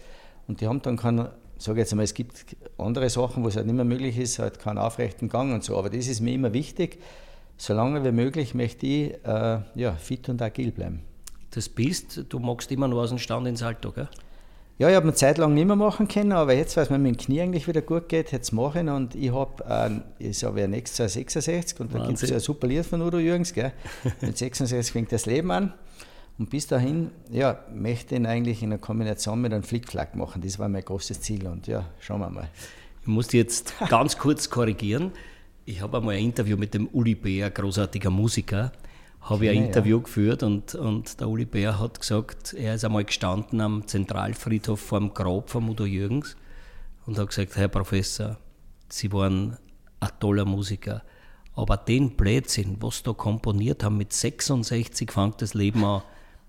Und 0.48 0.60
die 0.60 0.66
haben 0.66 0.82
dann 0.82 0.98
keinen 0.98 1.28
sage 1.58 1.80
jetzt 1.80 1.92
einmal, 1.92 2.04
es 2.04 2.14
gibt 2.14 2.56
andere 2.78 3.08
Sachen, 3.08 3.42
wo 3.42 3.48
es 3.48 3.56
halt 3.56 3.66
nicht 3.66 3.74
mehr 3.74 3.84
möglich 3.84 4.18
ist, 4.18 4.38
halt 4.38 4.58
keinen 4.58 4.78
aufrechten 4.78 5.28
Gang 5.28 5.54
und 5.54 5.64
so, 5.64 5.76
aber 5.76 5.90
das 5.90 6.06
ist 6.06 6.20
mir 6.20 6.34
immer 6.34 6.52
wichtig. 6.52 6.98
Solange 7.56 8.04
wie 8.04 8.12
möglich 8.12 8.54
möchte 8.54 8.86
ich 8.86 9.14
äh, 9.24 9.60
ja, 9.74 9.92
fit 9.94 10.28
und 10.28 10.42
agil 10.42 10.72
bleiben. 10.72 11.00
Das 11.50 11.68
bist, 11.68 12.24
du 12.28 12.38
magst 12.38 12.70
immer 12.70 12.86
nur 12.88 13.02
aus 13.02 13.08
dem 13.08 13.18
Stand 13.18 13.46
ins 13.46 13.60
Salto, 13.60 13.92
gell? 13.92 14.08
Ja, 14.78 14.90
ich 14.90 14.94
habe 14.94 15.04
eine 15.04 15.14
Zeit 15.14 15.38
lang 15.38 15.54
nicht 15.54 15.64
mehr 15.64 15.74
machen 15.74 16.06
können, 16.06 16.32
aber 16.32 16.52
jetzt, 16.52 16.76
weil 16.76 16.84
es 16.84 16.90
mir 16.90 16.98
mit 16.98 17.14
dem 17.14 17.16
Knie 17.16 17.40
eigentlich 17.40 17.66
wieder 17.66 17.80
gut 17.80 18.10
geht, 18.10 18.30
jetzt 18.30 18.52
mache 18.52 18.82
ich 18.82 18.88
und 18.88 19.14
ich 19.14 19.32
habe, 19.32 19.64
äh, 20.20 20.28
ich 20.28 20.44
habe 20.44 20.60
ja 20.60 20.66
nächstes 20.66 20.98
Jahr 20.98 21.08
66 21.08 21.80
und 21.80 21.94
da 21.94 22.06
gibt 22.06 22.22
es 22.22 22.28
ja 22.28 22.36
ein 22.36 22.40
super 22.40 22.66
Lied 22.66 22.84
von 22.84 23.00
Udo 23.00 23.18
Jürgens, 23.18 23.54
gell? 23.54 23.72
mit 24.20 24.36
66 24.36 24.92
fängt 24.92 25.12
das 25.12 25.24
Leben 25.24 25.50
an 25.50 25.72
und 26.38 26.50
bis 26.50 26.66
dahin, 26.66 27.10
ja, 27.30 27.58
möchte 27.74 28.14
ich 28.14 28.20
ihn 28.20 28.26
eigentlich 28.26 28.62
in 28.62 28.70
einer 28.70 28.78
Kombination 28.78 29.40
mit 29.40 29.54
einem 29.54 29.62
Flickflack 29.62 30.14
machen, 30.14 30.42
das 30.42 30.58
war 30.58 30.68
mein 30.68 30.84
großes 30.84 31.22
Ziel 31.22 31.46
und 31.46 31.66
ja, 31.66 31.86
schauen 31.98 32.20
wir 32.20 32.28
mal. 32.28 32.48
Ich 33.00 33.08
muss 33.08 33.32
jetzt 33.32 33.72
ganz 33.88 34.18
kurz 34.18 34.50
korrigieren, 34.50 35.12
ich 35.66 35.80
habe 35.80 35.98
einmal 35.98 36.14
ein 36.14 36.24
Interview 36.24 36.56
mit 36.56 36.72
dem 36.74 36.86
Uli 36.92 37.16
Bär, 37.16 37.50
großartiger 37.50 38.08
Musiker, 38.08 38.72
habe 39.20 39.46
ich 39.46 39.50
ein 39.50 39.64
Interview 39.64 39.96
ja. 39.96 40.02
geführt 40.04 40.42
und, 40.44 40.76
und 40.76 41.20
der 41.20 41.28
Uli 41.28 41.44
Bär 41.44 41.80
hat 41.80 41.98
gesagt, 41.98 42.54
er 42.54 42.76
ist 42.76 42.84
einmal 42.84 43.04
gestanden 43.04 43.60
am 43.60 43.86
Zentralfriedhof 43.86 44.80
vor 44.80 45.00
dem 45.00 45.12
Grab 45.12 45.50
von 45.50 45.68
Udo 45.68 45.84
Jürgens 45.84 46.36
und 47.04 47.18
hat 47.18 47.28
gesagt, 47.28 47.56
Herr 47.56 47.66
Professor, 47.66 48.38
Sie 48.88 49.12
waren 49.12 49.56
ein 49.98 50.08
toller 50.20 50.44
Musiker, 50.44 51.02
aber 51.56 51.76
den 51.76 52.16
Blödsinn, 52.16 52.76
was 52.78 53.02
da 53.02 53.12
komponiert 53.12 53.82
haben, 53.82 53.96
mit 53.96 54.12
66 54.12 55.10
fängt 55.10 55.42
das 55.42 55.54
Leben 55.54 55.84
an, 55.84 56.02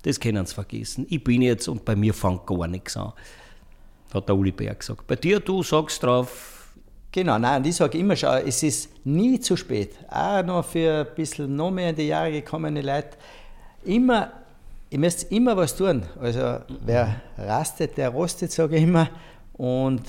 das 0.03 0.19
können 0.19 0.45
Sie 0.45 0.53
vergessen. 0.53 1.07
Ich 1.09 1.23
bin 1.23 1.41
jetzt 1.41 1.67
und 1.67 1.83
bei 1.83 1.95
mir 1.95 2.13
fängt 2.13 2.45
gar 2.45 2.67
nichts 2.67 2.95
an, 2.95 3.13
hat 4.13 4.29
der 4.29 4.35
Uli 4.35 4.51
Bär 4.51 4.75
gesagt. 4.75 5.07
Bei 5.07 5.15
dir, 5.15 5.39
du 5.39 5.63
sagst 5.63 6.03
drauf, 6.03 6.56
Genau, 7.17 7.39
nein, 7.39 7.63
und 7.63 7.67
ich 7.67 7.75
sage 7.75 7.97
immer 7.97 8.15
schon, 8.15 8.29
es 8.45 8.61
ist 8.61 8.91
nie 9.03 9.39
zu 9.39 9.57
spät. 9.57 9.95
Auch 10.07 10.43
noch 10.43 10.63
für 10.63 10.99
ein 10.99 11.15
bisschen 11.15 11.55
noch 11.55 11.71
mehr 11.71 11.89
in 11.89 11.95
die 11.95 12.03
Jahre 12.03 12.31
gekommene 12.31 12.79
Leute. 12.79 13.17
Immer, 13.85 14.31
ihr 14.91 14.99
müsst 14.99 15.31
immer 15.31 15.57
was 15.57 15.75
tun. 15.75 16.03
Also, 16.21 16.59
wer 16.85 17.19
rastet, 17.35 17.97
der 17.97 18.09
rostet, 18.09 18.51
sage 18.51 18.75
ich 18.75 18.83
immer. 18.83 19.09
Und 19.53 20.03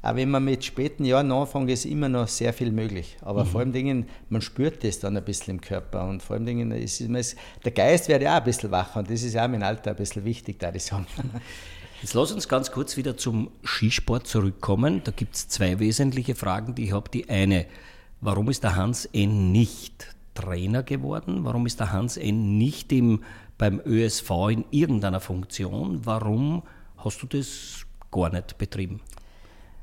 auch 0.00 0.14
wenn 0.14 0.30
man 0.30 0.44
mit 0.44 0.64
späten 0.64 1.04
Jahren 1.04 1.32
anfängt, 1.32 1.70
ist 1.70 1.86
immer 1.86 2.08
noch 2.08 2.28
sehr 2.28 2.52
viel 2.52 2.70
möglich. 2.70 3.16
Aber 3.22 3.42
mhm. 3.42 3.48
vor 3.48 3.60
allem 3.60 3.72
Dingen, 3.72 4.06
man 4.28 4.40
spürt 4.40 4.84
das 4.84 5.00
dann 5.00 5.16
ein 5.16 5.24
bisschen 5.24 5.56
im 5.56 5.60
Körper. 5.60 6.06
Und 6.06 6.22
vor 6.22 6.36
allem 6.36 6.46
Dingen, 6.46 6.70
ist, 6.70 7.00
ist, 7.00 7.36
der 7.64 7.72
Geist 7.72 8.06
wird 8.06 8.22
ja 8.22 8.34
auch 8.34 8.38
ein 8.38 8.44
bisschen 8.44 8.70
wacher. 8.70 9.00
Und 9.00 9.10
das 9.10 9.24
ist 9.24 9.34
ja 9.34 9.42
auch 9.42 9.52
im 9.52 9.60
Alter 9.60 9.90
ein 9.90 9.96
bisschen 9.96 10.24
wichtig, 10.24 10.60
da 10.60 10.72
ich 10.72 10.84
sagen. 10.84 11.06
Jetzt 12.04 12.12
lass 12.12 12.32
uns 12.32 12.48
ganz 12.48 12.70
kurz 12.70 12.98
wieder 12.98 13.16
zum 13.16 13.50
Skisport 13.64 14.26
zurückkommen. 14.26 15.00
Da 15.04 15.10
gibt 15.10 15.36
es 15.36 15.48
zwei 15.48 15.78
wesentliche 15.78 16.34
Fragen, 16.34 16.74
die 16.74 16.84
ich 16.84 16.92
habe. 16.92 17.08
Die 17.08 17.30
eine, 17.30 17.64
warum 18.20 18.50
ist 18.50 18.62
der 18.62 18.76
Hans 18.76 19.06
N. 19.06 19.52
nicht 19.52 20.14
Trainer 20.34 20.82
geworden? 20.82 21.44
Warum 21.44 21.64
ist 21.64 21.80
der 21.80 21.92
Hans 21.92 22.18
N. 22.18 22.58
nicht 22.58 22.92
im, 22.92 23.24
beim 23.56 23.80
ÖSV 23.86 24.30
in 24.50 24.66
irgendeiner 24.70 25.20
Funktion? 25.20 26.04
Warum 26.04 26.62
hast 26.98 27.22
du 27.22 27.26
das 27.26 27.86
gar 28.10 28.30
nicht 28.30 28.58
betrieben? 28.58 29.00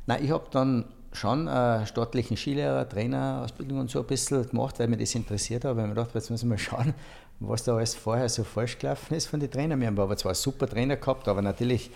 Nein, 0.06 0.24
ich 0.24 0.30
habe 0.30 0.46
dann 0.52 0.86
schon 1.14 1.48
äh, 1.48 1.88
staatlichen 1.88 2.38
Skilehrer, 2.38 2.88
Trainerausbildung 2.88 3.80
und 3.80 3.90
so 3.90 4.02
ein 4.02 4.06
bisschen 4.06 4.48
gemacht, 4.48 4.78
weil 4.78 4.90
mich 4.90 5.00
das 5.00 5.16
interessiert 5.16 5.66
hat. 5.66 5.76
Weil 5.76 5.88
mir 5.88 5.96
dachte, 5.96 6.20
jetzt 6.20 6.30
muss 6.30 6.44
ich 6.44 6.48
mal 6.48 6.60
schauen, 6.60 6.94
was 7.42 7.64
da 7.64 7.76
alles 7.76 7.96
vorher 7.96 8.30
so 8.30 8.44
falsch 8.44 8.78
gelaufen 8.78 9.16
ist 9.16 9.26
von 9.26 9.40
den 9.40 9.50
Trainern. 9.50 9.80
Wir 9.80 9.88
haben 9.88 10.00
aber 10.00 10.16
zwar 10.16 10.36
super 10.36 10.68
Trainer 10.68 10.96
gehabt, 10.96 11.28
aber 11.28 11.42
natürlich, 11.42 11.90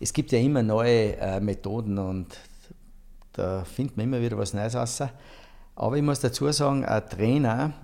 es 0.00 0.12
gibt 0.12 0.32
ja 0.32 0.38
immer 0.38 0.62
neue 0.62 1.16
äh, 1.16 1.40
Methoden 1.40 1.98
und 1.98 2.26
da 3.32 3.64
findet 3.64 3.96
man 3.96 4.06
immer 4.06 4.20
wieder 4.20 4.38
was 4.38 4.54
Neues 4.54 4.74
raus. 4.74 5.02
Aber 5.76 5.96
ich 5.96 6.02
muss 6.02 6.20
dazu 6.20 6.50
sagen, 6.50 6.84
ein 6.84 7.08
Trainer 7.08 7.74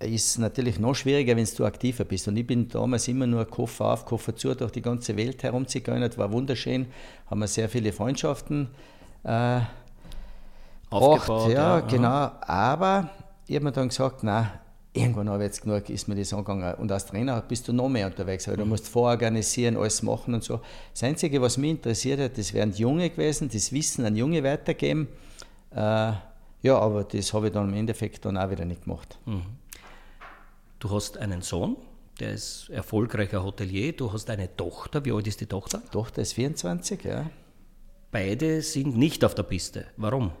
ist 0.00 0.38
natürlich 0.38 0.78
noch 0.78 0.94
schwieriger, 0.94 1.36
wenn 1.36 1.46
du 1.56 1.64
aktiver 1.64 2.04
bist. 2.04 2.26
Und 2.26 2.36
ich 2.36 2.46
bin 2.46 2.68
damals 2.68 3.06
immer 3.06 3.26
nur 3.26 3.44
Koffer 3.46 3.92
auf, 3.92 4.04
Koffer 4.04 4.34
zu 4.34 4.54
durch 4.54 4.72
die 4.72 4.82
ganze 4.82 5.16
Welt 5.16 5.42
herumzugegangen. 5.42 6.02
Das 6.02 6.18
war 6.18 6.32
wunderschön, 6.32 6.86
haben 7.30 7.40
wir 7.40 7.46
sehr 7.46 7.68
viele 7.68 7.92
Freundschaften 7.92 8.68
äh, 9.22 9.60
aufgebaut. 10.90 11.52
Ja, 11.52 11.78
ja, 11.78 11.80
genau. 11.80 12.32
Aber 12.40 13.10
ich 13.46 13.54
habe 13.54 13.66
mir 13.66 13.72
dann 13.72 13.88
gesagt, 13.88 14.24
nein, 14.24 14.50
irgendwann 14.92 15.28
habe 15.28 15.44
ich 15.44 15.48
jetzt 15.48 15.62
genug, 15.62 15.88
ist 15.88 16.08
mir 16.08 16.16
das 16.16 16.32
angegangen. 16.32 16.74
Und 16.74 16.90
als 16.90 17.06
Trainer 17.06 17.40
bist 17.42 17.68
du 17.68 17.72
noch 17.72 17.88
mehr 17.88 18.06
unterwegs, 18.06 18.48
weil 18.48 18.56
du 18.56 18.64
mhm. 18.64 18.70
musst 18.70 18.88
vororganisieren, 18.88 19.76
alles 19.76 20.02
machen 20.02 20.34
und 20.34 20.42
so. 20.42 20.60
Das 20.92 21.02
Einzige, 21.02 21.40
was 21.40 21.56
mich 21.56 21.70
interessiert 21.70 22.20
hat, 22.20 22.38
das 22.38 22.52
wären 22.52 22.72
Junge 22.72 23.10
gewesen, 23.10 23.48
das 23.52 23.72
Wissen 23.72 24.04
an 24.04 24.16
Junge 24.16 24.42
weitergeben. 24.42 25.08
Äh, 25.70 26.12
ja, 26.62 26.78
aber 26.78 27.04
das 27.04 27.32
habe 27.32 27.46
ich 27.46 27.52
dann 27.52 27.68
im 27.68 27.74
Endeffekt 27.74 28.24
dann 28.24 28.36
auch 28.36 28.50
wieder 28.50 28.64
nicht 28.64 28.84
gemacht. 28.84 29.18
Mhm. 29.26 29.42
Du 30.78 30.90
hast 30.90 31.18
einen 31.18 31.42
Sohn, 31.42 31.76
der 32.18 32.32
ist 32.32 32.68
erfolgreicher 32.70 33.44
Hotelier. 33.44 33.92
Du 33.92 34.12
hast 34.12 34.28
eine 34.30 34.54
Tochter. 34.56 35.04
Wie 35.04 35.12
alt 35.12 35.26
ist 35.26 35.40
die 35.40 35.46
Tochter? 35.46 35.82
Die 35.84 35.90
Tochter 35.90 36.22
ist 36.22 36.34
24, 36.34 37.04
ja. 37.04 37.30
Beide 38.10 38.60
sind 38.62 38.96
nicht 38.96 39.24
auf 39.24 39.34
der 39.34 39.44
Piste. 39.44 39.86
Warum? 39.96 40.32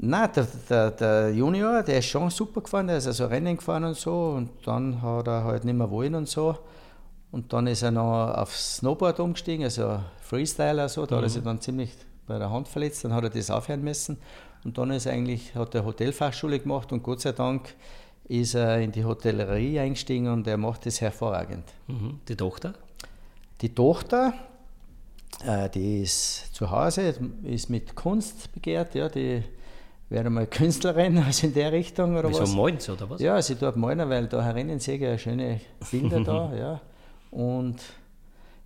Nein, 0.00 0.30
der, 0.34 0.46
der, 0.70 0.90
der, 0.92 1.34
Junior, 1.34 1.82
der 1.82 1.98
ist 1.98 2.06
schon 2.06 2.30
super 2.30 2.60
gefahren, 2.60 2.86
der 2.86 2.98
ist 2.98 3.08
also 3.08 3.26
Rennen 3.26 3.56
gefahren 3.56 3.82
und 3.82 3.96
so 3.96 4.30
und 4.36 4.50
dann 4.64 5.02
hat 5.02 5.26
er 5.26 5.42
halt 5.42 5.64
nicht 5.64 5.74
mehr 5.74 5.90
wollen 5.90 6.14
und 6.14 6.28
so. 6.28 6.56
Und 7.32 7.52
dann 7.52 7.66
ist 7.66 7.82
er 7.82 7.90
noch 7.90 8.32
aufs 8.34 8.76
Snowboard 8.76 9.18
umgestiegen, 9.18 9.64
also 9.64 10.00
Freestyler 10.20 10.88
so, 10.88 11.04
da 11.04 11.16
mhm. 11.16 11.18
hat 11.18 11.24
er 11.24 11.30
sich 11.30 11.42
dann 11.42 11.60
ziemlich 11.60 11.90
bei 12.28 12.38
der 12.38 12.48
Hand 12.48 12.68
verletzt, 12.68 13.04
dann 13.04 13.12
hat 13.12 13.24
er 13.24 13.30
das 13.30 13.50
aufhören 13.50 13.82
müssen. 13.82 14.18
Und 14.64 14.78
dann 14.78 14.92
ist 14.92 15.06
er 15.06 15.14
eigentlich, 15.14 15.54
hat 15.56 15.74
er 15.74 15.84
Hotelfachschule 15.84 16.60
gemacht 16.60 16.92
und 16.92 17.02
Gott 17.02 17.20
sei 17.20 17.32
Dank 17.32 17.74
ist 18.28 18.54
er 18.54 18.80
in 18.80 18.92
die 18.92 19.04
Hotellerie 19.04 19.80
eingestiegen 19.80 20.28
und 20.28 20.46
er 20.46 20.58
macht 20.58 20.86
das 20.86 21.00
hervorragend. 21.00 21.64
Mhm. 21.88 22.20
Die 22.28 22.36
Tochter? 22.36 22.74
Die 23.62 23.74
Tochter, 23.74 24.32
äh, 25.44 25.68
die 25.70 26.02
ist 26.02 26.54
zu 26.54 26.70
Hause, 26.70 27.14
ist 27.42 27.68
mit 27.68 27.96
Kunst 27.96 28.52
begehrt, 28.52 28.94
ja, 28.94 29.08
die 29.08 29.42
wäre 30.10 30.30
mal 30.30 30.46
Künstlerin, 30.46 31.18
also 31.26 31.46
in 31.46 31.54
der 31.54 31.72
Richtung 31.72 32.16
oder 32.16 32.28
Wieso 32.28 32.42
was. 32.42 32.54
malen 32.54 32.80
sie 32.80 32.92
oder 32.92 33.10
was? 33.10 33.20
Ja, 33.20 33.40
sie 33.42 33.54
tut 33.54 33.76
malen, 33.76 34.08
weil 34.08 34.26
da 34.26 34.42
herinnen 34.42 34.80
sehe 34.80 35.14
ich 35.14 35.22
schöne 35.22 35.60
Bilder 35.90 36.20
da, 36.20 36.54
ja. 36.58 36.80
Und 37.30 37.76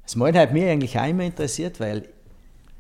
das 0.05 0.17
Malen 0.17 0.37
hat 0.37 0.53
mich 0.53 0.65
eigentlich 0.65 0.99
auch 0.99 1.07
immer 1.07 1.25
interessiert, 1.25 1.81
weil 1.81 2.09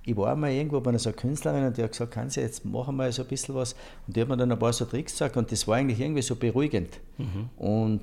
ich 0.04 0.16
war 0.16 0.34
mal 0.34 0.50
irgendwo 0.50 0.80
bei 0.80 0.90
einer 0.90 0.98
so 0.98 1.12
Künstlerin 1.12 1.64
und 1.64 1.76
die 1.76 1.82
hat 1.82 1.92
gesagt, 1.92 2.12
kann 2.12 2.28
sie 2.28 2.40
jetzt 2.40 2.64
machen 2.64 2.96
wir 2.96 3.10
so 3.12 3.22
ein 3.22 3.28
bisschen 3.28 3.54
was. 3.54 3.74
Und 4.06 4.16
die 4.16 4.20
hat 4.20 4.28
mir 4.28 4.36
dann 4.36 4.50
ein 4.50 4.58
paar 4.58 4.72
so 4.72 4.84
Tricks 4.84 5.12
gesagt 5.12 5.36
und 5.36 5.50
das 5.52 5.66
war 5.68 5.76
eigentlich 5.76 6.00
irgendwie 6.00 6.22
so 6.22 6.34
beruhigend. 6.34 6.98
Mhm. 7.18 7.50
Und 7.56 8.00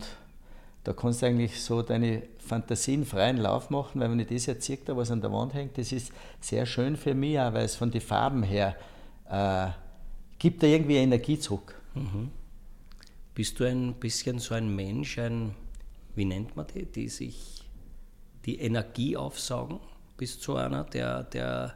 da 0.86 0.94
kannst 0.94 1.22
du 1.22 1.26
eigentlich 1.26 1.62
so 1.62 1.82
deine 1.82 2.24
Fantasien 2.40 3.06
freien 3.06 3.38
Lauf 3.38 3.70
machen, 3.70 4.00
weil 4.00 4.10
wenn 4.10 4.20
ich 4.20 4.28
das 4.28 4.46
jetzt 4.46 4.66
sehe, 4.66 4.80
da 4.86 4.96
was 4.96 5.12
an 5.12 5.20
der 5.22 5.32
Wand 5.32 5.54
hängt, 5.54 5.78
das 5.78 5.92
ist 5.92 6.12
sehr 6.40 6.66
schön 6.66 6.96
für 6.96 7.14
mich, 7.14 7.38
auch, 7.38 7.54
weil 7.54 7.66
es 7.66 7.76
von 7.76 7.92
den 7.92 8.02
Farben 8.02 8.44
her 8.44 8.76
äh, 9.30 9.68
gibt 10.40 10.64
da 10.64 10.68
irgendwie 10.68 10.96
Energie 10.96 11.38
zurück. 11.38 11.80
Mhm. 11.94 12.32
Bist 13.36 13.60
du 13.60 13.66
ein 13.66 13.94
bisschen 13.94 14.40
so 14.40 14.56
ein 14.56 14.76
Mensch, 14.76 15.20
ein, 15.20 15.54
wie 16.16 16.26
nennt 16.26 16.56
man 16.56 16.66
die, 16.68 16.86
die 16.86 17.10
sich 17.10 17.64
die 18.46 18.60
Energie 18.60 19.16
aufsaugen? 19.16 19.80
Bist 20.18 20.40
du 20.40 20.54
so 20.54 20.56
einer, 20.56 20.84
der, 20.86 21.24
der 21.24 21.76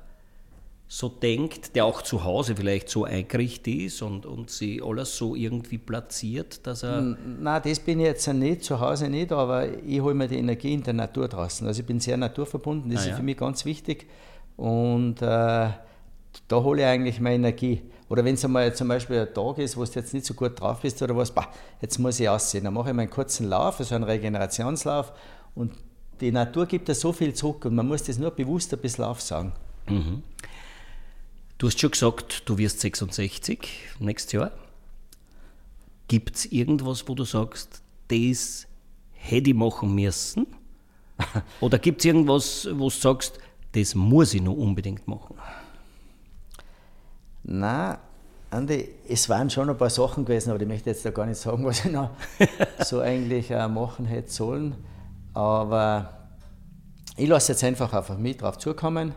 so 0.88 1.10
denkt, 1.10 1.76
der 1.76 1.86
auch 1.86 2.02
zu 2.02 2.23
Hause 2.23 2.56
vielleicht 2.56 2.88
so 2.88 3.04
eingerichtet 3.04 3.73
ist 3.73 4.02
und, 4.02 4.26
und 4.26 4.52
sie 4.52 4.82
alles 4.82 5.17
so 5.17 5.36
irgendwie 5.36 5.78
platziert, 5.80 6.67
dass 6.67 6.84
er. 6.84 7.02
Nein, 7.02 7.62
das 7.63 7.80
bin 7.80 7.99
ich 7.99 8.06
jetzt 8.06 8.28
nicht, 8.28 8.63
zu 8.63 8.80
Hause 8.80 9.10
nicht, 9.10 9.32
aber 9.32 9.67
ich 9.84 10.02
hole 10.02 10.13
mir 10.13 10.28
die 10.28 10.38
Energie 10.38 10.73
in 10.73 10.84
der 10.84 10.93
Natur 10.93 11.28
draußen. 11.28 11.65
Also 11.65 11.82
ich 11.82 11.88
bin 11.88 11.99
sehr 11.99 12.17
naturverbunden, 12.17 12.91
das 12.91 12.99
ah, 12.99 13.04
ist 13.04 13.10
ja. 13.10 13.15
für 13.15 13.23
mich 13.23 13.38
ganz 13.38 13.65
wichtig. 13.65 14.08
Und 14.56 15.21
äh, 15.21 15.26
da 15.26 15.78
hole 16.52 16.82
ich 16.82 16.88
eigentlich 16.88 17.19
meine 17.19 17.36
Energie. 17.36 17.82
Oder 18.10 18.26
wenn 18.26 18.36
es 18.36 18.46
einmal 18.46 18.74
zum 18.76 18.88
Beispiel 18.88 19.20
ein 19.20 19.34
Tag 19.34 19.58
ist, 19.58 19.78
wo 19.78 19.84
du 19.84 19.92
jetzt 19.94 20.13
nicht 20.13 20.26
so 20.26 20.34
gut 20.34 20.60
drauf 20.60 20.82
bist 20.82 21.02
oder 21.02 21.16
was, 21.16 21.32
bah, 21.32 21.52
jetzt 21.82 21.98
muss 22.00 22.20
ich 22.20 22.30
aussehen. 22.30 22.66
Dann 22.66 22.74
mache 22.74 22.89
ich 22.89 22.96
meinen 22.96 23.10
kurzen 23.10 23.48
Lauf, 23.48 23.80
also 23.80 23.96
einen 23.96 24.04
Regenerationslauf 24.04 25.13
und 25.56 25.74
die 26.22 26.32
Natur 26.32 26.66
gibt 26.66 26.89
da 26.89 26.93
so 26.93 27.12
viel 27.12 27.34
zurück 27.34 27.66
und 27.66 27.76
man 27.76 27.88
muss 27.88 28.04
das 28.04 28.18
nur 28.18 28.32
bewusst 28.32 28.74
ein 28.74 28.80
bisschen 28.80 29.06
aufsagen. 29.06 29.54
Mhm. 29.88 30.24
Du 31.58 31.68
hast 31.68 31.80
schon 31.80 31.91
gesagt, 31.91 32.43
du 32.45 32.58
wirst 32.58 32.82
66 32.82 33.68
nächstes 33.99 34.32
Jahr. 34.34 34.51
Gibt 36.08 36.36
es 36.36 36.45
irgendwas, 36.45 37.08
wo 37.08 37.16
du 37.16 37.24
sagst, 37.24 37.82
das 38.10 38.68
hätte 39.14 39.49
ich 39.49 39.56
machen 39.56 39.95
müssen? 39.95 40.47
Oder 41.62 41.80
gibt 41.80 42.01
es 42.01 42.06
irgendwas, 42.06 42.68
wo 42.72 42.89
du 42.89 42.95
sagst, 42.95 43.39
das 43.72 43.95
muss 43.95 44.34
ich 44.34 44.41
noch 44.41 44.56
unbedingt 44.56 45.08
machen? 45.08 45.38
Na, 47.44 48.00
Andi, 48.50 48.88
es 49.10 49.28
waren 49.30 49.50
schon 49.50 49.70
ein 49.70 49.78
paar 49.78 49.89
Sachen 49.89 50.26
gewesen, 50.26 50.52
aber 50.52 50.62
ich 50.62 50.68
möchte 50.68 50.89
jetzt 50.89 51.06
da 51.06 51.12
gar 51.12 51.26
nicht 51.26 51.39
sagen, 51.39 51.66
was 51.66 51.86
ich 51.86 51.91
noch 51.91 52.12
so 52.80 53.00
eigentlich 53.00 53.52
äh, 53.52 53.68
machen 53.68 54.06
hätte 54.06 54.32
sollen. 54.32 54.76
Aber 55.34 56.28
ich 57.18 57.28
lasse 57.28 57.52
jetzt 57.52 57.64
einfach 57.64 57.94
auf 57.94 58.16
mich 58.18 58.38
drauf 58.38 58.58
zukommen 58.58 59.14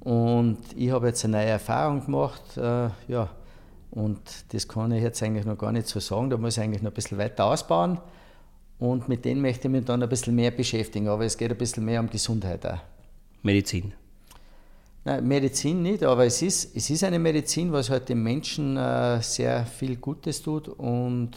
Und 0.00 0.58
ich 0.76 0.90
habe 0.90 1.08
jetzt 1.08 1.24
eine 1.24 1.38
neue 1.38 1.46
Erfahrung 1.46 2.04
gemacht, 2.04 2.56
äh, 2.56 2.90
ja, 3.08 3.30
und 3.90 4.20
das 4.52 4.66
kann 4.66 4.90
ich 4.90 5.02
jetzt 5.02 5.22
eigentlich 5.22 5.44
noch 5.44 5.56
gar 5.56 5.70
nicht 5.70 5.86
so 5.86 6.00
sagen. 6.00 6.28
Da 6.28 6.36
muss 6.36 6.56
ich 6.56 6.62
eigentlich 6.62 6.82
noch 6.82 6.90
ein 6.90 6.94
bisschen 6.94 7.16
weiter 7.16 7.44
ausbauen. 7.44 7.98
Und 8.80 9.08
mit 9.08 9.24
denen 9.24 9.40
möchte 9.40 9.68
ich 9.68 9.72
mich 9.72 9.84
dann 9.84 10.02
ein 10.02 10.08
bisschen 10.08 10.34
mehr 10.34 10.50
beschäftigen. 10.50 11.06
Aber 11.06 11.24
es 11.24 11.38
geht 11.38 11.52
ein 11.52 11.56
bisschen 11.56 11.84
mehr 11.84 12.00
um 12.00 12.10
Gesundheit 12.10 12.66
auch. 12.66 12.80
Medizin? 13.42 13.92
Nein, 15.06 15.28
Medizin 15.28 15.82
nicht, 15.82 16.02
aber 16.02 16.24
es 16.24 16.40
ist, 16.40 16.74
es 16.74 16.88
ist 16.88 17.04
eine 17.04 17.18
Medizin, 17.18 17.70
was 17.72 17.90
halt 17.90 18.08
dem 18.08 18.22
Menschen 18.22 18.78
äh, 18.78 19.20
sehr 19.20 19.66
viel 19.66 19.96
Gutes 19.96 20.40
tut 20.40 20.68
und 20.68 21.32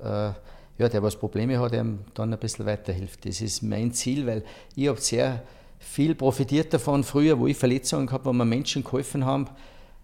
äh, 0.00 0.30
ja, 0.78 0.88
der 0.88 1.02
was 1.02 1.16
Probleme 1.16 1.60
hat, 1.60 1.74
ihm 1.74 2.00
dann 2.14 2.32
ein 2.32 2.38
bisschen 2.38 2.64
weiterhilft. 2.64 3.26
Das 3.26 3.42
ist 3.42 3.62
mein 3.62 3.92
Ziel, 3.92 4.26
weil 4.26 4.42
ich 4.74 4.88
habe 4.88 4.98
sehr 4.98 5.42
viel 5.78 6.14
profitiert 6.14 6.72
davon 6.72 7.04
früher, 7.04 7.38
wo 7.38 7.46
ich 7.46 7.56
Verletzungen 7.56 8.06
gehabt 8.06 8.24
habe, 8.24 8.30
wo 8.30 8.32
mir 8.32 8.46
Menschen 8.46 8.82
geholfen 8.82 9.26
haben, 9.26 9.46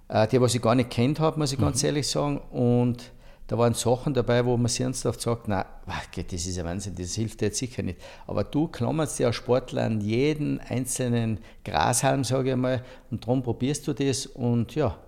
äh, 0.08 0.28
die 0.28 0.40
was 0.40 0.54
ich 0.54 0.60
gar 0.60 0.74
nicht 0.74 0.90
kennt 0.90 1.18
habe, 1.18 1.38
muss 1.38 1.52
ich 1.52 1.58
mhm. 1.58 1.62
ganz 1.62 1.82
ehrlich 1.82 2.06
sagen. 2.06 2.38
Und 2.50 3.10
da 3.48 3.56
waren 3.56 3.72
Sachen 3.72 4.12
dabei, 4.12 4.44
wo 4.44 4.56
man 4.58 4.68
sich 4.68 4.82
ernsthaft 4.82 5.22
sagt, 5.22 5.48
nein, 5.48 5.64
das 5.86 6.46
ist 6.46 6.56
ja 6.56 6.64
Wahnsinn, 6.64 6.94
das 6.94 7.14
hilft 7.14 7.40
dir 7.40 7.46
jetzt 7.46 7.58
sicher 7.58 7.82
nicht. 7.82 7.98
Aber 8.26 8.44
du 8.44 8.68
klammerst 8.68 9.18
ja 9.18 9.28
als 9.28 9.36
Sportler 9.36 9.84
an 9.84 10.02
jeden 10.02 10.60
einzelnen 10.60 11.38
Grashalm, 11.64 12.24
sage 12.24 12.50
ich 12.50 12.56
mal, 12.56 12.84
und 13.10 13.24
darum 13.24 13.42
probierst 13.42 13.88
du 13.88 13.94
das 13.94 14.26
und 14.26 14.74
ja, 14.74 14.98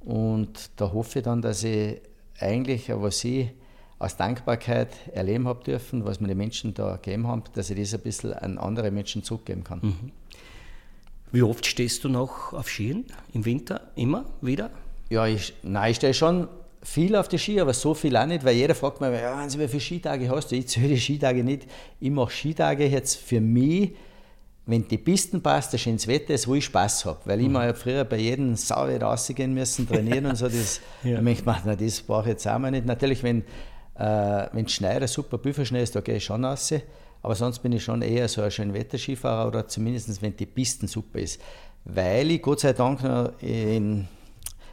und 0.00 0.70
da 0.76 0.92
hoffe 0.92 1.18
ich 1.18 1.24
dann, 1.24 1.42
dass 1.42 1.64
ich 1.64 2.00
eigentlich, 2.38 2.88
was 2.88 3.24
ich 3.24 3.50
aus 3.98 4.16
Dankbarkeit 4.16 4.90
erleben 5.12 5.48
habe 5.48 5.64
dürfen, 5.64 6.04
was 6.04 6.20
mir 6.20 6.28
die 6.28 6.34
Menschen 6.36 6.74
da 6.74 6.96
gegeben 6.96 7.26
haben, 7.26 7.42
dass 7.54 7.70
ich 7.70 7.78
das 7.78 7.94
ein 7.94 8.00
bisschen 8.00 8.32
an 8.32 8.58
andere 8.58 8.92
Menschen 8.92 9.24
zurückgeben 9.24 9.64
kann. 9.64 9.80
Mhm. 9.82 10.12
Wie 11.32 11.42
oft 11.42 11.66
stehst 11.66 12.04
du 12.04 12.08
noch 12.08 12.52
auf 12.52 12.68
Skien 12.68 13.06
im 13.32 13.44
Winter? 13.44 13.90
Immer 13.96 14.26
wieder? 14.40 14.70
Ja, 15.08 15.26
ich, 15.26 15.54
nein, 15.62 15.90
ich 15.90 15.96
stehe 15.96 16.14
schon 16.14 16.48
viel 16.82 17.14
auf 17.16 17.28
die 17.28 17.38
Ski, 17.38 17.60
aber 17.60 17.72
so 17.72 17.94
viel 17.94 18.16
auch 18.16 18.26
nicht, 18.26 18.44
weil 18.44 18.56
jeder 18.56 18.74
fragt 18.74 19.00
mich, 19.00 19.10
ja, 19.12 19.46
wie 19.46 19.68
viele 19.68 19.80
Skitage 19.80 20.28
hast 20.28 20.50
du? 20.50 20.56
Ich 20.56 20.68
zähle 20.68 20.88
die 20.88 21.00
Skitage 21.00 21.44
nicht. 21.44 21.66
Ich 22.00 22.10
mache 22.10 22.32
Skitage 22.32 22.86
jetzt 22.86 23.16
für 23.16 23.40
mich, 23.40 23.92
wenn 24.66 24.86
die 24.86 24.98
Pisten 24.98 25.42
passt, 25.42 25.72
das 25.72 25.80
schönes 25.80 26.06
Wetter 26.06 26.34
ist, 26.34 26.46
wo 26.46 26.54
ich 26.54 26.64
Spaß 26.64 27.04
habe. 27.04 27.20
Weil 27.24 27.40
ich 27.40 27.46
mhm. 27.46 27.52
mal 27.52 27.74
früher 27.74 28.04
bei 28.04 28.18
jedem 28.18 28.54
Sauwetter 28.56 29.06
rausgehen 29.06 29.54
müssen, 29.54 29.88
trainieren 29.88 30.26
und 30.26 30.36
so. 30.36 30.46
Das, 30.46 30.80
ja. 31.02 31.20
ich 31.20 31.44
mir, 31.44 31.62
na, 31.64 31.76
das 31.76 32.00
brauche 32.00 32.22
ich 32.22 32.28
jetzt 32.28 32.46
auch 32.46 32.58
mal 32.58 32.70
nicht. 32.70 32.86
Natürlich, 32.86 33.22
wenn 33.22 33.44
äh, 34.02 34.48
wenn 34.52 34.64
es 34.64 34.72
schneit, 34.72 35.08
super 35.08 35.38
Büffelschnee 35.38 35.82
ist, 35.82 35.94
da 35.94 36.00
gehe 36.00 36.16
ich 36.16 36.24
schon 36.24 36.44
raus. 36.44 36.72
Aber 37.22 37.34
sonst 37.34 37.60
bin 37.60 37.72
ich 37.72 37.84
schon 37.84 38.02
eher 38.02 38.28
so 38.28 38.42
ein 38.42 38.50
schön 38.50 38.74
Wetterskifahrer 38.74 39.46
oder 39.46 39.68
zumindest 39.68 40.20
wenn 40.22 40.36
die 40.36 40.46
Pisten 40.46 40.88
super 40.88 41.20
ist. 41.20 41.40
Weil 41.84 42.30
ich 42.32 42.42
Gott 42.42 42.60
sei 42.60 42.72
Dank 42.72 43.02
noch 43.02 43.32
in 43.40 44.08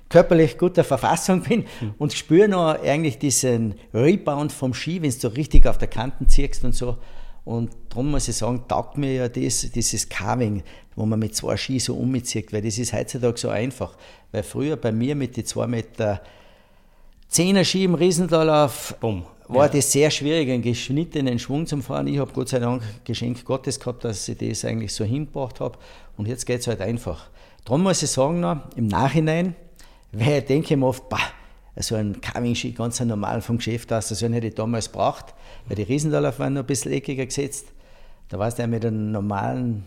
körperlich 0.09 0.57
guter 0.57 0.83
Verfassung 0.83 1.41
bin 1.41 1.65
mhm. 1.81 1.93
und 1.97 2.13
spüre 2.13 2.47
noch 2.47 2.81
eigentlich 2.81 3.19
diesen 3.19 3.75
Rebound 3.93 4.51
vom 4.51 4.73
Ski, 4.73 5.01
wenn 5.01 5.13
du 5.21 5.27
richtig 5.27 5.67
auf 5.67 5.77
der 5.77 5.87
Kante 5.87 6.25
ziehst 6.27 6.63
und 6.65 6.73
so. 6.73 6.97
Und 7.45 7.71
darum 7.89 8.11
muss 8.11 8.27
ich 8.27 8.35
sagen, 8.35 8.65
taugt 8.67 8.97
mir 8.97 9.13
ja 9.13 9.29
das, 9.29 9.71
dieses 9.71 10.09
Carving, 10.09 10.63
wo 10.95 11.05
man 11.05 11.19
mit 11.19 11.35
zwei 11.35 11.57
Ski 11.57 11.79
so 11.79 11.95
ummizieht, 11.95 12.51
weil 12.51 12.61
das 12.61 12.77
ist 12.77 12.93
heutzutage 12.93 13.37
so 13.39 13.49
einfach. 13.49 13.95
Weil 14.31 14.43
früher 14.43 14.75
bei 14.75 14.91
mir 14.91 15.15
mit 15.15 15.37
den 15.37 15.45
zwei 15.45 15.65
Meter 15.65 16.21
Zehner-Ski 17.29 17.85
im 17.85 17.95
Riesendorlauf 17.95 18.95
Boom. 18.99 19.23
war 19.47 19.67
ja. 19.67 19.71
das 19.71 19.91
sehr 19.91 20.11
schwierig, 20.11 20.49
einen 20.49 20.61
geschnittenen 20.61 21.39
Schwung 21.39 21.65
zu 21.65 21.77
fahren. 21.81 22.07
Ich 22.07 22.17
habe 22.17 22.31
Gott 22.33 22.49
sei 22.49 22.59
Dank 22.59 22.83
Geschenk 23.03 23.45
Gottes 23.45 23.79
gehabt, 23.79 24.03
dass 24.03 24.27
ich 24.27 24.37
das 24.37 24.65
eigentlich 24.65 24.93
so 24.93 25.03
hingebracht 25.03 25.59
habe. 25.59 25.77
Und 26.17 26.27
jetzt 26.27 26.45
geht 26.45 26.61
es 26.61 26.67
halt 26.67 26.81
einfach. 26.81 27.29
Darum 27.65 27.83
muss 27.83 28.03
ich 28.03 28.09
sagen, 28.09 28.39
noch, 28.39 28.57
im 28.75 28.87
Nachhinein, 28.87 29.55
weil 30.11 30.39
ich 30.39 30.45
denke 30.45 30.75
mir 30.77 30.87
oft, 30.87 31.07
bah, 31.09 31.19
so 31.75 31.95
ein 31.95 32.19
Carving-Ski 32.19 32.71
ganz 32.71 32.99
normal 32.99 33.41
vom 33.41 33.57
Geschäft 33.57 33.91
aus, 33.93 34.09
so 34.09 34.27
hätte 34.27 34.47
ich 34.47 34.55
damals 34.55 34.91
gebraucht, 34.91 35.33
weil 35.67 35.75
die 35.75 35.83
Riesendorlauf 35.83 36.39
waren 36.39 36.53
noch 36.53 36.63
ein 36.63 36.67
bisschen 36.67 36.91
eckiger 36.91 37.25
gesetzt. 37.25 37.67
Da 38.27 38.37
war 38.37 38.47
es 38.47 38.57
mit 38.57 38.85
einem 38.85 39.11
normalen, 39.11 39.85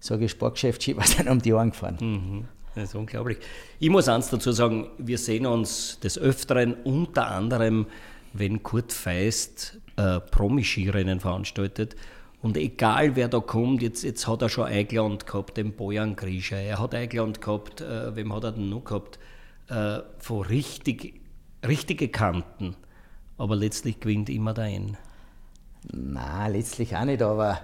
sage 0.00 0.26
ich, 0.26 0.30
Sportgeschäft-Ski, 0.30 0.96
was 0.96 1.16
dann 1.16 1.28
um 1.28 1.40
die 1.40 1.52
Ohren 1.52 1.70
gefahren. 1.70 1.96
Mhm. 2.00 2.44
Das 2.74 2.84
ist 2.84 2.94
unglaublich. 2.94 3.38
Ich 3.80 3.90
muss 3.90 4.08
eins 4.08 4.30
dazu 4.30 4.50
sagen, 4.52 4.88
wir 4.96 5.18
sehen 5.18 5.44
uns 5.44 6.00
des 6.00 6.18
Öfteren 6.18 6.74
unter 6.84 7.30
anderem, 7.30 7.86
wenn 8.32 8.62
Kurt 8.62 8.94
Feist 8.94 9.78
äh, 9.96 10.20
Promi-Skirennen 10.20 11.20
veranstaltet. 11.20 11.96
Und 12.42 12.56
egal 12.56 13.14
wer 13.14 13.28
da 13.28 13.38
kommt, 13.38 13.82
jetzt, 13.82 14.02
jetzt 14.02 14.26
hat 14.26 14.42
er 14.42 14.48
schon 14.48 14.66
eingeladen 14.66 15.18
gehabt, 15.18 15.56
den 15.56 15.72
Bojan 15.74 16.16
Grischer, 16.16 16.58
er 16.58 16.80
hat 16.80 16.94
eingeladen 16.94 17.34
gehabt, 17.34 17.80
äh, 17.80 18.16
wem 18.16 18.34
hat 18.34 18.44
er 18.44 18.52
denn 18.52 18.68
noch 18.68 18.84
gehabt, 18.84 19.20
äh, 19.68 20.00
von 20.18 20.42
richtig, 20.42 21.20
richtige 21.66 22.08
Kanten. 22.08 22.74
Aber 23.38 23.54
letztlich 23.54 24.00
gewinnt 24.00 24.28
immer 24.28 24.54
der 24.54 24.64
N. 24.64 24.96
Na, 25.92 26.48
letztlich 26.48 26.96
auch 26.96 27.04
nicht, 27.04 27.22
aber 27.22 27.60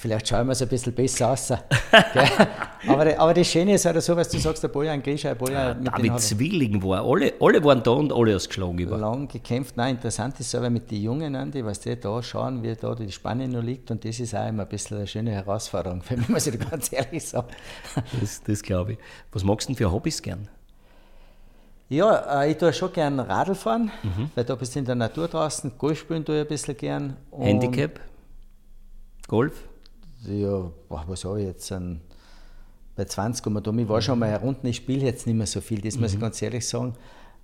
Vielleicht 0.00 0.28
schauen 0.28 0.46
wir 0.46 0.52
es 0.52 0.62
ein 0.62 0.68
bisschen 0.68 0.92
besser 0.92 1.30
aus. 1.30 1.50
aber, 2.86 3.18
aber 3.18 3.34
das 3.34 3.48
Schöne 3.48 3.74
ist 3.74 3.84
halt 3.84 4.00
so, 4.00 4.14
was 4.14 4.28
du 4.28 4.38
sagst, 4.38 4.62
der 4.62 4.68
Bojan 4.68 5.02
Grisha, 5.02 5.34
Bojan... 5.34 5.84
Ja, 5.84 5.98
mit 5.98 6.10
David 6.10 6.20
Zwilling 6.20 6.80
war, 6.84 7.04
alle, 7.04 7.34
alle 7.40 7.64
waren 7.64 7.82
da 7.82 7.90
und 7.90 8.12
alle 8.12 8.36
ausgeschlagen. 8.36 8.78
Über. 8.78 8.96
Lang 8.96 9.26
gekämpft. 9.26 9.76
Nein, 9.76 9.96
interessant 9.96 10.38
ist 10.38 10.54
aber 10.54 10.70
mit 10.70 10.88
den 10.88 11.02
Jungen, 11.02 11.34
Andi, 11.34 11.64
was 11.64 11.80
die 11.80 11.98
da 11.98 12.22
schauen, 12.22 12.62
wie 12.62 12.76
da 12.76 12.94
die 12.94 13.10
Spanne 13.10 13.48
noch 13.48 13.60
liegt 13.60 13.90
und 13.90 14.04
das 14.04 14.20
ist 14.20 14.36
auch 14.36 14.46
immer 14.46 14.62
ein 14.62 14.68
bisschen 14.68 14.98
eine 14.98 15.06
schöne 15.08 15.32
Herausforderung, 15.32 16.00
für 16.02 16.16
mich 16.16 16.28
muss 16.28 16.46
ich 16.46 16.56
ganz 16.60 16.92
ehrlich 16.92 17.24
sagen. 17.24 17.48
Das, 18.20 18.40
das 18.44 18.62
glaube 18.62 18.92
ich. 18.92 18.98
Was 19.32 19.42
magst 19.42 19.68
du 19.68 19.72
denn 19.72 19.78
für 19.78 19.90
Hobbys 19.90 20.22
gern? 20.22 20.46
Ja, 21.88 22.42
äh, 22.42 22.52
ich 22.52 22.58
tue 22.58 22.72
schon 22.72 22.92
gern 22.92 23.18
Radl 23.18 23.56
fahren, 23.56 23.90
mhm. 24.04 24.30
weil 24.36 24.44
da 24.44 24.54
bist 24.54 24.76
du 24.76 24.78
in 24.78 24.84
der 24.84 24.94
Natur 24.94 25.26
draußen. 25.26 25.72
Golf 25.76 25.98
spielen 25.98 26.24
tue 26.24 26.36
ich 26.36 26.42
ein 26.42 26.48
bisschen 26.48 26.76
gern. 26.76 27.16
Handicap? 27.36 27.98
Golf? 29.26 29.64
Ja, 30.26 30.70
was 30.88 31.24
habe 31.24 31.40
ich 31.40 31.46
jetzt, 31.46 31.72
ein, 31.72 32.00
bei 32.96 33.04
20 33.04 33.46
um 33.46 33.62
da. 33.62 33.70
Ich 33.72 33.88
war 33.88 34.02
schon 34.02 34.18
mal 34.18 34.28
herunter, 34.28 34.64
ich 34.64 34.76
spiele 34.76 35.06
jetzt 35.06 35.26
nicht 35.26 35.36
mehr 35.36 35.46
so 35.46 35.60
viel, 35.60 35.80
das 35.80 35.96
muss 35.96 36.10
ich 36.10 36.16
mhm. 36.16 36.22
ganz 36.22 36.42
ehrlich 36.42 36.66
sagen. 36.66 36.94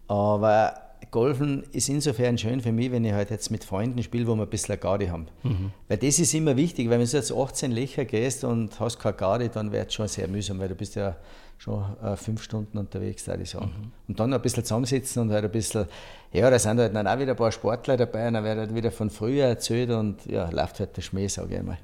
Aber 0.08 0.74
Golfen 1.10 1.64
ist 1.72 1.88
insofern 1.88 2.36
schön 2.38 2.60
für 2.60 2.72
mich, 2.72 2.90
wenn 2.90 3.04
ich 3.04 3.12
halt 3.12 3.30
jetzt 3.30 3.50
mit 3.50 3.64
Freunden 3.64 4.02
spiele, 4.02 4.26
wo 4.26 4.34
wir 4.34 4.42
ein 4.42 4.50
bisschen 4.50 4.72
eine 4.72 4.80
Gaudi 4.80 5.06
haben. 5.06 5.26
Mhm. 5.42 5.70
Weil 5.88 5.98
das 5.98 6.18
ist 6.18 6.34
immer 6.34 6.56
wichtig, 6.56 6.90
weil 6.90 6.98
wenn 6.98 7.06
du 7.06 7.16
jetzt 7.16 7.32
18 7.32 7.72
Löcher 7.72 8.04
gehst 8.04 8.44
und 8.44 8.78
hast 8.80 8.98
keine 8.98 9.16
Gaudi, 9.16 9.48
dann 9.48 9.70
wird 9.70 9.88
es 9.88 9.94
schon 9.94 10.08
sehr 10.08 10.28
mühsam, 10.28 10.58
weil 10.58 10.68
du 10.68 10.74
bist 10.74 10.96
ja 10.96 11.16
schon 11.58 11.84
äh, 12.02 12.16
fünf 12.16 12.42
Stunden 12.42 12.78
unterwegs, 12.78 13.26
würde 13.26 13.44
ich 13.44 13.50
sagen. 13.50 13.66
Mhm. 13.66 13.92
Und 14.08 14.20
dann 14.20 14.30
noch 14.30 14.38
ein 14.38 14.42
bisschen 14.42 14.64
zusammensitzen 14.64 15.22
und 15.22 15.30
halt 15.30 15.44
ein 15.44 15.52
bisschen, 15.52 15.86
ja, 16.32 16.50
da 16.50 16.58
sind 16.58 16.78
halt 16.78 16.94
dann 16.94 17.06
auch 17.06 17.18
wieder 17.18 17.32
ein 17.32 17.36
paar 17.36 17.52
Sportler 17.52 17.96
dabei 17.96 18.26
und 18.28 18.34
dann 18.34 18.44
wird 18.44 18.58
halt 18.58 18.74
wieder 18.74 18.90
von 18.90 19.08
früher 19.08 19.46
erzählt 19.46 19.90
und 19.90 20.26
ja, 20.26 20.50
läuft 20.50 20.80
halt 20.80 20.96
der 20.96 21.02
Schmäh, 21.02 21.28
sage 21.28 21.54
ich 21.54 21.60
einmal. 21.60 21.78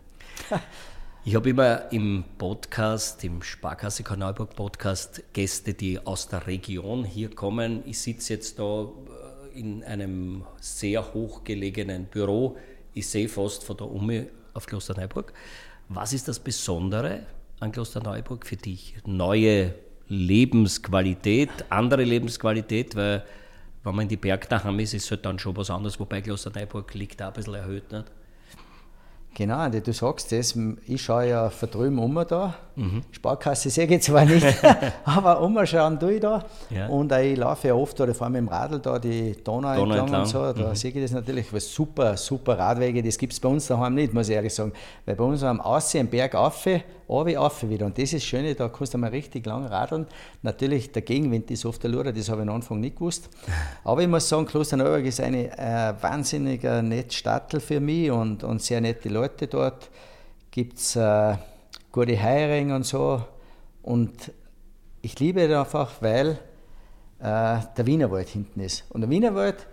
Ich 1.23 1.35
habe 1.35 1.51
immer 1.51 1.93
im 1.93 2.25
Podcast, 2.39 3.23
im 3.25 3.43
Sparkasse 3.43 4.03
Karneuburg 4.03 4.57
Podcast, 4.57 5.23
Gäste, 5.35 5.75
die 5.75 5.99
aus 5.99 6.29
der 6.29 6.47
Region 6.47 7.05
hier 7.05 7.29
kommen. 7.35 7.83
Ich 7.85 7.99
sitze 7.99 8.33
jetzt 8.33 8.59
da 8.59 8.85
äh, 8.85 9.59
in 9.59 9.85
einem 9.85 10.45
sehr 10.63 11.13
hochgelegenen 11.13 12.07
Büro. 12.07 12.57
Ich 12.95 13.07
sehe 13.07 13.29
fast 13.29 13.65
von 13.65 13.77
der 13.77 13.91
Umi 13.91 14.29
auf 14.55 14.65
Klosterneuburg. 14.65 15.35
Was 15.91 16.15
ist 16.15 16.27
das 16.27 16.41
Besondere 16.41 17.27
an 17.61 17.71
Klosterneuburg 17.71 18.47
für 18.47 18.57
dich? 18.57 18.97
Neue 19.05 19.75
Lebensqualität, 20.09 21.51
andere 21.69 22.05
Lebensqualität, 22.05 22.97
weil 22.97 23.25
wenn 23.85 23.95
man 23.95 24.05
in 24.05 24.09
die 24.09 24.17
Berg 24.17 24.49
daheim 24.49 24.79
ist, 24.79 24.95
ist 24.95 25.05
es 25.05 25.11
halt 25.11 25.27
dann 25.27 25.39
schon 25.39 25.55
was 25.55 25.69
anderes, 25.69 26.01
wobei 26.01 26.23
Klosterneuburg 26.23 26.95
liegt 26.95 27.21
auch 27.21 27.27
ein 27.27 27.35
bisschen 27.35 27.55
erhöht. 27.55 27.93
Nicht? 27.93 28.07
Genau, 29.35 29.69
du 29.69 29.93
sagst 29.93 30.33
das, 30.33 30.59
ich 30.87 31.01
schaue 31.01 31.29
ja 31.29 31.51
von 31.51 31.71
drüben 31.71 31.99
um 31.99 32.23
da. 32.29 32.55
Mhm. 32.75 33.03
Sparkasse 33.13 33.71
sehe 33.71 33.87
ich 33.87 34.03
zwar 34.03 34.25
nicht, 34.25 34.45
aber 35.05 35.41
umschauen 35.41 36.01
tue 36.01 36.15
ich 36.15 36.21
da. 36.21 36.45
Ja. 36.69 36.89
Und 36.89 37.13
ich 37.13 37.39
laufe 37.39 37.69
ja 37.69 37.75
oft 37.75 38.01
oder 38.01 38.13
vor 38.13 38.27
allem 38.27 38.37
im 38.37 38.49
Radl 38.49 38.81
da 38.81 38.99
die 38.99 39.37
Donau, 39.45 39.77
Donau 39.77 39.83
entlang, 39.83 39.99
entlang, 40.01 40.21
und 40.23 40.27
so. 40.27 40.53
Da 40.53 40.71
mhm. 40.71 40.75
sehe 40.75 40.91
ich 40.91 41.01
das 41.01 41.13
natürlich, 41.13 41.53
was 41.53 41.73
super, 41.73 42.17
super 42.17 42.59
Radwege, 42.59 43.03
das 43.03 43.17
gibt 43.17 43.33
es 43.33 43.41
bei 43.41 43.49
uns 43.49 43.69
daheim 43.69 43.95
nicht, 43.95 44.13
muss 44.13 44.29
ich 44.29 44.35
ehrlich 44.35 44.55
sagen. 44.55 44.73
Weil 45.07 45.15
bei 45.15 45.25
uns 45.25 45.43
am 45.43 45.61
Aussehen, 45.61 46.09
Berg 46.09 46.35
auf, 46.35 46.67
runter, 47.11 47.41
auf 47.41 47.69
wieder. 47.69 47.87
Und 47.87 47.99
das 47.99 48.05
ist 48.05 48.15
das 48.15 48.25
Schöne, 48.25 48.55
da 48.55 48.69
kannst 48.69 48.95
du 48.95 48.99
mal 48.99 49.11
richtig 49.11 49.47
lang 49.47 49.67
radeln. 49.67 50.07
Natürlich, 50.43 50.93
der 50.93 51.03
Gegenwind 51.03 51.51
ist 51.51 51.67
oft 51.67 51.83
der 51.83 51.91
Lure, 51.91 52.13
das 52.13 52.29
habe 52.29 52.43
ich 52.43 52.49
am 52.49 52.55
Anfang 52.55 52.81
nicht 52.81 52.97
gewusst. 52.97 53.29
Aber 53.85 54.03
ich 54.03 54.09
muss 54.09 54.29
sagen, 54.29 54.47
Klosterneuburg 54.47 55.05
ist 55.05 55.21
eine 55.21 55.51
äh, 55.59 55.95
wahnsinnig 56.01 56.63
nette 56.63 57.15
Stadt 57.15 57.61
für 57.61 57.81
mich 57.81 58.11
und, 58.11 58.45
und 58.45 58.63
sehr 58.63 58.81
nette 58.81 59.09
Leute 59.09 59.47
dort. 59.47 59.91
Gibt 60.51 60.79
es 60.79 60.97
äh, 60.97 61.37
gute 61.93 62.21
Heiring 62.21 62.73
und 62.73 62.85
so. 62.85 63.23
Und 63.83 64.33
ich 65.03 65.19
liebe 65.19 65.43
es 65.43 65.53
einfach, 65.53 65.93
weil 66.01 66.39
äh, 67.19 67.59
der 67.77 67.87
Wienerwald 67.87 68.29
hinten 68.29 68.61
ist. 68.61 68.85
Und 68.91 69.03
der 69.03 69.11
Wienerwald, 69.11 69.67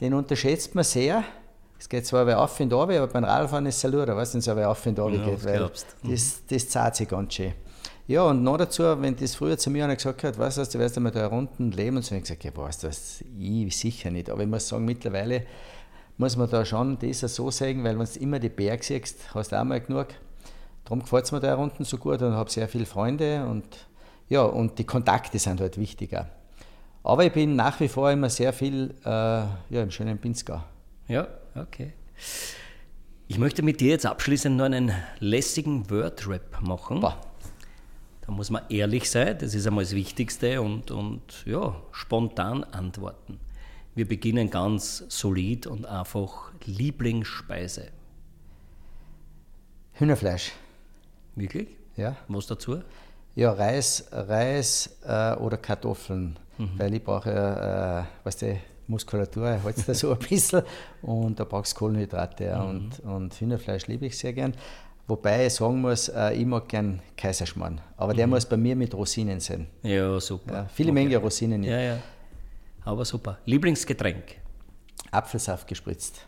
den 0.00 0.14
unterschätzt 0.14 0.74
man 0.74 0.84
sehr 0.84 1.24
es 1.84 1.88
geht 1.90 2.06
zwar 2.06 2.24
bei 2.24 2.34
auf 2.34 2.58
und 2.60 2.72
runter, 2.72 2.96
aber 2.96 3.08
beim 3.08 3.24
Radfahren 3.24 3.66
ist 3.66 3.76
es 3.76 3.82
ja 3.82 3.90
nur, 3.90 4.06
weißt 4.06 4.32
du, 4.32 4.36
wenn 4.36 4.40
es 4.40 4.48
aber 4.48 4.66
auf 4.70 4.86
und 4.86 4.98
runter 4.98 5.22
geht, 5.22 5.44
weil 5.44 5.70
das, 6.02 6.42
das 6.48 6.68
zahlt 6.70 6.96
sich 6.96 7.06
ganz 7.06 7.34
schön. 7.34 7.52
Ja, 8.06 8.22
und 8.22 8.42
noch 8.42 8.56
dazu, 8.56 8.84
wenn 9.02 9.14
das 9.14 9.34
früher 9.34 9.58
zu 9.58 9.68
mir 9.68 9.84
einer 9.84 9.94
gesagt 9.94 10.24
hat, 10.24 10.38
weißt 10.38 10.56
du, 10.56 10.64
du 10.64 10.78
wirst 10.78 10.96
einmal 10.96 11.12
da 11.12 11.26
unten 11.26 11.72
leben, 11.72 11.98
und 11.98 12.02
so, 12.02 12.12
habe 12.12 12.16
ich 12.16 12.22
gesagt, 12.22 12.42
ja, 12.42 12.56
weißt 12.56 12.84
du, 12.84 12.88
was, 12.88 13.22
ich 13.38 13.76
sicher 13.76 14.10
nicht. 14.10 14.30
Aber 14.30 14.40
ich 14.40 14.48
muss 14.48 14.66
sagen, 14.66 14.86
mittlerweile 14.86 15.42
muss 16.16 16.38
man 16.38 16.48
da 16.48 16.64
schon 16.64 16.98
das 16.98 17.20
so 17.20 17.50
sagen, 17.50 17.84
weil 17.84 17.98
wenn 17.98 18.06
du 18.06 18.18
immer 18.18 18.38
die 18.38 18.48
Berge 18.48 18.82
siehst, 18.82 19.34
hast 19.34 19.52
du 19.52 19.60
auch 19.60 19.64
mal 19.64 19.82
genug. 19.82 20.06
Darum 20.84 21.00
gefällt 21.00 21.26
es 21.26 21.32
mir 21.32 21.40
da 21.40 21.54
unten 21.54 21.84
so 21.84 21.98
gut 21.98 22.22
und 22.22 22.32
habe 22.32 22.50
sehr 22.50 22.66
viele 22.66 22.86
Freunde 22.86 23.44
und 23.44 23.64
ja, 24.30 24.40
und 24.40 24.78
die 24.78 24.84
Kontakte 24.84 25.38
sind 25.38 25.60
halt 25.60 25.76
wichtiger. 25.76 26.30
Aber 27.02 27.26
ich 27.26 27.32
bin 27.32 27.56
nach 27.56 27.78
wie 27.80 27.88
vor 27.88 28.10
immer 28.10 28.30
sehr 28.30 28.54
viel 28.54 28.94
äh, 29.04 29.08
ja, 29.08 29.82
im 29.82 29.90
schönen 29.90 30.16
Pinzgau. 30.16 30.62
Ja, 31.08 31.26
okay. 31.54 31.92
Ich 33.26 33.38
möchte 33.38 33.62
mit 33.62 33.80
dir 33.80 33.90
jetzt 33.90 34.06
abschließend 34.06 34.56
noch 34.56 34.66
einen 34.66 34.92
lässigen 35.18 35.90
Wordrap 35.90 36.60
machen. 36.60 37.00
Boah. 37.00 37.20
Da 38.26 38.32
muss 38.32 38.50
man 38.50 38.62
ehrlich 38.70 39.10
sein, 39.10 39.36
das 39.38 39.54
ist 39.54 39.66
einmal 39.66 39.84
das 39.84 39.94
Wichtigste 39.94 40.62
und, 40.62 40.90
und 40.90 41.44
ja, 41.44 41.74
spontan 41.92 42.64
antworten. 42.64 43.38
Wir 43.94 44.08
beginnen 44.08 44.50
ganz 44.50 45.04
solid 45.08 45.66
und 45.66 45.86
einfach 45.86 46.52
Lieblingsspeise. 46.64 47.88
Hühnerfleisch. 49.92 50.52
Wirklich? 51.36 51.68
Ja. 51.96 52.16
Was 52.28 52.46
dazu? 52.46 52.82
Ja, 53.36 53.52
Reis, 53.52 54.08
Reis 54.10 54.98
äh, 55.04 55.34
oder 55.34 55.56
Kartoffeln, 55.56 56.38
mhm. 56.58 56.70
weil 56.78 56.94
ich 56.94 57.04
brauche, 57.04 57.30
äh, 57.30 58.24
weißt 58.24 58.42
du, 58.42 58.58
Muskulatur 58.86 59.50
hält 59.50 59.88
da 59.88 59.94
so 59.94 60.12
ein 60.12 60.18
bisschen 60.18 60.62
und 61.02 61.40
da 61.40 61.44
brauchst 61.44 61.74
du 61.74 61.78
Kohlenhydrate 61.78 62.54
mhm. 62.54 62.68
und, 62.68 63.00
und 63.00 63.34
Hühnerfleisch 63.34 63.86
liebe 63.86 64.06
ich 64.06 64.18
sehr 64.18 64.32
gern. 64.32 64.54
Wobei 65.06 65.46
ich 65.46 65.54
sagen 65.54 65.80
muss, 65.80 66.08
äh, 66.08 66.32
ich 66.32 66.46
mag 66.46 66.68
gern 66.68 67.00
Kaiserschmarrn, 67.16 67.80
aber 67.96 68.12
mhm. 68.12 68.16
der 68.16 68.26
muss 68.26 68.46
bei 68.46 68.56
mir 68.56 68.74
mit 68.74 68.94
Rosinen 68.94 69.40
sein. 69.40 69.66
Ja, 69.82 70.18
super. 70.18 70.52
Ja, 70.52 70.66
viele 70.66 70.90
okay. 70.90 71.04
Menge 71.04 71.16
Rosinen. 71.18 71.62
Ja, 71.62 71.78
ja. 71.78 71.98
Aber 72.84 73.04
super. 73.04 73.38
Lieblingsgetränk? 73.44 74.36
Apfelsaft 75.10 75.66
gespritzt. 75.66 76.26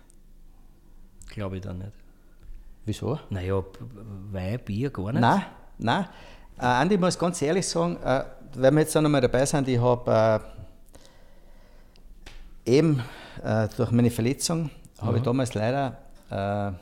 Glaube 1.29 1.57
ich 1.57 1.63
dann 1.63 1.79
nicht. 1.79 1.93
Wieso? 2.85 3.19
Naja, 3.31 3.63
Wein, 4.31 4.61
Bier 4.65 4.91
gar 4.91 5.13
nicht. 5.13 5.21
Nein, 5.21 5.43
nein. 5.79 6.07
Äh, 6.59 6.65
Andi, 6.65 6.95
ich 6.95 7.01
muss 7.01 7.19
ganz 7.19 7.43
ehrlich 7.43 7.67
sagen, 7.67 7.97
äh, 8.03 8.25
weil 8.55 8.73
wir 8.73 8.81
jetzt 8.81 8.95
noch 8.95 9.09
mal 9.09 9.21
dabei 9.21 9.45
sind, 9.45 9.69
ich 9.69 9.81
habe 9.81 10.11
äh, 10.11 10.56
eben 12.67 13.03
äh, 13.43 13.69
durch 13.77 13.91
meine 13.91 14.11
Verletzung, 14.11 14.65
mhm. 14.65 15.07
habe 15.07 15.19
ich 15.19 15.23
damals 15.23 15.55
leider 15.55 15.99
äh, 16.31 16.73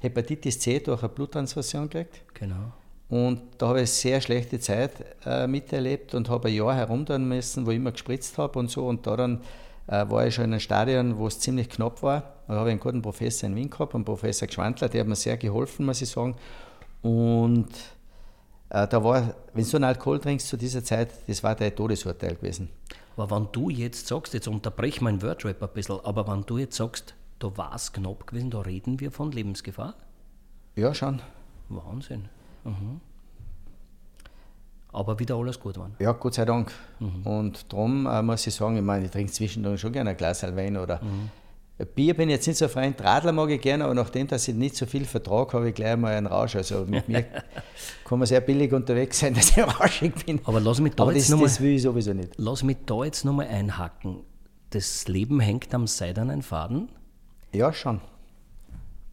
Hepatitis 0.00 0.60
C 0.60 0.80
durch 0.80 1.02
eine 1.02 1.08
Bluttransfusion 1.08 1.88
gekriegt. 1.88 2.22
Genau. 2.34 2.72
Und 3.08 3.40
da 3.56 3.68
habe 3.68 3.78
ich 3.78 3.82
eine 3.82 3.86
sehr 3.86 4.20
schlechte 4.20 4.60
Zeit 4.60 4.92
äh, 5.24 5.46
miterlebt 5.46 6.14
und 6.14 6.28
habe 6.28 6.48
ein 6.48 6.54
Jahr 6.54 6.74
herumtun 6.74 7.26
müssen, 7.26 7.64
wo 7.66 7.70
ich 7.70 7.76
immer 7.76 7.92
gespritzt 7.92 8.36
habe 8.36 8.58
und 8.58 8.70
so. 8.70 8.86
Und 8.86 9.06
da 9.06 9.16
dann 9.16 9.40
äh, 9.86 10.04
war 10.08 10.26
ich 10.26 10.34
schon 10.34 10.44
in 10.44 10.52
einem 10.52 10.60
Stadion, 10.60 11.16
wo 11.16 11.26
es 11.26 11.40
ziemlich 11.40 11.70
knapp 11.70 12.02
war. 12.02 12.34
Da 12.46 12.54
habe 12.54 12.68
ich 12.68 12.72
einen 12.72 12.80
guten 12.80 13.02
Professor 13.02 13.48
in 13.48 13.56
Wien 13.56 13.70
gehabt, 13.70 13.94
einen 13.94 14.04
Professor 14.04 14.46
Gschwandler, 14.46 14.88
der 14.88 15.00
hat 15.00 15.08
mir 15.08 15.16
sehr 15.16 15.38
geholfen, 15.38 15.86
muss 15.86 16.02
ich 16.02 16.10
sagen. 16.10 16.36
Und 17.02 17.68
äh, 18.68 18.86
da 18.86 19.02
war, 19.02 19.34
wenn 19.54 19.64
du 19.64 19.76
einen 19.76 19.84
Alkohol 19.84 20.18
trinkst 20.18 20.46
zu 20.46 20.58
dieser 20.58 20.84
Zeit, 20.84 21.10
das 21.26 21.42
war 21.42 21.54
dein 21.54 21.74
Todesurteil 21.74 22.36
gewesen. 22.36 22.68
Aber 23.18 23.34
wenn 23.34 23.48
du 23.50 23.68
jetzt 23.68 24.06
sagst, 24.06 24.32
jetzt 24.32 24.46
unterbrech 24.46 25.00
mein 25.00 25.22
Wordrap 25.22 25.60
ein 25.60 25.68
bisschen, 25.74 25.98
aber 26.04 26.28
wenn 26.28 26.46
du 26.46 26.56
jetzt 26.56 26.76
sagst, 26.76 27.16
da 27.40 27.56
war 27.56 27.74
es 27.74 27.92
knapp 27.92 28.28
gewesen, 28.28 28.50
da 28.50 28.60
reden 28.60 29.00
wir 29.00 29.10
von 29.10 29.32
Lebensgefahr? 29.32 29.94
Ja, 30.76 30.94
schon. 30.94 31.20
Wahnsinn. 31.68 32.28
Mhm. 32.62 33.00
Aber 34.92 35.18
wieder 35.18 35.34
alles 35.34 35.58
gut 35.58 35.76
waren. 35.78 35.96
Ja, 35.98 36.12
Gott 36.12 36.34
sei 36.34 36.44
Dank. 36.44 36.72
Mhm. 37.00 37.26
Und 37.26 37.72
darum 37.72 38.06
äh, 38.06 38.22
muss 38.22 38.46
ich 38.46 38.54
sagen, 38.54 38.76
ich 38.76 38.84
meine, 38.84 39.06
ich 39.06 39.10
trinke 39.10 39.32
zwischendurch 39.32 39.80
schon 39.80 39.92
gerne 39.92 40.10
ein 40.10 40.16
Glas 40.16 40.44
Wein 40.44 40.76
oder 40.76 41.02
mhm. 41.02 41.30
Bier 41.86 42.14
bin 42.14 42.28
ich 42.28 42.36
jetzt 42.36 42.46
nicht 42.48 42.56
so 42.56 42.64
ein 42.64 42.70
Freund. 42.70 43.00
Radler 43.04 43.30
mag 43.30 43.50
ich 43.50 43.60
gerne, 43.60 43.84
aber 43.84 43.94
nachdem, 43.94 44.26
dass 44.26 44.48
ich 44.48 44.54
nicht 44.54 44.74
so 44.74 44.84
viel 44.84 45.04
vertrage, 45.04 45.52
habe 45.52 45.68
ich 45.68 45.74
gleich 45.74 45.96
mal 45.96 46.12
einen 46.12 46.26
Rausch. 46.26 46.56
Also 46.56 46.84
mit 46.84 47.08
mir 47.08 47.22
kann 48.04 48.18
man 48.18 48.26
sehr 48.26 48.40
billig 48.40 48.72
unterwegs 48.72 49.20
sein, 49.20 49.34
dass 49.34 49.50
ich 49.50 49.58
rauschig 49.58 50.26
bin. 50.26 50.40
Aber 50.44 50.60
lass 50.60 50.80
mich 50.80 50.94
da 50.94 51.04
aber 51.04 51.14
jetzt 51.14 51.30
das, 51.30 51.40
das 51.40 51.60
will 51.60 51.76
ich 51.76 51.82
sowieso 51.82 52.14
nicht. 52.14 52.32
Lass 52.36 52.64
mich 52.64 52.78
da 52.84 53.04
jetzt 53.04 53.24
nochmal 53.24 53.46
einhacken. 53.46 54.24
Das 54.70 55.06
Leben 55.06 55.38
hängt 55.38 55.72
am 55.72 55.86
seidenen 55.86 56.42
Faden? 56.42 56.88
Ja, 57.52 57.72
schon. 57.72 58.00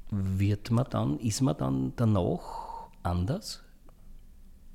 Wird 0.09 0.71
man 0.71 0.85
dann, 0.89 1.19
ist 1.19 1.41
man 1.41 1.55
dann 1.57 1.93
danach 1.95 2.89
anders? 3.03 3.61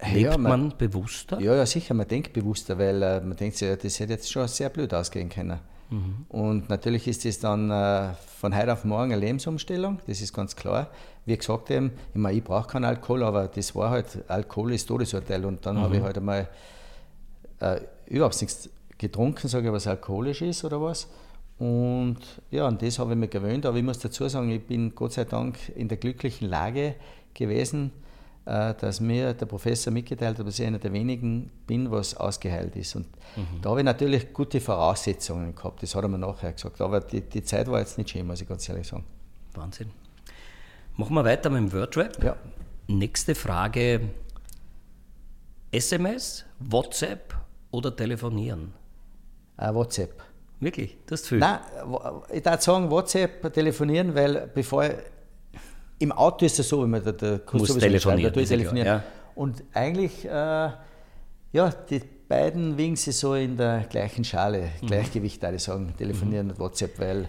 Lebt 0.01 0.33
ja, 0.33 0.39
man, 0.39 0.69
man, 0.69 0.79
bewusster? 0.79 1.41
Ja, 1.41 1.55
ja, 1.55 1.67
sicher, 1.67 1.93
man 1.95 2.09
denkt 2.09 2.33
bewusster, 2.33 2.79
weil 2.79 3.03
äh, 3.03 3.21
man 3.21 3.37
denkt 3.37 3.57
sich, 3.57 3.77
das 3.77 4.01
hätte 4.01 4.13
jetzt 4.13 4.31
schon 4.31 4.47
sehr 4.49 4.71
blöd 4.71 4.95
ausgehen 4.95 5.29
können. 5.29 5.59
Mhm. 5.91 6.27
Und 6.29 6.69
natürlich 6.69 7.07
ist 7.09 7.25
das 7.25 7.39
dann 7.39 7.71
äh, 7.71 8.15
von 8.39 8.57
heute 8.57 8.73
auf 8.73 8.85
morgen 8.85 9.13
eine 9.13 9.21
Lebensumstellung, 9.21 9.99
das 10.07 10.21
ist 10.21 10.33
ganz 10.33 10.57
klar. 10.57 10.89
Wie 11.27 11.37
gesagt, 11.37 11.71
eben, 11.71 11.93
ich, 12.15 12.21
meine, 12.21 12.39
ich 12.39 12.45
brauche 12.45 12.69
keinen 12.69 12.85
Alkohol, 12.85 13.23
aber 13.23 13.49
das 13.49 13.75
war 13.75 13.91
halt, 13.91 14.25
Alkohol 14.29 14.73
ist 14.73 14.87
Todesurteil. 14.87 15.45
Und 15.45 15.67
dann 15.67 15.77
mhm. 15.77 15.81
habe 15.81 15.97
ich 15.97 16.03
halt 16.03 16.17
einmal 16.17 16.49
äh, 17.61 17.81
überhaupt 18.07 18.41
nichts 18.41 18.71
getrunken, 18.99 19.49
sage 19.49 19.69
ich, 19.69 19.73
was 19.73 19.87
alkoholisch 19.87 20.43
ist 20.43 20.65
oder 20.65 20.81
was. 20.81 21.09
Und 21.59 22.19
ja, 22.51 22.67
an 22.67 22.79
das 22.79 22.99
habe 22.99 23.13
ich 23.13 23.19
mich 23.19 23.31
gewöhnt. 23.31 23.67
Aber 23.67 23.77
ich 23.77 23.85
muss 23.85 23.99
dazu 23.99 24.27
sagen, 24.29 24.51
ich 24.51 24.67
bin 24.67 24.95
Gott 24.95 25.13
sei 25.13 25.25
Dank 25.25 25.57
in 25.77 25.89
der 25.89 25.99
glücklichen 25.99 26.49
Lage 26.49 26.95
gewesen, 27.35 27.93
dass 28.51 29.01
mir 29.01 29.33
der 29.35 29.47
Professor 29.47 29.93
mitgeteilt 29.93 30.39
hat, 30.39 30.47
dass 30.47 30.59
ich 30.59 30.67
einer 30.67 30.79
der 30.79 30.93
wenigen 30.93 31.51
bin, 31.67 31.91
was 31.91 32.17
ausgeheilt 32.17 32.75
ist. 32.75 32.97
Und 32.97 33.07
mhm. 33.37 33.63
da 33.63 33.71
habe 33.71 33.81
ich 33.81 33.85
natürlich 33.85 34.33
gute 34.33 34.61
Voraussetzungen 34.61 35.55
gehabt, 35.55 35.83
das 35.83 35.95
hat 35.95 36.03
er 36.03 36.09
mir 36.09 36.19
nachher 36.19 36.53
gesagt. 36.53 36.81
Aber 36.81 37.01
die, 37.01 37.21
die 37.21 37.45
Zeit 37.45 37.71
war 37.71 37.79
jetzt 37.79 37.97
nicht 37.97 38.11
schön, 38.11 38.27
muss 38.27 38.41
ich 38.41 38.49
ganz 38.49 38.69
ehrlich 38.69 38.89
sagen. 38.89 39.05
Wahnsinn. 39.55 39.91
Machen 40.97 41.15
wir 41.15 41.25
weiter 41.25 41.49
mit 41.49 41.61
dem 41.61 41.73
Wordrap. 41.73 42.23
Ja. 42.23 42.37
Nächste 42.89 43.37
Frage: 43.37 44.01
SMS, 45.71 46.45
WhatsApp 46.59 47.35
oder 47.71 47.95
telefonieren? 47.95 48.73
Uh, 49.61 49.75
WhatsApp. 49.75 50.23
Wirklich? 50.59 50.97
Das 51.07 51.23
ist 51.23 51.29
viel? 51.29 51.39
Nein, 51.39 51.61
ich 52.33 52.45
würde 52.45 52.61
sagen 52.61 52.91
WhatsApp, 52.91 53.53
telefonieren, 53.53 54.15
weil 54.15 54.51
bevor 54.55 54.85
im 56.01 56.13
Auto 56.13 56.47
ist 56.47 56.59
es 56.59 56.69
so, 56.69 56.83
wenn 56.83 56.91
man 56.91 57.05
da, 57.05 57.13
da 57.13 57.39
muss 57.53 57.77
telefonieren. 57.77 58.33
Da 58.33 58.43
telefonieren. 58.43 58.87
Ja. 58.87 59.03
Und 59.35 59.63
eigentlich, 59.75 60.25
äh, 60.25 60.29
ja, 60.29 61.71
die 61.89 62.01
beiden 62.27 62.77
wiegen 62.79 62.97
sie 62.97 63.13
so 63.13 63.35
in 63.35 63.57
der 63.57 63.85
gleichen 63.89 64.25
Schale, 64.25 64.71
mhm. 64.81 64.87
Gleichgewicht, 64.87 65.43
ich 65.43 65.63
sagen, 65.63 65.93
telefonieren 65.99 66.47
mhm. 66.47 66.53
und 66.53 66.59
WhatsApp, 66.59 66.99
weil 66.99 67.29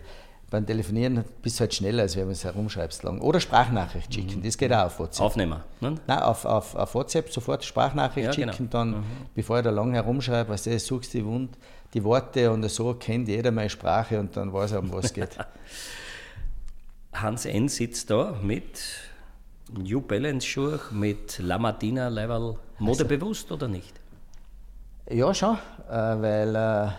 beim 0.50 0.66
Telefonieren 0.66 1.24
bist 1.42 1.58
du 1.58 1.62
halt 1.62 1.74
schneller, 1.74 2.04
als 2.04 2.16
wenn 2.16 2.26
du 2.26 2.32
es 2.32 2.44
herumschreibst 2.44 3.04
lang. 3.04 3.20
Oder 3.22 3.40
Sprachnachricht 3.40 4.14
schicken, 4.14 4.40
mhm. 4.40 4.44
das 4.44 4.58
geht 4.58 4.72
auch 4.72 4.86
auf 4.86 5.00
WhatsApp. 5.00 5.26
Aufnehmer, 5.26 5.64
ne? 5.82 5.96
Nein, 6.08 6.20
auf, 6.20 6.46
auf, 6.46 6.76
auf 6.76 6.96
WhatsApp 6.96 7.30
sofort 7.32 7.64
Sprachnachricht 7.66 8.28
ja, 8.28 8.34
schicken, 8.34 8.58
genau. 8.58 8.70
dann, 8.70 8.90
mhm. 8.92 9.04
bevor 9.36 9.58
ich 9.58 9.64
da 9.64 9.70
lang 9.70 9.94
herumschreibe, 9.94 10.50
weißt 10.50 10.68
du, 10.68 10.80
suchst 10.80 11.14
die, 11.14 11.26
Wund, 11.26 11.58
die 11.94 12.04
Worte 12.04 12.50
und 12.52 12.70
so 12.70 12.94
kennt 12.94 13.28
jeder 13.28 13.52
meine 13.52 13.70
Sprache 13.70 14.18
und 14.18 14.36
dann 14.38 14.54
weiß 14.54 14.74
er, 14.74 14.80
um 14.80 14.94
was 14.94 15.06
es 15.06 15.14
geht. 15.14 15.30
Hans 17.14 17.46
N. 17.46 17.68
sitzt 17.68 18.10
da 18.10 18.36
mit 18.42 18.82
New 19.78 20.02
Balance 20.02 20.48
Schuhe, 20.48 20.80
mit 20.92 21.40
La 21.40 21.58
Martina 21.58 22.08
Level. 22.08 22.56
Modebewusst 22.80 23.52
oder 23.52 23.68
nicht? 23.68 24.00
Ja, 25.10 25.34
schon, 25.34 25.58
äh, 25.90 25.94
weil 25.94 26.56
äh, 26.56 26.90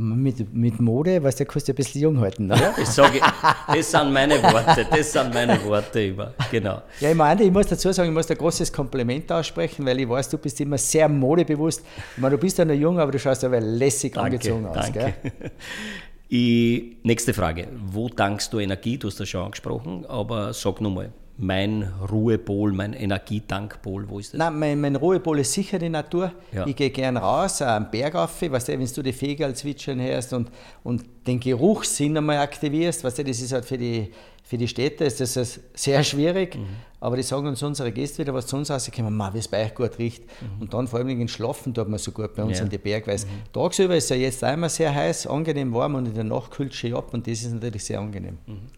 mit, 0.00 0.52
mit 0.52 0.80
Mode, 0.80 1.22
weißt 1.22 1.40
du, 1.40 1.44
kannst 1.44 1.68
du 1.68 1.72
ein 1.72 1.76
bisschen 1.76 2.00
jung 2.00 2.20
halten. 2.20 2.46
Ne? 2.46 2.56
Ja, 2.56 2.74
ich 2.76 2.88
sage, 2.88 3.20
das 3.68 3.90
sind 3.90 4.12
meine 4.12 4.42
Worte, 4.42 4.86
das 4.90 5.12
sind 5.12 5.32
meine 5.32 5.62
Worte 5.64 6.00
immer, 6.00 6.34
genau. 6.50 6.82
Ja, 7.00 7.10
ich 7.10 7.16
meine, 7.16 7.42
ich 7.42 7.52
muss 7.52 7.66
dazu 7.66 7.92
sagen, 7.92 8.08
ich 8.08 8.14
muss 8.14 8.30
ein 8.30 8.36
großes 8.36 8.72
Kompliment 8.72 9.30
aussprechen, 9.30 9.84
weil 9.86 10.00
ich 10.00 10.08
weiß, 10.08 10.30
du 10.30 10.38
bist 10.38 10.60
immer 10.60 10.78
sehr 10.78 11.08
modebewusst. 11.08 11.84
Ich 12.16 12.20
meine, 12.20 12.34
du 12.34 12.40
bist 12.40 12.58
ja 12.58 12.64
noch 12.64 12.74
jung, 12.74 12.98
aber 12.98 13.12
du 13.12 13.18
schaust 13.18 13.44
aber 13.44 13.60
lässig 13.60 14.14
danke, 14.14 14.36
angezogen 14.36 14.66
aus. 14.66 14.74
Danke. 14.74 15.14
Gell? 15.22 15.50
Ich, 16.28 16.96
nächste 17.02 17.34
Frage. 17.34 17.68
Wo 17.86 18.08
tankst 18.08 18.52
du 18.52 18.58
Energie? 18.58 18.98
Du 18.98 19.08
hast 19.08 19.20
das 19.20 19.28
schon 19.28 19.44
angesprochen, 19.44 20.06
aber 20.06 20.52
sag 20.52 20.80
nochmal, 20.80 21.12
mein 21.36 21.92
Ruhepol, 22.10 22.72
mein 22.72 22.92
Energietankpol, 22.92 24.08
wo 24.08 24.18
ist 24.20 24.34
das? 24.34 24.38
Nein, 24.38 24.58
mein, 24.58 24.80
mein 24.80 24.96
Ruhepol 24.96 25.40
ist 25.40 25.52
sicher 25.52 25.78
die 25.78 25.88
Natur. 25.88 26.32
Ja. 26.52 26.66
Ich 26.66 26.76
gehe 26.76 26.90
gern 26.90 27.16
raus, 27.16 27.60
am 27.60 27.90
Berg 27.90 28.14
rauf, 28.14 28.40
weißt 28.40 28.68
du, 28.68 28.72
wenn 28.78 28.86
du 28.86 29.02
die 29.02 29.12
Vögel 29.12 29.54
zwitschern 29.54 30.00
hörst 30.00 30.32
und, 30.32 30.50
und 30.84 31.04
den 31.26 31.40
Geruchssinn 31.40 32.16
einmal 32.16 32.38
aktivierst, 32.38 33.02
weißt 33.02 33.18
du, 33.18 33.24
das 33.24 33.40
ist 33.40 33.52
halt 33.52 33.64
für 33.64 33.78
die, 33.78 34.12
für 34.46 34.58
die 34.58 34.68
Städte 34.68 35.04
ist 35.04 35.20
das 35.20 35.58
sehr 35.72 36.04
schwierig, 36.04 36.56
mhm. 36.56 36.66
aber 37.00 37.16
die 37.16 37.22
sagen 37.22 37.46
uns 37.46 37.62
unsere 37.62 37.90
Gäste 37.90 38.18
wieder, 38.18 38.34
was 38.34 38.46
zu 38.46 38.56
uns 38.56 38.70
rauskommen, 38.70 39.18
wie 39.32 39.38
es 39.38 39.48
bei 39.48 39.64
euch 39.64 39.74
gut 39.74 39.98
riecht. 39.98 40.22
Mhm. 40.22 40.60
Und 40.60 40.74
dann 40.74 40.86
vor 40.86 40.98
allem 40.98 41.08
in 41.08 41.28
Schlafen 41.28 41.72
tut 41.72 41.88
man 41.88 41.98
so 41.98 42.12
gut 42.12 42.34
bei 42.34 42.44
uns 42.44 42.58
ja. 42.58 42.64
in 42.64 42.70
die 42.70 42.76
Berg, 42.76 43.06
weil 43.06 43.16
mhm. 43.16 43.52
tagsüber 43.54 43.96
ist 43.96 44.10
ja 44.10 44.16
jetzt 44.16 44.44
einmal 44.44 44.68
sehr 44.68 44.94
heiß, 44.94 45.26
angenehm 45.26 45.72
warm 45.72 45.94
und 45.94 46.06
in 46.06 46.14
der 46.14 46.24
Nacht 46.24 46.50
kühlt 46.50 46.74
es 46.74 46.92
ab 46.92 47.14
und 47.14 47.26
das 47.26 47.40
ist 47.40 47.54
natürlich 47.54 47.84
sehr 47.84 47.98
angenehm. 47.98 48.36
Mhm. 48.46 48.68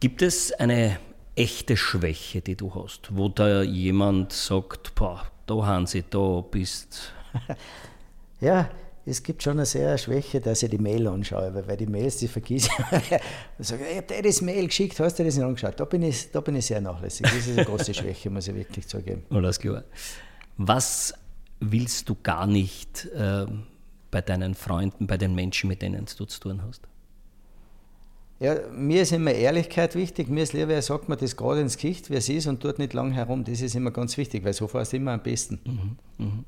Gibt 0.00 0.22
es 0.22 0.50
eine 0.52 0.98
echte 1.34 1.76
Schwäche, 1.76 2.40
die 2.40 2.56
du 2.56 2.74
hast, 2.74 3.14
wo 3.14 3.28
da 3.28 3.62
jemand 3.62 4.32
sagt, 4.32 4.94
boah, 4.94 5.26
da 5.46 5.66
Hansi, 5.66 6.04
da 6.08 6.40
bist. 6.40 7.12
ja, 8.40 8.70
es 9.08 9.22
gibt 9.22 9.42
schon 9.42 9.52
eine 9.52 9.66
sehr 9.66 9.96
Schwäche, 9.98 10.40
dass 10.40 10.64
ich 10.64 10.70
die 10.70 10.78
Mail 10.78 11.06
anschaue, 11.06 11.54
weil 11.66 11.76
die 11.76 11.86
Mails, 11.86 12.16
die 12.16 12.26
vergesse 12.26 12.68
ich. 12.90 13.12
ich 13.58 13.66
sage, 13.66 13.84
ich 13.88 13.96
habe 13.96 14.06
dir 14.06 14.20
das 14.20 14.42
Mail 14.42 14.66
geschickt, 14.66 14.98
hast 14.98 15.18
du 15.18 15.24
das 15.24 15.36
nicht 15.36 15.44
angeschaut? 15.44 15.78
Da 15.78 15.84
bin 15.84 16.02
ich, 16.02 16.30
da 16.32 16.40
bin 16.40 16.56
ich 16.56 16.66
sehr 16.66 16.80
nachlässig. 16.80 17.22
Das 17.22 17.34
ist 17.34 17.50
eine 17.50 17.64
große 17.64 17.94
Schwäche, 17.94 18.30
muss 18.30 18.48
ich 18.48 18.54
wirklich 18.56 18.88
zugeben. 18.88 19.22
Alles 19.30 19.60
klar. 19.60 19.84
Was 20.56 21.14
willst 21.60 22.08
du 22.08 22.16
gar 22.20 22.48
nicht 22.48 23.06
äh, 23.14 23.46
bei 24.10 24.22
deinen 24.22 24.56
Freunden, 24.56 25.06
bei 25.06 25.16
den 25.16 25.36
Menschen, 25.36 25.68
mit 25.68 25.82
denen 25.82 26.04
du 26.04 26.24
zu 26.24 26.40
tun 26.40 26.62
hast? 26.66 26.82
Ja, 28.40 28.56
mir 28.72 29.02
ist 29.02 29.12
immer 29.12 29.30
Ehrlichkeit 29.30 29.94
wichtig. 29.94 30.28
Mir 30.28 30.42
ist 30.42 30.52
lieber, 30.52 30.74
er 30.74 30.82
sagt 30.82 31.08
mir 31.08 31.16
das 31.16 31.36
gerade 31.36 31.60
ins 31.60 31.76
Gesicht, 31.76 32.10
wie 32.10 32.16
es 32.16 32.28
ist 32.28 32.48
und 32.48 32.60
tut 32.60 32.80
nicht 32.80 32.92
lang 32.92 33.12
herum. 33.12 33.44
Das 33.44 33.60
ist 33.60 33.76
immer 33.76 33.92
ganz 33.92 34.16
wichtig, 34.18 34.44
weil 34.44 34.52
so 34.52 34.66
fährst 34.66 34.92
du 34.92 34.96
immer 34.96 35.12
am 35.12 35.22
besten. 35.22 35.60
Mhm, 35.64 36.26
mh. 36.26 36.44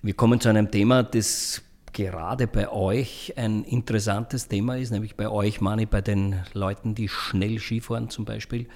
Wir 0.00 0.14
kommen 0.14 0.40
zu 0.40 0.48
einem 0.48 0.70
Thema, 0.70 1.02
das 1.02 1.62
gerade 1.92 2.46
bei 2.46 2.70
euch 2.70 3.34
ein 3.36 3.64
interessantes 3.64 4.46
Thema 4.46 4.76
ist, 4.76 4.92
nämlich 4.92 5.16
bei 5.16 5.28
euch, 5.28 5.60
Mani, 5.60 5.86
bei 5.86 6.00
den 6.00 6.36
Leuten, 6.52 6.94
die 6.94 7.08
schnell 7.08 7.58
Skifahren 7.58 8.08
zum 8.08 8.24
Beispiel. 8.24 8.68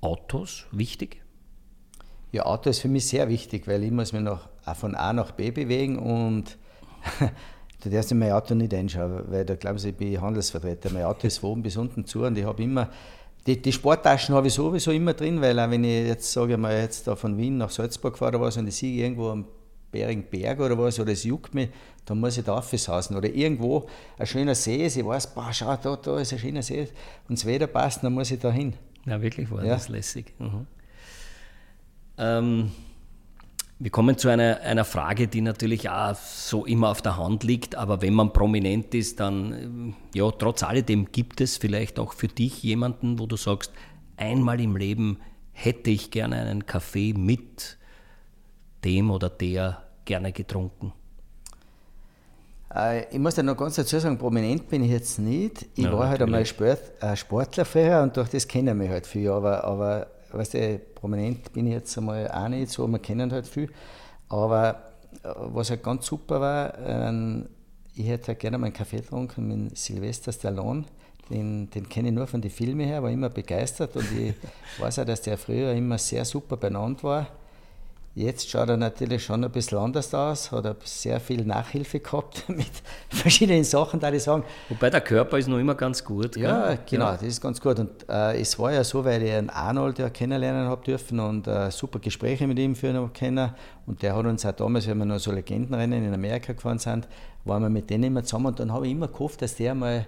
Autos, 0.00 0.64
wichtig? 0.72 1.20
Ja, 2.32 2.46
Auto 2.46 2.70
ist 2.70 2.78
für 2.78 2.88
mich 2.88 3.06
sehr 3.06 3.28
wichtig, 3.28 3.68
weil 3.68 3.84
ich 3.84 3.90
muss 3.90 4.14
mich 4.14 4.22
noch 4.22 4.48
von 4.74 4.94
A 4.94 5.12
nach 5.12 5.32
B 5.32 5.50
bewegen 5.50 5.98
und 5.98 6.56
du 7.82 7.90
darfst 7.90 8.12
in 8.12 8.18
mein 8.18 8.32
Auto 8.32 8.54
nicht 8.54 8.72
einschauen, 8.72 9.24
weil 9.30 9.44
da 9.44 9.56
glauben 9.56 9.78
sie, 9.78 9.90
ich 9.90 9.96
bin 9.96 10.18
Handelsvertreter. 10.18 10.90
Mein 10.94 11.04
Auto 11.04 11.26
ist 11.26 11.38
von 11.38 11.50
oben 11.50 11.62
bis 11.62 11.76
unten 11.76 12.06
zu 12.06 12.22
und 12.22 12.38
ich 12.38 12.46
habe 12.46 12.62
immer, 12.62 12.88
die, 13.46 13.60
die 13.60 13.72
Sporttaschen 13.72 14.34
habe 14.34 14.46
ich 14.46 14.54
sowieso 14.54 14.92
immer 14.92 15.12
drin, 15.12 15.42
weil 15.42 15.58
auch 15.60 15.70
wenn 15.70 15.84
ich 15.84 16.06
jetzt, 16.06 16.32
sage 16.32 16.54
ich 16.54 16.58
mal, 16.58 16.74
jetzt 16.74 17.06
da 17.06 17.16
von 17.16 17.36
Wien 17.36 17.58
nach 17.58 17.70
Salzburg 17.70 18.16
fahre 18.16 18.36
oder 18.36 18.46
was 18.46 18.56
und 18.56 18.66
ich 18.66 18.76
sehe 18.76 19.02
irgendwo 19.02 19.28
am 19.28 19.44
Beringberg 19.90 20.60
oder 20.60 20.78
was, 20.78 20.98
oder 21.00 21.12
es 21.12 21.24
juckt 21.24 21.54
mich, 21.54 21.70
dann 22.04 22.20
muss 22.20 22.38
ich 22.38 22.44
da 22.44 22.56
aufsausen. 22.56 23.16
Oder 23.16 23.28
irgendwo 23.28 23.86
ein 24.18 24.26
schöner 24.26 24.54
See 24.54 24.84
ist, 24.84 24.96
ich 24.96 25.04
weiß, 25.04 25.34
boah, 25.34 25.52
schau, 25.52 25.76
da, 25.76 25.96
da 25.96 26.18
ist 26.18 26.32
ein 26.32 26.38
schöner 26.38 26.62
See 26.62 26.88
und 27.28 27.38
das 27.38 27.46
Wetter 27.46 27.66
passt, 27.66 28.02
dann 28.02 28.12
muss 28.12 28.30
ich 28.30 28.38
da 28.38 28.50
hin. 28.50 28.74
Ja, 29.06 29.20
wirklich 29.20 29.50
war 29.50 29.64
ja. 29.64 29.74
das 29.74 29.88
lässig. 29.88 30.34
Mhm. 30.38 30.66
Ähm, 32.18 32.70
wir 33.78 33.90
kommen 33.90 34.18
zu 34.18 34.28
einer, 34.28 34.60
einer 34.60 34.84
Frage, 34.84 35.26
die 35.26 35.40
natürlich 35.40 35.88
auch 35.88 36.14
so 36.14 36.66
immer 36.66 36.90
auf 36.90 37.00
der 37.00 37.16
Hand 37.16 37.44
liegt, 37.44 37.76
aber 37.76 38.02
wenn 38.02 38.12
man 38.12 38.32
prominent 38.32 38.94
ist, 38.94 39.20
dann, 39.20 39.94
äh, 40.14 40.18
ja, 40.18 40.30
trotz 40.30 40.62
alledem 40.62 41.10
gibt 41.12 41.40
es 41.40 41.56
vielleicht 41.56 41.98
auch 41.98 42.12
für 42.12 42.28
dich 42.28 42.62
jemanden, 42.62 43.18
wo 43.18 43.26
du 43.26 43.36
sagst, 43.36 43.72
einmal 44.18 44.60
im 44.60 44.76
Leben 44.76 45.18
hätte 45.52 45.90
ich 45.90 46.10
gerne 46.10 46.36
einen 46.36 46.66
Kaffee 46.66 47.14
mit 47.14 47.78
dem 48.84 49.10
oder 49.10 49.28
der 49.28 49.82
gerne 50.04 50.32
getrunken? 50.32 50.92
Äh, 52.74 53.08
ich 53.10 53.18
muss 53.18 53.34
dir 53.34 53.42
noch 53.42 53.56
ganz 53.56 53.76
dazu 53.76 53.98
sagen, 53.98 54.18
prominent 54.18 54.68
bin 54.68 54.84
ich 54.84 54.90
jetzt 54.90 55.18
nicht. 55.18 55.66
Ich 55.74 55.84
ja, 55.84 55.92
war 55.92 56.08
halt 56.08 56.22
einmal 56.22 56.46
Sport, 56.46 56.80
äh, 57.00 57.16
Sportler 57.16 57.64
vorher 57.64 58.02
und 58.02 58.16
durch 58.16 58.28
das 58.28 58.46
kennen 58.46 58.76
mich 58.78 58.88
halt 58.88 59.06
viel. 59.06 59.30
Aber, 59.30 59.64
aber 59.64 60.06
weißt 60.32 60.54
du, 60.54 60.80
prominent 60.94 61.52
bin 61.52 61.66
ich 61.66 61.74
jetzt 61.74 61.96
einmal 61.98 62.30
auch 62.30 62.48
nicht 62.48 62.70
so, 62.70 62.86
wir 62.86 62.98
kennen 62.98 63.32
halt 63.32 63.46
viel. 63.46 63.70
Aber 64.28 64.82
äh, 65.22 65.28
was 65.36 65.70
halt 65.70 65.82
ganz 65.82 66.06
super 66.06 66.40
war, 66.40 66.78
äh, 66.78 67.42
ich 67.94 68.06
hätte 68.06 68.28
halt 68.28 68.38
gerne 68.38 68.58
mal 68.58 68.66
einen 68.66 68.74
Kaffee 68.74 68.98
getrunken 68.98 69.48
mit 69.48 69.76
Sylvester 69.76 70.32
Stallone. 70.32 70.84
Den, 71.28 71.70
den 71.70 71.88
kenne 71.88 72.08
ich 72.08 72.14
nur 72.14 72.26
von 72.26 72.40
den 72.40 72.50
Filmen 72.50 72.86
her, 72.86 73.02
war 73.02 73.10
immer 73.10 73.28
begeistert 73.28 73.94
und 73.94 74.06
ich 74.18 74.34
weiß 74.80 75.00
auch, 75.00 75.04
dass 75.04 75.22
der 75.22 75.38
früher 75.38 75.72
immer 75.72 75.98
sehr 75.98 76.24
super 76.24 76.56
benannt 76.56 77.04
war. 77.04 77.28
Jetzt 78.12 78.50
schaut 78.50 78.68
er 78.68 78.76
natürlich 78.76 79.24
schon 79.24 79.44
ein 79.44 79.52
bisschen 79.52 79.78
anders 79.78 80.12
aus, 80.12 80.50
hat 80.50 80.64
er 80.64 80.74
sehr 80.82 81.20
viel 81.20 81.44
Nachhilfe 81.44 82.00
gehabt 82.00 82.44
mit 82.48 82.66
verschiedenen 83.08 83.62
Sachen, 83.62 84.00
da 84.00 84.12
ich 84.12 84.24
sagen. 84.24 84.42
Wobei 84.68 84.90
der 84.90 85.00
Körper 85.00 85.38
ist 85.38 85.46
noch 85.46 85.58
immer 85.58 85.76
ganz 85.76 86.04
gut. 86.04 86.36
Ja, 86.36 86.68
gell? 86.68 86.78
genau, 86.90 87.04
ja. 87.04 87.12
das 87.12 87.22
ist 87.22 87.40
ganz 87.40 87.60
gut. 87.60 87.78
Und 87.78 88.08
äh, 88.08 88.40
es 88.40 88.58
war 88.58 88.72
ja 88.72 88.82
so, 88.82 89.04
weil 89.04 89.22
ich 89.22 89.32
einen 89.32 89.48
Arnold 89.48 90.00
ja 90.00 90.10
kennenlernen 90.10 90.66
habe 90.66 90.84
dürfen 90.84 91.20
und 91.20 91.46
äh, 91.46 91.70
super 91.70 92.00
Gespräche 92.00 92.48
mit 92.48 92.58
ihm 92.58 92.74
führen 92.74 93.12
können. 93.12 93.52
Und 93.86 94.02
der 94.02 94.16
hat 94.16 94.26
uns 94.26 94.44
auch 94.44 94.52
damals, 94.52 94.88
wenn 94.88 94.98
wir 94.98 95.04
noch 95.04 95.20
so 95.20 95.30
Legendenrennen 95.30 96.04
in 96.04 96.12
Amerika 96.12 96.52
gefahren 96.52 96.80
sind, 96.80 97.06
waren 97.44 97.62
wir 97.62 97.70
mit 97.70 97.90
denen 97.90 98.04
immer 98.04 98.24
zusammen 98.24 98.46
und 98.46 98.58
dann 98.58 98.72
habe 98.72 98.86
ich 98.86 98.92
immer 98.92 99.06
gehofft, 99.06 99.40
dass 99.40 99.54
der 99.54 99.76
mal 99.76 100.04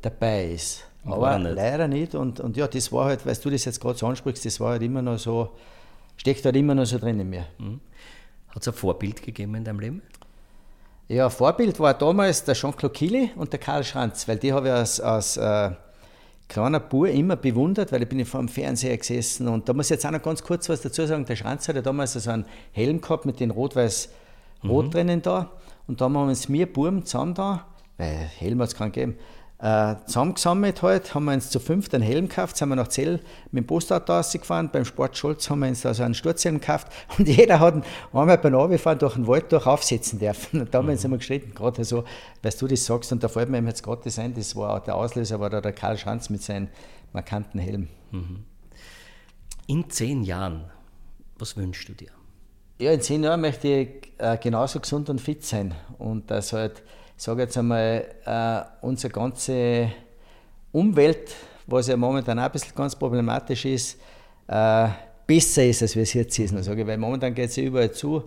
dabei 0.00 0.46
ist. 0.46 0.84
Aber 1.04 1.38
nicht. 1.38 1.54
leider 1.54 1.88
nicht. 1.88 2.14
Und, 2.14 2.40
und 2.40 2.56
ja, 2.56 2.66
das 2.66 2.90
war 2.90 3.04
halt, 3.04 3.26
weil 3.26 3.36
du 3.36 3.50
das 3.50 3.66
jetzt 3.66 3.80
gerade 3.82 3.98
so 3.98 4.06
ansprichst, 4.06 4.46
das 4.46 4.58
war 4.60 4.70
halt 4.70 4.82
immer 4.82 5.02
noch 5.02 5.18
so 5.18 5.50
steckt 6.16 6.44
halt 6.44 6.56
immer 6.56 6.74
noch 6.74 6.86
so 6.86 6.98
drin 6.98 7.20
in 7.20 7.30
mir. 7.30 7.46
Mhm. 7.58 7.80
Hat 8.48 8.62
es 8.62 8.68
ein 8.68 8.74
Vorbild 8.74 9.22
gegeben 9.22 9.54
in 9.56 9.64
deinem 9.64 9.80
Leben? 9.80 10.02
Ja, 11.08 11.28
Vorbild 11.28 11.78
war 11.80 11.92
damals 11.94 12.44
der 12.44 12.54
Jean-Claude 12.54 12.94
Kili 12.94 13.30
und 13.36 13.52
der 13.52 13.60
Karl 13.60 13.84
Schranz, 13.84 14.26
weil 14.26 14.38
die 14.38 14.52
habe 14.52 14.68
ich 14.68 14.72
als, 14.72 15.00
als 15.00 15.36
äh, 15.36 15.70
kleiner 16.48 16.80
Bub 16.80 17.06
immer 17.06 17.36
bewundert, 17.36 17.92
weil 17.92 18.02
ich 18.02 18.08
bin 18.08 18.24
vor 18.24 18.40
dem 18.40 18.48
Fernseher 18.48 18.96
gesessen 18.96 19.48
und 19.48 19.68
da 19.68 19.72
muss 19.72 19.86
ich 19.86 19.90
jetzt 19.90 20.06
auch 20.06 20.10
noch 20.10 20.22
ganz 20.22 20.42
kurz 20.42 20.68
was 20.68 20.80
dazu 20.80 21.04
sagen, 21.06 21.26
der 21.26 21.36
Schranz 21.36 21.68
hat 21.68 21.76
ja 21.76 21.82
damals 21.82 22.14
so 22.14 22.30
einen 22.30 22.46
Helm 22.72 23.00
gehabt 23.00 23.26
mit 23.26 23.40
den 23.40 23.50
rot-weiß-rot 23.50 24.86
mhm. 24.86 24.90
drinnen 24.90 25.22
da 25.22 25.50
und 25.86 26.00
da 26.00 26.06
haben 26.06 26.14
wir 26.14 26.22
uns 26.22 26.48
wir 26.48 26.72
Buben 26.72 27.04
zusammen 27.04 27.34
da, 27.34 27.66
weil 27.98 28.14
Helm 28.38 28.62
hat 28.62 28.68
es 28.68 28.74
keinen 28.74 28.92
gegeben, 28.92 29.18
äh, 29.64 29.96
zusammengesammelt 30.04 30.82
halt, 30.82 31.14
haben 31.14 31.24
wir 31.24 31.32
uns 31.32 31.48
zu 31.48 31.58
fünft 31.58 31.94
einen 31.94 32.04
Helm 32.04 32.28
gekauft, 32.28 32.58
sind 32.58 32.68
wir 32.68 32.76
nach 32.76 32.88
Zell 32.88 33.20
mit 33.50 33.64
dem 33.64 33.66
Postauto 33.66 34.12
rausgefahren, 34.12 34.68
beim 34.70 34.84
Sport 34.84 35.16
Scholz 35.16 35.48
haben 35.48 35.60
wir 35.60 35.68
uns 35.68 35.80
da 35.80 35.94
so 35.94 36.02
einen 36.02 36.12
Sturzhelm 36.12 36.60
gekauft 36.60 36.88
und 37.18 37.26
jeder 37.26 37.60
hat 37.60 37.82
einmal 38.12 38.36
beim 38.36 38.54
Runterfahren 38.54 38.98
durch 38.98 39.14
den 39.14 39.26
Wald 39.26 39.50
durch 39.50 39.66
aufsetzen 39.66 40.18
dürfen 40.18 40.60
und 40.60 40.74
da 40.74 40.78
haben 40.78 40.88
wir 40.88 40.92
uns 40.92 41.02
immer 41.04 41.16
gestritten, 41.16 41.54
gerade 41.54 41.82
so, 41.82 42.04
weil 42.42 42.52
du 42.52 42.66
das 42.66 42.84
sagst 42.84 43.10
und 43.12 43.24
da 43.24 43.28
fällt 43.28 43.48
mir 43.48 43.62
jetzt 43.62 43.82
gerade 43.82 44.02
das 44.04 44.18
ein, 44.18 44.34
das 44.34 44.54
war 44.54 44.82
der 44.82 44.96
Auslöser, 44.96 45.40
war 45.40 45.48
da 45.48 45.62
der 45.62 45.72
Karl 45.72 45.96
Schanz 45.96 46.28
mit 46.28 46.42
seinem 46.42 46.68
markanten 47.14 47.58
Helm. 47.58 47.88
Mhm. 48.10 48.44
In 49.66 49.88
zehn 49.88 50.24
Jahren, 50.24 50.64
was 51.38 51.56
wünschst 51.56 51.88
du 51.88 51.94
dir? 51.94 52.10
Ja, 52.78 52.92
in 52.92 53.00
zehn 53.00 53.24
Jahren 53.24 53.40
möchte 53.40 53.68
ich 53.68 54.12
äh, 54.18 54.36
genauso 54.36 54.78
gesund 54.78 55.08
und 55.08 55.22
fit 55.22 55.42
sein 55.42 55.74
und 55.96 56.30
dass 56.30 56.52
halt 56.52 56.82
sage 57.16 57.42
jetzt 57.42 57.56
einmal, 57.56 58.04
äh, 58.24 58.86
unsere 58.86 59.12
ganze 59.12 59.92
Umwelt, 60.72 61.34
was 61.66 61.88
ja 61.88 61.96
momentan 61.96 62.38
auch 62.38 62.44
ein 62.44 62.52
bisschen 62.52 62.74
ganz 62.74 62.96
problematisch 62.96 63.64
ist, 63.64 63.98
äh, 64.48 64.88
besser 65.26 65.64
ist, 65.64 65.82
als 65.82 65.94
wir 65.94 66.02
es 66.02 66.12
jetzt 66.12 66.38
ist. 66.38 66.64
Sage 66.64 66.86
weil 66.86 66.98
momentan 66.98 67.34
geht 67.34 67.50
es 67.50 67.56
ja 67.56 67.64
überall 67.64 67.92
zu. 67.92 68.24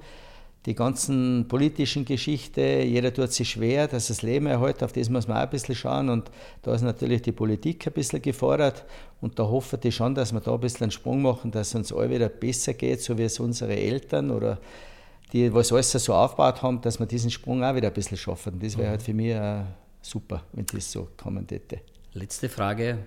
Die 0.66 0.76
ganzen 0.76 1.46
politischen 1.48 2.04
Geschichten, 2.04 2.82
jeder 2.82 3.14
tut 3.14 3.32
sich 3.32 3.50
schwer, 3.50 3.88
dass 3.88 4.08
das 4.08 4.22
Leben 4.22 4.48
erhält, 4.48 4.84
auf 4.84 4.92
das 4.92 5.10
muss 5.10 5.28
man 5.28 5.38
auch 5.38 5.44
ein 5.44 5.50
bisschen 5.50 5.76
schauen. 5.76 6.10
Und 6.10 6.30
da 6.64 6.74
ist 6.74 6.82
natürlich 6.82 7.22
die 7.22 7.32
Politik 7.32 7.88
ein 7.88 7.94
bisschen 7.94 8.22
gefordert. 8.22 8.86
Und 9.22 9.40
da 9.40 9.44
hoffe 9.44 9.80
ich 9.82 9.96
schon, 9.96 10.14
dass 10.14 10.34
wir 10.34 10.42
da 10.42 10.54
ein 10.54 10.60
bisschen 10.60 10.86
einen 10.86 10.92
Sprung 10.92 11.22
machen, 11.22 11.52
dass 11.52 11.70
es 11.70 11.76
uns 11.76 11.94
alle 11.94 12.10
wieder 12.10 12.28
besser 12.28 12.74
geht, 12.74 13.02
so 13.02 13.18
wie 13.18 13.24
es 13.24 13.40
unsere 13.40 13.78
Eltern 13.78 14.30
oder 14.30 14.58
die 15.34 15.54
was 15.54 15.72
alles 15.72 15.92
so 15.92 16.14
aufgebaut 16.14 16.62
haben, 16.62 16.82
dass 16.82 17.00
wir 17.00 17.06
diesen 17.06 17.32
Sprung 17.32 17.64
auch 17.64 17.76
wieder 17.76 17.88
ein 17.88 17.94
bisschen 17.94 18.18
schaffen. 18.18 18.60
Das 18.60 18.78
wäre 18.78 18.88
mhm. 18.88 18.92
halt 18.92 19.02
für 19.02 19.14
mich 19.14 19.34
äh, 19.34 19.64
super, 20.02 20.44
wenn 20.54 20.66
das 20.66 20.92
so 20.92 21.10
kommen 21.18 21.46
hätte. 21.50 21.82
Letzte 22.14 22.50
Frage. 22.50 23.00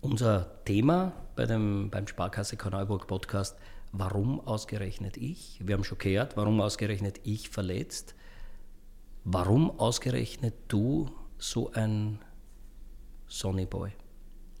Unser 0.00 0.64
Thema 0.64 1.12
bei 1.34 1.46
dem, 1.46 1.90
beim 1.90 2.06
Sparkasse 2.06 2.56
Kanalburg 2.56 3.08
Podcast, 3.08 3.56
warum 3.92 4.40
ausgerechnet 4.40 5.16
ich? 5.16 5.60
Wir 5.64 5.74
haben 5.74 5.84
schon 5.84 5.98
gehört, 5.98 6.36
warum 6.36 6.60
ausgerechnet 6.60 7.20
ich 7.24 7.48
verletzt? 7.48 8.14
Warum 9.24 9.78
ausgerechnet 9.78 10.54
du 10.68 11.10
so 11.36 11.72
ein 11.72 12.20
Sonnyboy? 13.26 13.90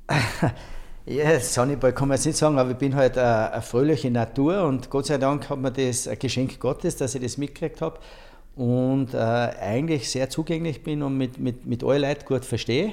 Ja, 1.08 1.40
Sunnyball 1.40 1.94
kann 1.94 2.08
man 2.08 2.18
jetzt 2.18 2.26
nicht 2.26 2.36
sagen, 2.36 2.58
aber 2.58 2.72
ich 2.72 2.76
bin 2.76 2.94
halt 2.94 3.16
eine, 3.16 3.52
eine 3.52 3.62
fröhliche 3.62 4.10
Natur 4.10 4.64
und 4.64 4.90
Gott 4.90 5.06
sei 5.06 5.16
Dank 5.16 5.48
hat 5.48 5.58
mir 5.58 5.72
das 5.72 6.06
ein 6.06 6.18
Geschenk 6.18 6.60
Gottes, 6.60 6.96
dass 6.96 7.14
ich 7.14 7.22
das 7.22 7.38
mitgekriegt 7.38 7.80
habe 7.80 7.98
und 8.56 9.14
äh, 9.14 9.16
eigentlich 9.16 10.10
sehr 10.10 10.28
zugänglich 10.28 10.82
bin 10.82 11.02
und 11.02 11.16
mit, 11.16 11.38
mit, 11.38 11.64
mit 11.64 11.82
allen 11.82 12.02
Leuten 12.02 12.26
gut 12.26 12.44
verstehe. 12.44 12.92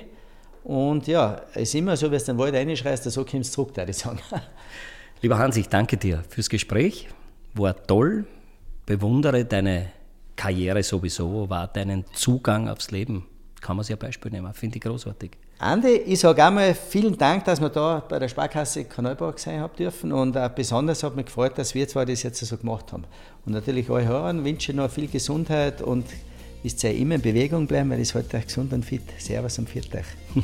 Und 0.64 1.08
ja, 1.08 1.42
es 1.56 1.64
ist 1.64 1.76
immer 1.76 1.98
so, 1.98 2.10
wenn 2.10 2.20
du 2.20 2.24
den 2.24 2.38
Wald 2.38 2.56
reinschreist, 2.56 3.04
so 3.04 3.26
kommst 3.26 3.52
du 3.52 3.56
zurück, 3.56 3.76
würde 3.76 3.92
ich 3.92 3.98
sagen. 3.98 4.20
Lieber 5.22 5.38
Hans, 5.38 5.58
ich 5.58 5.68
danke 5.68 5.98
dir 5.98 6.24
fürs 6.30 6.50
Gespräch. 6.50 7.10
War 7.54 7.76
toll. 7.86 8.26
Bewundere 8.86 9.44
deine 9.44 9.92
Karriere 10.38 10.84
sowieso, 10.84 11.50
war 11.50 11.68
deinen 11.68 12.06
Zugang 12.14 12.70
aufs 12.70 12.92
Leben. 12.92 13.26
Kann 13.60 13.76
man 13.76 13.84
sich 13.84 13.94
ein 13.94 14.00
Beispiel 14.00 14.32
nehmen. 14.32 14.54
Finde 14.54 14.78
ich 14.78 14.84
großartig. 14.84 15.32
Andi, 15.58 15.88
ich 15.88 16.20
sage 16.20 16.44
einmal 16.44 16.74
vielen 16.74 17.18
Dank, 17.18 17.46
dass 17.46 17.62
wir 17.62 17.70
da 17.70 18.04
bei 18.08 18.20
der 18.20 18.28
Sparkasse 18.28 18.84
Kanalburg 18.84 19.40
sein 19.40 19.62
haben 19.62 19.76
dürfen 19.78 20.12
und 20.12 20.38
auch 20.38 20.50
besonders 20.50 21.02
hat 21.02 21.16
mich 21.16 21.28
gefreut, 21.28 21.54
dass 21.58 21.74
wir 21.74 21.88
zwei 21.88 22.04
das 22.04 22.24
jetzt 22.24 22.44
so 22.44 22.58
gemacht 22.58 22.92
haben. 22.92 23.06
Und 23.46 23.54
natürlich 23.54 23.90
euch 23.90 24.06
Hörern 24.06 24.44
wünsche 24.44 24.74
ich 24.74 24.76
noch 24.76 24.92
viel 24.92 25.08
Gesundheit 25.08 25.82
und 25.82 26.06
ist 26.64 26.84
ja 26.84 26.90
immer 26.90 27.16
in 27.16 27.22
Bewegung 27.22 27.68
bleiben, 27.68 27.90
weil 27.90 28.02
ich 28.02 28.14
heute 28.14 28.38
halt 28.38 28.48
gesund 28.48 28.74
und 28.74 28.84
fit. 28.84 29.04
Servus 29.18 29.58
und 29.58 29.70
Viert 29.70 29.94
euch. 29.96 30.06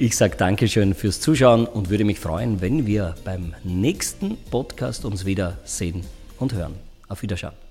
Ich 0.00 0.16
sage 0.16 0.36
Dankeschön 0.36 0.94
fürs 0.94 1.18
Zuschauen 1.20 1.66
und 1.66 1.90
würde 1.90 2.04
mich 2.04 2.20
freuen, 2.20 2.60
wenn 2.60 2.86
wir 2.86 3.16
beim 3.24 3.52
nächsten 3.64 4.36
Podcast 4.48 5.04
uns 5.04 5.24
wieder 5.24 5.58
sehen 5.64 6.04
und 6.38 6.52
hören. 6.52 6.76
Auf 7.08 7.22
Wiedersehen. 7.22 7.67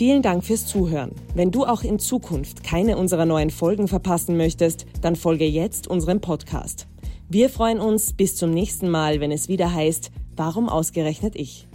Vielen 0.00 0.22
Dank 0.22 0.44
fürs 0.44 0.64
Zuhören. 0.64 1.12
Wenn 1.34 1.50
du 1.50 1.66
auch 1.66 1.82
in 1.82 1.98
Zukunft 1.98 2.64
keine 2.64 2.96
unserer 2.96 3.26
neuen 3.26 3.50
Folgen 3.50 3.86
verpassen 3.86 4.38
möchtest, 4.38 4.86
dann 5.02 5.14
folge 5.14 5.44
jetzt 5.44 5.88
unserem 5.88 6.22
Podcast. 6.22 6.86
Wir 7.28 7.50
freuen 7.50 7.80
uns 7.80 8.14
bis 8.14 8.34
zum 8.34 8.50
nächsten 8.50 8.88
Mal, 8.88 9.20
wenn 9.20 9.30
es 9.30 9.48
wieder 9.50 9.74
heißt, 9.74 10.10
warum 10.36 10.70
ausgerechnet 10.70 11.36
ich? 11.36 11.68